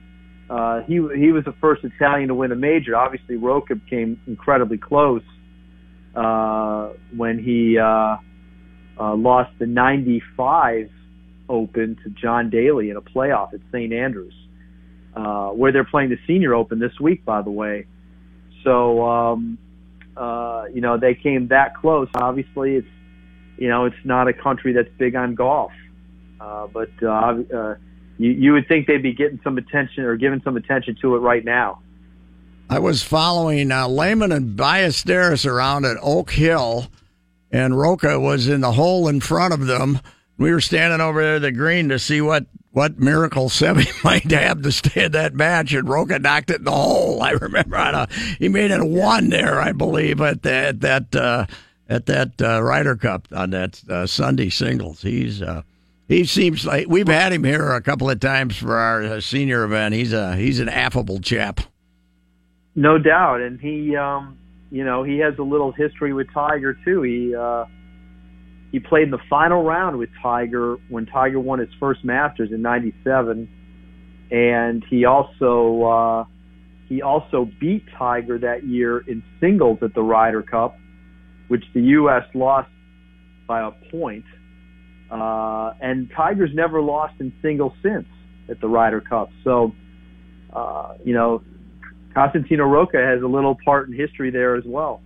uh, 0.50 0.82
he 0.82 0.94
he 0.94 1.30
was 1.30 1.44
the 1.44 1.54
first 1.60 1.84
Italian 1.84 2.28
to 2.28 2.34
win 2.34 2.50
a 2.50 2.56
major. 2.56 2.96
Obviously, 2.96 3.36
Rocca 3.36 3.76
came 3.88 4.20
incredibly 4.26 4.78
close 4.78 5.22
uh, 6.16 6.88
when 7.16 7.38
he 7.38 7.78
uh, 7.78 8.16
uh, 8.98 9.14
lost 9.14 9.52
the 9.60 9.66
'95 9.66 10.90
Open 11.48 11.96
to 12.02 12.10
John 12.10 12.50
Daly 12.50 12.90
in 12.90 12.96
a 12.96 13.00
playoff 13.00 13.54
at 13.54 13.60
St. 13.70 13.92
Andrews, 13.92 14.34
uh, 15.14 15.50
where 15.50 15.70
they're 15.70 15.84
playing 15.84 16.10
the 16.10 16.18
Senior 16.26 16.54
Open 16.54 16.80
this 16.80 16.98
week, 17.00 17.24
by 17.24 17.42
the 17.42 17.50
way. 17.50 17.86
So, 18.64 19.04
um, 19.08 19.58
uh, 20.16 20.64
you 20.74 20.80
know, 20.80 20.98
they 20.98 21.14
came 21.14 21.48
that 21.48 21.76
close. 21.76 22.08
Obviously, 22.14 22.76
it's, 22.76 22.88
you 23.56 23.68
know, 23.68 23.84
it's 23.84 24.04
not 24.04 24.28
a 24.28 24.32
country 24.32 24.72
that's 24.72 24.88
big 24.98 25.14
on 25.14 25.34
golf. 25.36 25.72
Uh, 26.40 26.66
but 26.68 26.90
uh, 27.02 27.08
uh, 27.08 27.74
you, 28.20 28.30
you 28.30 28.52
would 28.52 28.68
think 28.68 28.86
they'd 28.86 29.02
be 29.02 29.12
getting 29.12 29.40
some 29.42 29.58
attention 29.58 30.04
or 30.04 30.16
giving 30.16 30.42
some 30.42 30.56
attention 30.56 30.96
to 31.00 31.16
it 31.16 31.18
right 31.18 31.44
now. 31.44 31.80
I 32.68 32.78
was 32.78 33.02
following 33.02 33.72
uh, 33.72 33.88
Lehman 33.88 34.30
and 34.30 34.56
Ballesteros 34.56 35.44
around 35.44 35.84
at 35.84 35.96
Oak 36.02 36.30
Hill, 36.30 36.86
and 37.50 37.76
Rocca 37.76 38.20
was 38.20 38.46
in 38.46 38.60
the 38.60 38.72
hole 38.72 39.08
in 39.08 39.20
front 39.20 39.52
of 39.52 39.66
them 39.66 40.00
we 40.40 40.52
were 40.52 40.60
standing 40.62 41.02
over 41.02 41.22
there 41.22 41.36
at 41.36 41.42
the 41.42 41.52
green 41.52 41.90
to 41.90 41.98
see 41.98 42.20
what 42.20 42.46
what 42.72 42.98
miracle 42.98 43.48
Seve 43.48 44.04
might 44.04 44.30
have 44.30 44.62
to 44.62 44.72
stay 44.72 45.04
in 45.04 45.12
that 45.12 45.34
match, 45.34 45.74
and 45.74 45.86
Rocca 45.88 46.18
knocked 46.18 46.50
it 46.50 46.60
in 46.60 46.64
the 46.64 46.70
hole. 46.70 47.22
I 47.22 47.32
remember 47.32 47.76
a, 47.76 48.08
he 48.38 48.48
made 48.48 48.70
it 48.70 48.82
one 48.82 49.28
there, 49.28 49.60
I 49.60 49.72
believe, 49.72 50.20
at 50.22 50.42
that 50.42 50.80
that 50.80 51.14
uh, 51.14 51.46
at 51.90 52.06
that 52.06 52.40
uh, 52.40 52.62
Ryder 52.62 52.96
Cup 52.96 53.28
on 53.32 53.50
that 53.50 53.82
uh, 53.88 54.06
Sunday 54.06 54.48
singles. 54.48 55.02
He's 55.02 55.42
uh, 55.42 55.62
he 56.10 56.24
seems 56.24 56.66
like 56.66 56.88
we've 56.88 57.06
had 57.06 57.32
him 57.32 57.44
here 57.44 57.70
a 57.70 57.80
couple 57.80 58.10
of 58.10 58.18
times 58.18 58.56
for 58.56 58.76
our 58.76 59.00
uh, 59.04 59.20
senior 59.20 59.62
event. 59.62 59.94
He's 59.94 60.12
a 60.12 60.34
he's 60.34 60.58
an 60.58 60.68
affable 60.68 61.20
chap. 61.20 61.60
No 62.74 62.98
doubt, 62.98 63.40
and 63.40 63.60
he, 63.60 63.94
um, 63.94 64.36
you 64.72 64.84
know, 64.84 65.04
he 65.04 65.18
has 65.18 65.38
a 65.38 65.42
little 65.42 65.70
history 65.70 66.12
with 66.12 66.26
Tiger 66.34 66.76
too. 66.84 67.02
He 67.02 67.32
uh, 67.32 67.64
he 68.72 68.80
played 68.80 69.04
in 69.04 69.10
the 69.12 69.20
final 69.30 69.62
round 69.62 69.98
with 69.98 70.10
Tiger 70.20 70.78
when 70.88 71.06
Tiger 71.06 71.38
won 71.38 71.60
his 71.60 71.68
first 71.78 72.04
Masters 72.04 72.50
in 72.50 72.60
'97, 72.60 73.48
and 74.32 74.84
he 74.90 75.04
also 75.04 75.82
uh, 75.84 76.24
he 76.88 77.02
also 77.02 77.48
beat 77.60 77.84
Tiger 77.96 78.36
that 78.40 78.64
year 78.66 78.98
in 78.98 79.22
singles 79.38 79.78
at 79.80 79.94
the 79.94 80.02
Ryder 80.02 80.42
Cup, 80.42 80.76
which 81.46 81.62
the 81.72 81.82
U.S. 81.82 82.24
lost 82.34 82.68
by 83.46 83.60
a 83.60 83.70
point. 83.92 84.24
Uh, 85.10 85.72
and 85.80 86.10
Tiger's 86.16 86.54
never 86.54 86.80
lost 86.80 87.14
in 87.20 87.32
singles 87.42 87.72
since 87.82 88.06
at 88.48 88.60
the 88.60 88.68
Ryder 88.68 89.00
Cup. 89.00 89.30
So, 89.42 89.74
uh, 90.52 90.94
you 91.04 91.14
know, 91.14 91.42
Constantino 92.14 92.64
Rocca 92.64 92.98
has 92.98 93.22
a 93.22 93.26
little 93.26 93.56
part 93.64 93.88
in 93.88 93.94
history 93.94 94.30
there 94.30 94.56
as 94.56 94.64
well. 94.64 95.00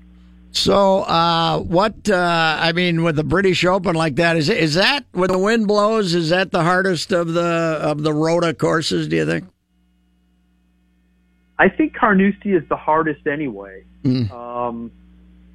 So, 0.53 1.01
uh, 1.01 1.59
what 1.59 2.09
uh, 2.09 2.57
I 2.61 2.73
mean 2.73 3.03
with 3.03 3.17
the 3.17 3.25
British 3.25 3.65
Open 3.65 3.97
like 3.97 4.17
that 4.17 4.37
is 4.37 4.49
is 4.49 4.75
that 4.75 5.05
when 5.11 5.31
the 5.31 5.39
wind 5.39 5.67
blows? 5.67 6.15
Is 6.15 6.31
that 6.31 6.53
the 6.53 6.63
hardest 6.63 7.13
of 7.13 7.33
the 7.33 7.43
of 7.43 8.03
the 8.03 8.13
Rota 8.13 8.55
courses? 8.55 9.09
Do 9.09 9.17
you 9.17 9.27
think? 9.27 9.47
I 11.59 11.69
think 11.69 11.95
Carnoustie 11.95 12.53
is 12.53 12.63
the 12.69 12.77
hardest 12.77 13.27
anyway. 13.27 13.85
Mm. 14.05 14.31
Um, 14.31 14.93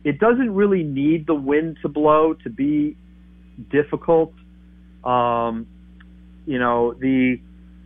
it 0.03 0.19
doesn't 0.19 0.53
really 0.53 0.83
need 0.83 1.27
the 1.27 1.35
wind 1.35 1.77
to 1.81 1.87
blow 1.87 2.33
to 2.33 2.49
be 2.49 2.97
difficult. 3.69 4.33
Um, 5.03 5.67
you 6.45 6.59
know 6.59 6.93
the 6.93 7.39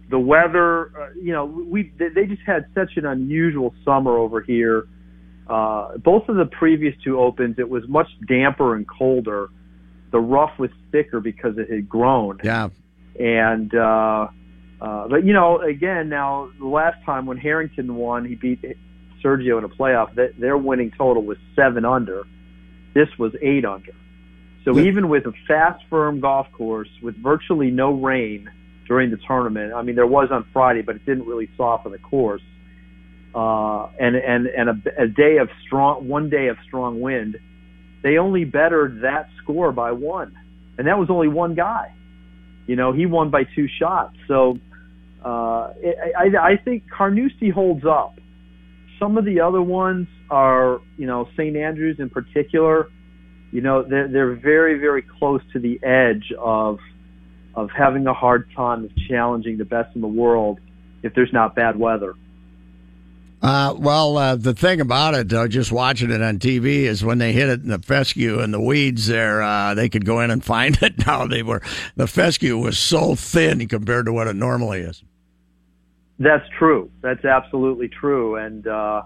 the 0.10 0.20
weather. 0.20 0.92
Uh, 0.98 1.10
you 1.22 1.34
know 1.34 1.46
we 1.46 1.92
they 1.98 2.26
just 2.26 2.42
had 2.46 2.66
such 2.76 2.98
an 2.98 3.06
unusual 3.06 3.74
summer 3.86 4.18
over 4.18 4.42
here 4.42 4.88
uh, 5.48 5.98
both 5.98 6.30
of 6.30 6.36
the 6.36 6.46
previous 6.46 6.96
two 7.04 7.20
opens, 7.20 7.60
it 7.60 7.70
was 7.70 7.88
much 7.88 8.08
damper 8.28 8.76
and 8.76 8.88
colder. 8.88 9.50
The 10.12 10.20
rough 10.20 10.58
was 10.58 10.70
thicker 10.92 11.20
because 11.20 11.58
it 11.58 11.70
had 11.70 11.90
grown. 11.90 12.40
Yeah. 12.44 12.70
And, 13.20 13.74
uh, 13.76 14.28
uh, 14.82 15.08
but 15.08 15.26
you 15.26 15.34
know, 15.34 15.60
again, 15.62 16.10
now 16.10 16.50
the 16.60 16.68
last 16.68 17.04
time 17.06 17.26
when 17.26 17.38
Harrington 17.38 17.96
won, 17.96 18.26
he 18.26 18.36
beat 18.36 18.64
Sergio 19.24 19.58
in 19.58 19.64
a 19.64 19.70
playoff. 19.70 20.16
That 20.16 20.40
their 20.40 20.58
winning 20.58 20.92
total 20.98 21.24
was 21.24 21.38
seven 21.56 21.86
under. 21.86 22.24
This 22.94 23.08
was 23.18 23.34
eight 23.42 23.66
under. 23.66 23.92
So 24.66 24.78
yeah. 24.78 24.84
even 24.84 25.10
with 25.10 25.26
a 25.26 25.34
fast, 25.48 25.84
firm 25.90 26.20
golf 26.20 26.48
course 26.52 26.90
with 27.02 27.22
virtually 27.22 27.72
no 27.72 27.92
rain 27.92 28.50
during 28.88 29.12
the 29.12 29.18
tournament, 29.28 29.74
I 29.74 29.82
mean, 29.82 29.96
there 29.96 30.08
was 30.08 30.30
on 30.32 30.46
Friday, 30.54 30.82
but 30.82 30.96
it 30.96 31.06
didn't 31.06 31.26
really 31.26 31.50
soften 31.58 31.92
the 31.92 31.98
course 32.00 32.42
uh, 33.36 33.88
and 34.00 34.16
and 34.16 34.48
and 34.48 34.70
a, 34.70 35.04
a 35.04 35.08
day 35.08 35.38
of 35.38 35.50
strong 35.66 36.08
one 36.08 36.30
day 36.30 36.48
of 36.48 36.58
strong 36.68 37.02
wind, 37.02 37.38
they 38.04 38.18
only 38.18 38.46
bettered 38.46 39.02
that 39.02 39.30
score 39.42 39.72
by 39.72 39.92
one, 39.92 40.38
and 40.78 40.88
that 40.88 41.00
was 41.00 41.10
only 41.10 41.28
one 41.28 41.56
guy. 41.56 41.94
You 42.68 42.76
know, 42.76 42.94
he 42.94 43.06
won 43.06 43.30
by 43.30 43.44
two 43.56 43.68
shots. 43.80 44.16
So 44.28 44.58
uh, 45.26 45.74
I, 46.18 46.30
I 46.40 46.58
think 46.64 46.84
Carnoustie 46.90 47.50
holds 47.50 47.86
up. 47.86 48.20
Some 49.00 49.18
of 49.18 49.26
the 49.26 49.42
other 49.42 49.62
ones 49.62 50.08
are, 50.30 50.80
you 50.98 51.08
know, 51.08 51.28
St. 51.34 51.58
Andrews 51.58 51.98
in 52.00 52.10
particular. 52.10 52.90
You 53.54 53.62
know, 53.62 53.84
they're 53.84 54.08
they're 54.08 54.34
very 54.34 54.80
very 54.80 55.04
close 55.04 55.42
to 55.54 55.60
the 55.60 55.80
edge 55.84 56.34
of 56.40 56.80
of 57.54 57.70
having 57.70 58.08
a 58.08 58.14
hard 58.14 58.50
time 58.56 58.86
of 58.86 58.92
challenging 59.08 59.58
the 59.60 59.66
best 59.66 59.96
in 59.96 60.02
the 60.02 60.08
world 60.08 60.60
if 61.04 61.14
there's 61.14 61.32
not 61.32 61.54
bad 61.54 61.78
weather. 61.78 62.16
Uh, 63.44 63.76
well, 63.78 64.18
uh, 64.18 64.36
the 64.36 64.56
thing 64.56 64.82
about 64.82 65.14
it, 65.14 65.30
though, 65.30 65.48
just 65.48 65.72
watching 65.72 66.10
it 66.10 66.22
on 66.22 66.40
TV, 66.40 66.84
is 66.86 67.04
when 67.04 67.20
they 67.20 67.32
hit 67.32 67.50
it 67.50 67.62
in 67.62 67.68
the 67.68 67.78
fescue 67.78 68.40
and 68.40 68.52
the 68.54 68.60
weeds 68.60 69.06
there, 69.06 69.44
uh, 69.44 69.76
they 69.76 69.88
could 69.88 70.06
go 70.06 70.22
in 70.22 70.32
and 70.32 70.44
find 70.54 70.82
it. 70.82 71.06
Now 71.06 71.28
they 71.28 71.44
were 71.44 71.62
the 71.96 72.08
fescue 72.08 72.58
was 72.58 72.80
so 72.80 73.14
thin 73.14 73.68
compared 73.68 74.08
to 74.08 74.14
what 74.14 74.26
it 74.26 74.36
normally 74.36 74.80
is. 74.80 75.04
That's 76.18 76.48
true. 76.58 76.90
That's 77.02 77.24
absolutely 77.24 77.90
true, 77.90 78.36
and 78.38 78.66
uh, 78.66 79.04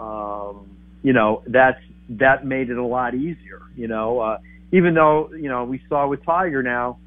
um, 0.00 0.74
you 1.02 1.12
know 1.12 1.42
that's 1.46 1.80
that 2.18 2.44
made 2.44 2.70
it 2.70 2.76
a 2.76 2.84
lot 2.84 3.14
easier. 3.14 3.62
You 3.76 3.88
know, 3.88 4.20
uh, 4.20 4.38
even 4.72 4.94
though 4.94 5.30
you 5.32 5.48
know 5.48 5.64
we 5.64 5.82
saw 5.88 6.06
with 6.06 6.24
Tiger 6.24 6.62
now, 6.62 6.98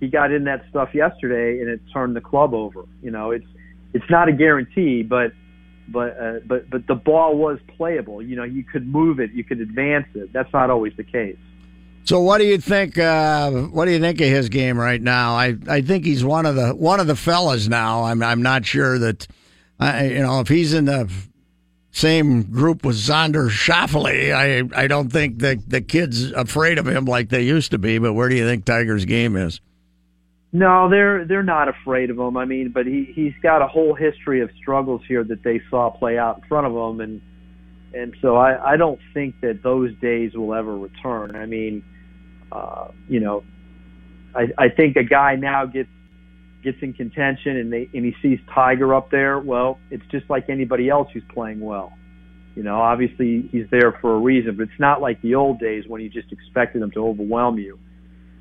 he 0.00 0.08
got 0.08 0.32
in 0.32 0.44
that 0.44 0.64
stuff 0.70 0.90
yesterday 0.94 1.60
and 1.60 1.68
it 1.68 1.80
turned 1.92 2.16
the 2.16 2.20
club 2.20 2.54
over. 2.54 2.84
You 3.02 3.10
know, 3.10 3.30
it's 3.30 3.46
it's 3.92 4.08
not 4.10 4.28
a 4.28 4.32
guarantee, 4.32 5.02
but 5.02 5.32
but 5.88 6.16
uh, 6.18 6.32
but 6.46 6.70
but 6.70 6.86
the 6.86 6.94
ball 6.94 7.36
was 7.36 7.58
playable. 7.76 8.22
You 8.22 8.36
know, 8.36 8.44
you 8.44 8.64
could 8.64 8.86
move 8.86 9.20
it, 9.20 9.32
you 9.32 9.44
could 9.44 9.60
advance 9.60 10.06
it. 10.14 10.32
That's 10.32 10.52
not 10.52 10.70
always 10.70 10.94
the 10.96 11.04
case. 11.04 11.36
So, 12.04 12.20
what 12.20 12.38
do 12.38 12.44
you 12.44 12.58
think? 12.58 12.96
Uh, 12.98 13.50
what 13.50 13.84
do 13.84 13.90
you 13.92 14.00
think 14.00 14.20
of 14.20 14.26
his 14.26 14.48
game 14.48 14.78
right 14.78 15.00
now? 15.00 15.34
I, 15.34 15.56
I 15.68 15.82
think 15.82 16.04
he's 16.04 16.24
one 16.24 16.46
of 16.46 16.56
the 16.56 16.70
one 16.70 16.98
of 16.98 17.06
the 17.06 17.16
fellas 17.16 17.68
now. 17.68 18.04
I'm 18.04 18.22
I'm 18.22 18.42
not 18.42 18.64
sure 18.64 18.98
that, 18.98 19.26
I, 19.78 20.06
you 20.06 20.20
know, 20.20 20.40
if 20.40 20.48
he's 20.48 20.72
in 20.72 20.86
the 20.86 21.10
same 21.92 22.44
group 22.44 22.84
with 22.84 22.96
Xander 22.96 23.50
Schauffele, 23.50 24.32
I 24.32 24.82
I 24.82 24.86
don't 24.86 25.10
think 25.10 25.40
that 25.40 25.68
the 25.68 25.80
kids 25.80 26.30
afraid 26.32 26.78
of 26.78 26.86
him 26.86 27.04
like 27.04 27.30
they 27.30 27.42
used 27.42 27.72
to 27.72 27.78
be. 27.78 27.98
But 27.98 28.12
where 28.12 28.28
do 28.28 28.36
you 28.36 28.46
think 28.46 28.64
Tiger's 28.64 29.04
game 29.04 29.36
is? 29.36 29.60
No, 30.52 30.88
they're 30.88 31.24
they're 31.24 31.42
not 31.42 31.68
afraid 31.68 32.10
of 32.10 32.18
him. 32.18 32.36
I 32.36 32.44
mean, 32.44 32.70
but 32.70 32.86
he 32.86 33.04
he's 33.14 33.34
got 33.42 33.62
a 33.62 33.68
whole 33.68 33.94
history 33.94 34.40
of 34.40 34.50
struggles 34.60 35.02
here 35.06 35.22
that 35.24 35.42
they 35.42 35.60
saw 35.70 35.90
play 35.90 36.18
out 36.18 36.38
in 36.38 36.48
front 36.48 36.66
of 36.66 36.72
him, 36.72 37.00
and 37.00 37.20
and 37.94 38.16
so 38.20 38.36
I 38.36 38.72
I 38.72 38.76
don't 38.76 39.00
think 39.14 39.40
that 39.42 39.62
those 39.62 39.94
days 40.00 40.34
will 40.34 40.54
ever 40.54 40.76
return. 40.76 41.36
I 41.36 41.46
mean, 41.46 41.84
uh, 42.50 42.88
you 43.08 43.20
know, 43.20 43.44
I 44.34 44.48
I 44.58 44.68
think 44.70 44.96
a 44.96 45.04
guy 45.04 45.36
now 45.36 45.66
gets 45.66 45.88
gets 46.62 46.78
in 46.82 46.92
contention 46.92 47.56
and 47.56 47.72
they 47.72 47.88
and 47.94 48.04
he 48.04 48.14
sees 48.22 48.38
Tiger 48.54 48.94
up 48.94 49.10
there. 49.10 49.38
Well, 49.38 49.78
it's 49.90 50.04
just 50.10 50.28
like 50.28 50.48
anybody 50.48 50.88
else 50.88 51.08
who's 51.12 51.24
playing 51.32 51.60
well. 51.60 51.92
You 52.56 52.62
know, 52.62 52.80
obviously 52.80 53.48
he's 53.52 53.66
there 53.70 53.96
for 54.00 54.16
a 54.16 54.18
reason, 54.18 54.56
but 54.56 54.64
it's 54.64 54.80
not 54.80 55.00
like 55.00 55.22
the 55.22 55.34
old 55.34 55.60
days 55.60 55.84
when 55.86 56.00
you 56.00 56.08
just 56.08 56.32
expected 56.32 56.82
him 56.82 56.90
to 56.92 57.06
overwhelm 57.06 57.58
you. 57.58 57.78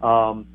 Um, 0.05 0.47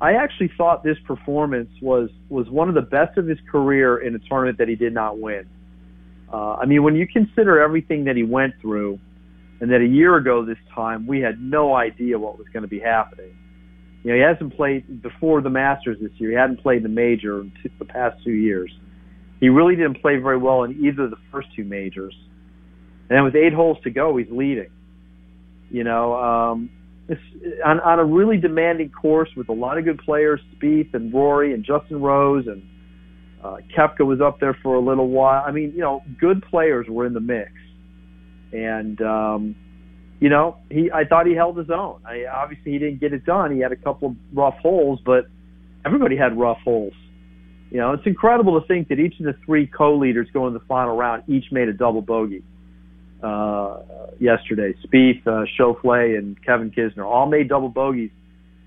I 0.00 0.12
actually 0.14 0.50
thought 0.56 0.82
this 0.82 0.98
performance 1.06 1.70
was 1.82 2.10
was 2.28 2.48
one 2.48 2.68
of 2.68 2.74
the 2.74 2.82
best 2.82 3.18
of 3.18 3.26
his 3.26 3.38
career 3.50 3.98
in 3.98 4.14
a 4.14 4.18
tournament 4.18 4.58
that 4.58 4.68
he 4.68 4.76
did 4.76 4.94
not 4.94 5.18
win. 5.18 5.48
Uh, 6.32 6.54
I 6.54 6.66
mean, 6.66 6.82
when 6.82 6.94
you 6.94 7.06
consider 7.06 7.60
everything 7.60 8.04
that 8.04 8.16
he 8.16 8.22
went 8.22 8.54
through, 8.60 8.98
and 9.60 9.70
that 9.70 9.80
a 9.80 9.86
year 9.86 10.16
ago 10.16 10.44
this 10.44 10.58
time 10.74 11.06
we 11.06 11.20
had 11.20 11.40
no 11.40 11.74
idea 11.74 12.18
what 12.18 12.38
was 12.38 12.46
going 12.52 12.62
to 12.62 12.68
be 12.68 12.80
happening. 12.80 13.36
You 14.02 14.10
know, 14.10 14.16
he 14.16 14.22
hasn't 14.22 14.56
played 14.56 15.02
before 15.02 15.42
the 15.42 15.50
Masters 15.50 15.98
this 16.00 16.12
year. 16.16 16.30
He 16.30 16.36
hadn't 16.36 16.62
played 16.62 16.82
the 16.82 16.88
major 16.88 17.40
in 17.40 17.52
the 17.78 17.84
past 17.84 18.22
two 18.24 18.32
years. 18.32 18.72
He 19.40 19.48
really 19.48 19.76
didn't 19.76 20.00
play 20.00 20.16
very 20.16 20.38
well 20.38 20.64
in 20.64 20.72
either 20.84 21.04
of 21.04 21.10
the 21.10 21.16
first 21.30 21.48
two 21.54 21.64
majors. 21.64 22.14
And 23.08 23.16
then 23.16 23.24
with 23.24 23.34
eight 23.34 23.52
holes 23.52 23.78
to 23.84 23.90
go, 23.90 24.16
he's 24.16 24.30
leading. 24.30 24.70
You 25.70 25.84
know, 25.84 26.14
um, 26.14 26.70
on, 27.64 27.80
on 27.80 27.98
a 27.98 28.04
really 28.04 28.36
demanding 28.36 28.90
course 28.90 29.28
with 29.36 29.48
a 29.48 29.52
lot 29.52 29.78
of 29.78 29.84
good 29.84 29.98
players, 29.98 30.40
Spieth 30.56 30.94
and 30.94 31.12
Rory 31.12 31.52
and 31.52 31.64
Justin 31.64 32.00
Rose 32.00 32.46
and 32.46 32.62
uh, 33.42 33.56
Koepka 33.76 34.04
was 34.06 34.20
up 34.20 34.38
there 34.38 34.56
for 34.62 34.74
a 34.74 34.80
little 34.80 35.08
while. 35.08 35.42
I 35.46 35.50
mean, 35.50 35.72
you 35.72 35.80
know, 35.80 36.02
good 36.20 36.42
players 36.50 36.86
were 36.88 37.06
in 37.06 37.14
the 37.14 37.20
mix, 37.20 37.52
and 38.52 39.00
um, 39.00 39.56
you 40.20 40.28
know, 40.28 40.58
he 40.70 40.90
I 40.92 41.04
thought 41.04 41.26
he 41.26 41.34
held 41.34 41.56
his 41.56 41.70
own. 41.70 42.02
I, 42.04 42.26
obviously, 42.26 42.72
he 42.72 42.78
didn't 42.78 43.00
get 43.00 43.12
it 43.12 43.24
done. 43.24 43.52
He 43.52 43.60
had 43.60 43.72
a 43.72 43.76
couple 43.76 44.10
of 44.10 44.16
rough 44.32 44.58
holes, 44.58 45.00
but 45.04 45.26
everybody 45.84 46.16
had 46.16 46.38
rough 46.38 46.58
holes. 46.62 46.92
You 47.70 47.78
know, 47.78 47.92
it's 47.92 48.06
incredible 48.06 48.60
to 48.60 48.66
think 48.66 48.88
that 48.88 48.98
each 48.98 49.18
of 49.18 49.26
the 49.26 49.34
three 49.46 49.66
co-leaders 49.66 50.28
going 50.32 50.52
to 50.52 50.58
the 50.58 50.64
final 50.66 50.96
round 50.96 51.22
each 51.28 51.46
made 51.52 51.68
a 51.68 51.72
double 51.72 52.02
bogey 52.02 52.42
uh, 53.22 53.78
yesterday. 54.18 54.74
Spieth, 54.84 55.26
uh, 55.26 55.46
Schauffele, 55.58 56.18
and 56.18 56.36
Kevin 56.44 56.70
Kisner 56.70 57.06
all 57.06 57.26
made 57.26 57.48
double 57.48 57.68
bogeys 57.68 58.10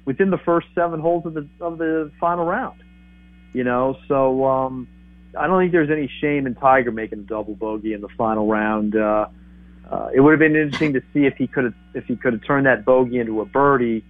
within 0.06 0.32
the 0.32 0.38
first 0.38 0.68
seven 0.74 0.99
holes 0.99 1.26
of 1.26 1.34
the 1.34 1.47
of 1.62 1.78
the 1.78 2.12
final 2.20 2.45
round. 2.45 2.82
You 3.54 3.64
know, 3.64 3.95
so 4.08 4.45
um, 4.45 4.88
I 5.38 5.45
don't 5.45 5.62
think 5.62 5.72
there's 5.72 5.91
any 5.91 6.10
shame 6.20 6.47
in 6.47 6.56
Tiger 6.56 6.91
making 6.91 7.20
a 7.20 7.24
double 7.24 7.54
bogey 7.54 7.93
in 7.93 8.01
the 8.01 8.10
final 8.18 8.47
round. 8.47 8.95
Uh, 8.95 9.28
uh, 9.92 10.08
it 10.14 10.22
would 10.22 10.32
have 10.32 10.40
been 10.40 10.56
interesting 10.56 10.94
to 10.94 11.02
see 11.14 11.26
if 11.26 11.36
he 11.36 11.48
could 11.48 11.66
have 11.66 11.74
if 11.94 12.06
he 12.06 12.16
could 12.16 12.32
have 12.34 12.46
turned 12.46 12.66
that 12.66 12.86
bogey 12.86 13.20
into 13.20 13.42
a 13.42 13.46
birdie 13.46 14.04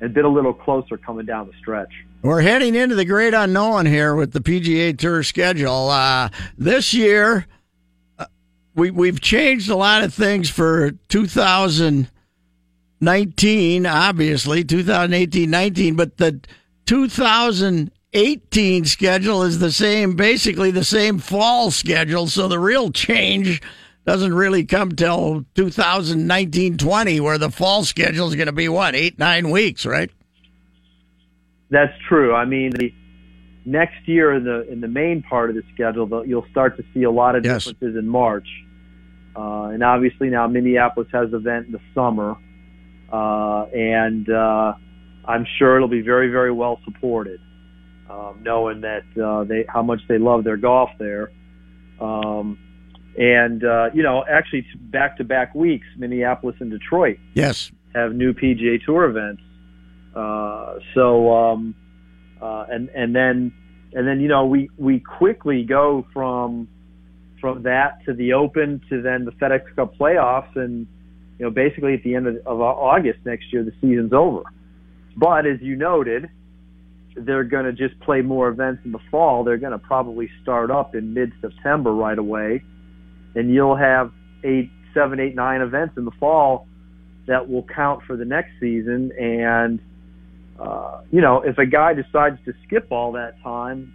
and 0.00 0.12
been 0.12 0.24
a 0.24 0.28
little 0.28 0.52
closer 0.52 0.98
coming 0.98 1.24
down 1.24 1.46
the 1.46 1.52
stretch. 1.58 1.92
We're 2.22 2.42
heading 2.42 2.74
into 2.74 2.96
the 2.96 3.04
great 3.04 3.34
unknown 3.34 3.86
here 3.86 4.14
with 4.14 4.32
the 4.32 4.40
PGA 4.40 4.98
Tour 4.98 5.22
schedule. 5.22 5.90
Uh, 5.90 6.30
this 6.58 6.92
year, 6.92 7.46
uh, 8.18 8.26
we 8.74 8.90
we've 8.90 9.20
changed 9.20 9.70
a 9.70 9.76
lot 9.76 10.02
of 10.04 10.12
things 10.12 10.50
for 10.50 10.90
2019, 11.08 13.86
obviously 13.86 14.64
2018-19, 14.64 15.96
but 15.96 16.16
the 16.16 16.40
2018 16.86 18.84
schedule 18.84 19.44
is 19.44 19.60
the 19.60 19.72
same, 19.72 20.14
basically 20.14 20.70
the 20.70 20.84
same 20.84 21.18
fall 21.18 21.70
schedule. 21.70 22.26
So 22.26 22.48
the 22.48 22.58
real 22.58 22.90
change 22.90 23.62
doesn't 24.04 24.34
really 24.34 24.64
come 24.64 24.92
till 24.92 25.44
2019-20, 25.54 27.20
where 27.20 27.38
the 27.38 27.50
fall 27.50 27.84
schedule 27.84 28.28
is 28.28 28.34
going 28.34 28.46
to 28.46 28.52
be 28.52 28.68
what 28.68 28.94
eight 28.94 29.18
nine 29.18 29.50
weeks, 29.50 29.86
right? 29.86 30.10
That's 31.70 31.92
true. 32.08 32.34
I 32.34 32.44
mean, 32.44 32.72
the 32.72 32.92
next 33.64 34.06
year 34.06 34.32
in 34.32 34.44
the 34.44 34.70
in 34.70 34.80
the 34.80 34.88
main 34.88 35.22
part 35.22 35.50
of 35.50 35.56
the 35.56 35.62
schedule, 35.72 36.26
you'll 36.26 36.46
start 36.50 36.76
to 36.76 36.84
see 36.92 37.04
a 37.04 37.10
lot 37.10 37.36
of 37.36 37.44
Yes. 37.44 37.64
differences 37.64 37.96
in 37.98 38.08
March, 38.08 38.48
uh, 39.36 39.70
and 39.72 39.82
obviously 39.82 40.28
now 40.28 40.46
Minneapolis 40.48 41.08
has 41.12 41.28
an 41.28 41.36
event 41.36 41.66
in 41.66 41.72
the 41.72 41.80
summer, 41.94 42.36
uh, 43.12 43.64
and 43.72 44.28
uh, 44.28 44.74
I'm 45.24 45.46
sure 45.58 45.76
it'll 45.76 45.88
be 45.88 46.02
very 46.02 46.28
very 46.30 46.52
well 46.52 46.78
supported, 46.84 47.40
um, 48.10 48.40
knowing 48.42 48.82
that 48.82 49.04
uh, 49.16 49.44
they 49.44 49.64
how 49.68 49.82
much 49.82 50.00
they 50.08 50.18
love 50.18 50.44
their 50.44 50.56
golf 50.58 50.90
there. 50.98 51.30
Um, 52.00 52.58
and 53.16 53.64
uh, 53.64 53.90
you 53.92 54.02
know, 54.02 54.24
actually, 54.28 54.66
back 54.74 55.18
to 55.18 55.24
back 55.24 55.54
weeks, 55.54 55.86
Minneapolis 55.96 56.56
and 56.60 56.70
Detroit 56.70 57.18
Yes. 57.34 57.70
have 57.94 58.14
new 58.14 58.32
PGA 58.32 58.82
Tour 58.84 59.04
events. 59.04 59.42
Uh, 60.14 60.78
so, 60.94 61.34
um, 61.34 61.74
uh, 62.40 62.66
and 62.70 62.88
and 62.90 63.14
then 63.14 63.52
and 63.92 64.06
then 64.06 64.20
you 64.20 64.28
know 64.28 64.46
we 64.46 64.70
we 64.76 65.00
quickly 65.00 65.64
go 65.64 66.06
from 66.12 66.68
from 67.40 67.64
that 67.64 68.04
to 68.06 68.14
the 68.14 68.32
Open 68.32 68.80
to 68.88 69.02
then 69.02 69.24
the 69.24 69.32
FedEx 69.32 69.74
Cup 69.76 69.96
playoffs, 69.96 70.54
and 70.56 70.86
you 71.38 71.44
know 71.44 71.50
basically 71.50 71.94
at 71.94 72.02
the 72.02 72.14
end 72.14 72.26
of, 72.26 72.36
of 72.46 72.60
August 72.60 73.18
next 73.24 73.52
year 73.52 73.62
the 73.62 73.72
season's 73.80 74.12
over. 74.12 74.42
But 75.16 75.46
as 75.46 75.60
you 75.60 75.76
noted, 75.76 76.30
they're 77.16 77.44
going 77.44 77.64
to 77.64 77.72
just 77.72 77.98
play 78.00 78.22
more 78.22 78.48
events 78.48 78.82
in 78.84 78.92
the 78.92 79.00
fall. 79.10 79.44
They're 79.44 79.58
going 79.58 79.72
to 79.72 79.78
probably 79.78 80.30
start 80.42 80.70
up 80.70 80.94
in 80.94 81.12
mid 81.12 81.32
September 81.40 81.92
right 81.92 82.18
away, 82.18 82.62
and 83.34 83.52
you'll 83.52 83.76
have 83.76 84.12
eight, 84.44 84.70
seven, 84.94 85.20
eight, 85.20 85.34
nine 85.34 85.60
events 85.60 85.96
in 85.96 86.04
the 86.04 86.10
fall 86.12 86.66
that 87.26 87.48
will 87.48 87.62
count 87.64 88.02
for 88.06 88.16
the 88.16 88.24
next 88.24 88.50
season. 88.60 89.12
And 89.18 89.80
uh, 90.58 91.00
you 91.10 91.20
know, 91.20 91.40
if 91.42 91.58
a 91.58 91.66
guy 91.66 91.94
decides 91.94 92.38
to 92.44 92.52
skip 92.66 92.88
all 92.90 93.12
that 93.12 93.40
time, 93.42 93.92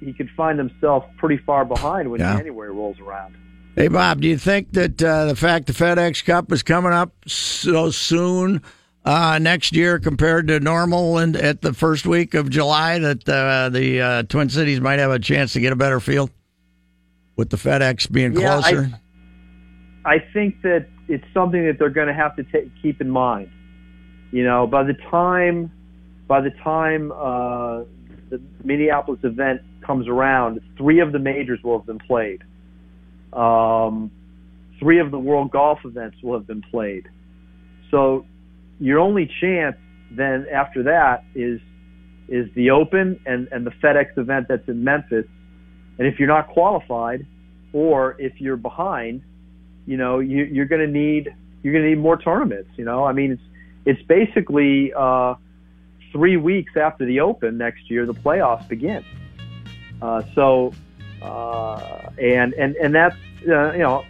he 0.00 0.12
could 0.12 0.30
find 0.36 0.58
himself 0.58 1.04
pretty 1.16 1.42
far 1.44 1.64
behind 1.64 2.10
when 2.10 2.20
Yeah. 2.20 2.36
January 2.36 2.70
rolls 2.70 2.98
around. 3.00 3.34
Hey, 3.74 3.88
Bob, 3.88 4.20
do 4.20 4.28
you 4.28 4.36
think 4.38 4.72
that 4.72 5.02
uh, 5.02 5.26
the 5.26 5.36
fact 5.36 5.66
the 5.66 5.72
FedEx 5.72 6.24
Cup 6.24 6.50
is 6.52 6.62
coming 6.62 6.92
up 6.92 7.12
so 7.26 7.90
soon 7.90 8.60
uh, 9.04 9.38
next 9.40 9.72
year 9.74 9.98
compared 10.00 10.48
to 10.48 10.58
normal 10.60 11.18
and 11.18 11.36
at 11.36 11.62
the 11.62 11.72
first 11.72 12.04
week 12.04 12.34
of 12.34 12.50
July 12.50 12.98
that 12.98 13.28
uh, 13.28 13.68
the 13.68 14.00
uh, 14.00 14.22
Twin 14.24 14.48
Cities 14.50 14.80
might 14.80 14.98
have 14.98 15.10
a 15.12 15.18
chance 15.20 15.52
to 15.52 15.60
get 15.60 15.72
a 15.72 15.76
better 15.76 16.00
field 16.00 16.30
with 17.38 17.48
the 17.50 17.56
FedEx 17.56 18.10
being 18.12 18.34
Yeah, 18.34 18.60
closer? 18.60 18.90
I 20.04 20.18
think 20.34 20.60
that 20.62 20.86
it's 21.06 21.24
something 21.32 21.64
that 21.66 21.78
they're 21.78 21.88
going 21.88 22.08
to 22.08 22.14
have 22.14 22.36
to 22.36 22.44
keep 22.82 23.00
in 23.00 23.08
mind. 23.08 23.50
You 24.30 24.44
know, 24.44 24.66
by 24.66 24.82
the 24.82 24.94
time 25.10 25.72
by 26.26 26.42
the 26.42 26.50
time 26.62 27.10
uh, 27.12 27.84
the 28.28 28.42
Minneapolis 28.62 29.20
event 29.22 29.62
comes 29.86 30.06
around, 30.06 30.60
three 30.76 31.00
of 31.00 31.12
the 31.12 31.18
majors 31.18 31.60
will 31.62 31.78
have 31.78 31.86
been 31.86 32.00
played. 32.00 32.42
Um, 33.32 34.10
three 34.78 35.00
of 35.00 35.10
the 35.10 35.18
World 35.18 35.50
Golf 35.50 35.78
events 35.84 36.18
will 36.22 36.34
have 36.34 36.46
been 36.46 36.62
played. 36.70 37.08
So 37.90 38.26
your 38.78 38.98
only 38.98 39.30
chance 39.40 39.76
then 40.10 40.46
after 40.52 40.82
that 40.82 41.24
is 41.34 41.60
is 42.28 42.50
the 42.54 42.70
Open 42.70 43.18
and 43.24 43.48
and 43.52 43.66
the 43.66 43.70
FedEx 43.70 44.18
event 44.18 44.46
that's 44.48 44.68
in 44.68 44.84
Memphis. 44.84 45.24
And 45.98 46.06
if 46.06 46.18
you're 46.18 46.28
not 46.28 46.48
qualified, 46.48 47.26
or 47.72 48.16
if 48.18 48.40
you're 48.40 48.56
behind, 48.56 49.22
you 49.86 49.96
know 49.96 50.18
you, 50.20 50.44
you're 50.44 50.66
going 50.66 50.80
to 50.80 50.92
need 50.92 51.34
you're 51.62 51.72
going 51.72 51.84
to 51.84 51.90
need 51.90 51.98
more 51.98 52.16
tournaments. 52.16 52.70
You 52.76 52.84
know, 52.84 53.04
I 53.04 53.12
mean 53.12 53.32
it's 53.32 53.42
it's 53.84 54.02
basically 54.02 54.92
uh, 54.94 55.34
three 56.12 56.36
weeks 56.36 56.76
after 56.76 57.04
the 57.04 57.20
Open 57.20 57.58
next 57.58 57.90
year 57.90 58.06
the 58.06 58.14
playoffs 58.14 58.66
begin. 58.68 59.04
Uh, 60.00 60.22
so 60.34 60.72
uh, 61.22 62.10
and 62.18 62.54
and 62.54 62.76
and 62.76 62.94
that's 62.94 63.16
uh, 63.48 63.72
you 63.72 63.78
know 63.78 64.04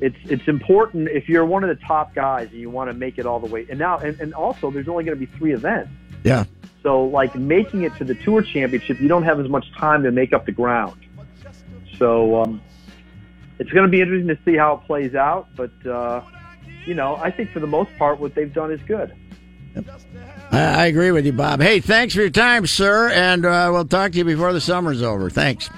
it's 0.00 0.16
it's 0.24 0.48
important 0.48 1.08
if 1.08 1.28
you're 1.28 1.44
one 1.44 1.62
of 1.62 1.68
the 1.68 1.84
top 1.84 2.14
guys 2.14 2.48
and 2.50 2.60
you 2.60 2.70
want 2.70 2.88
to 2.90 2.94
make 2.94 3.18
it 3.18 3.26
all 3.26 3.38
the 3.38 3.46
way. 3.46 3.66
And 3.68 3.78
now 3.78 3.98
and, 3.98 4.18
and 4.20 4.34
also 4.34 4.70
there's 4.70 4.88
only 4.88 5.04
going 5.04 5.18
to 5.18 5.26
be 5.26 5.30
three 5.38 5.52
events. 5.52 5.92
Yeah. 6.24 6.44
So 6.82 7.04
like 7.04 7.34
making 7.34 7.82
it 7.82 7.94
to 7.96 8.04
the 8.04 8.14
tour 8.14 8.42
championship, 8.42 9.00
you 9.00 9.08
don't 9.08 9.24
have 9.24 9.38
as 9.38 9.48
much 9.48 9.70
time 9.74 10.02
to 10.04 10.10
make 10.10 10.32
up 10.32 10.46
the 10.46 10.52
ground. 10.52 10.98
So 12.00 12.42
um, 12.42 12.60
it's 13.60 13.70
going 13.70 13.84
to 13.84 13.90
be 13.90 14.00
interesting 14.00 14.26
to 14.26 14.38
see 14.44 14.56
how 14.56 14.74
it 14.74 14.86
plays 14.86 15.14
out. 15.14 15.46
But 15.54 15.70
uh, 15.86 16.22
you 16.84 16.94
know, 16.94 17.14
I 17.14 17.30
think 17.30 17.52
for 17.52 17.60
the 17.60 17.68
most 17.68 17.96
part, 17.96 18.18
what 18.18 18.34
they've 18.34 18.52
done 18.52 18.72
is 18.72 18.80
good. 18.88 19.14
I, 20.50 20.58
I 20.58 20.86
agree 20.86 21.12
with 21.12 21.24
you, 21.24 21.32
Bob. 21.32 21.60
Hey, 21.60 21.78
thanks 21.78 22.14
for 22.14 22.22
your 22.22 22.30
time, 22.30 22.66
sir, 22.66 23.10
and 23.10 23.46
uh, 23.46 23.70
we'll 23.72 23.84
talk 23.84 24.12
to 24.12 24.18
you 24.18 24.24
before 24.24 24.52
the 24.52 24.60
summer's 24.60 25.02
over. 25.02 25.30
Thanks. 25.30 25.70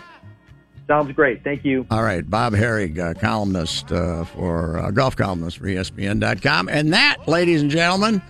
Sounds 0.87 1.13
great. 1.13 1.45
Thank 1.45 1.65
you. 1.65 1.87
All 1.91 2.03
right, 2.03 2.29
Bob 2.29 2.55
Harig, 2.55 2.99
uh, 2.99 3.15
columnist 3.15 3.93
uh, 3.93 4.25
for 4.25 4.79
uh, 4.79 4.91
golf 4.91 5.17
columnist 5.17 5.59
for 5.59 5.67
ESPN.com, 5.67 6.69
and 6.69 6.93
that, 6.93 7.19
ladies 7.27 7.63
and 7.63 7.71
gentlemen, 7.71 8.23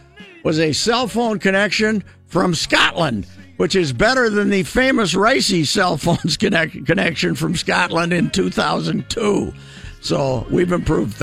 was 0.43 0.59
a 0.59 0.73
cell 0.73 1.07
phone 1.07 1.39
connection 1.39 2.03
from 2.27 2.55
Scotland, 2.55 3.27
which 3.63 3.77
is 3.77 3.93
better 3.93 4.29
than 4.29 4.51
the 4.51 4.65
famous 4.65 5.15
Ricey 5.15 5.65
cell 5.65 5.97
phones 5.97 6.37
connect- 6.41 6.85
connection 6.85 7.37
from 7.37 7.55
Scotland 7.55 8.13
in 8.13 8.29
2002. 8.29 9.55
So 10.01 10.45
we've 10.51 10.73
improved. 10.73 11.17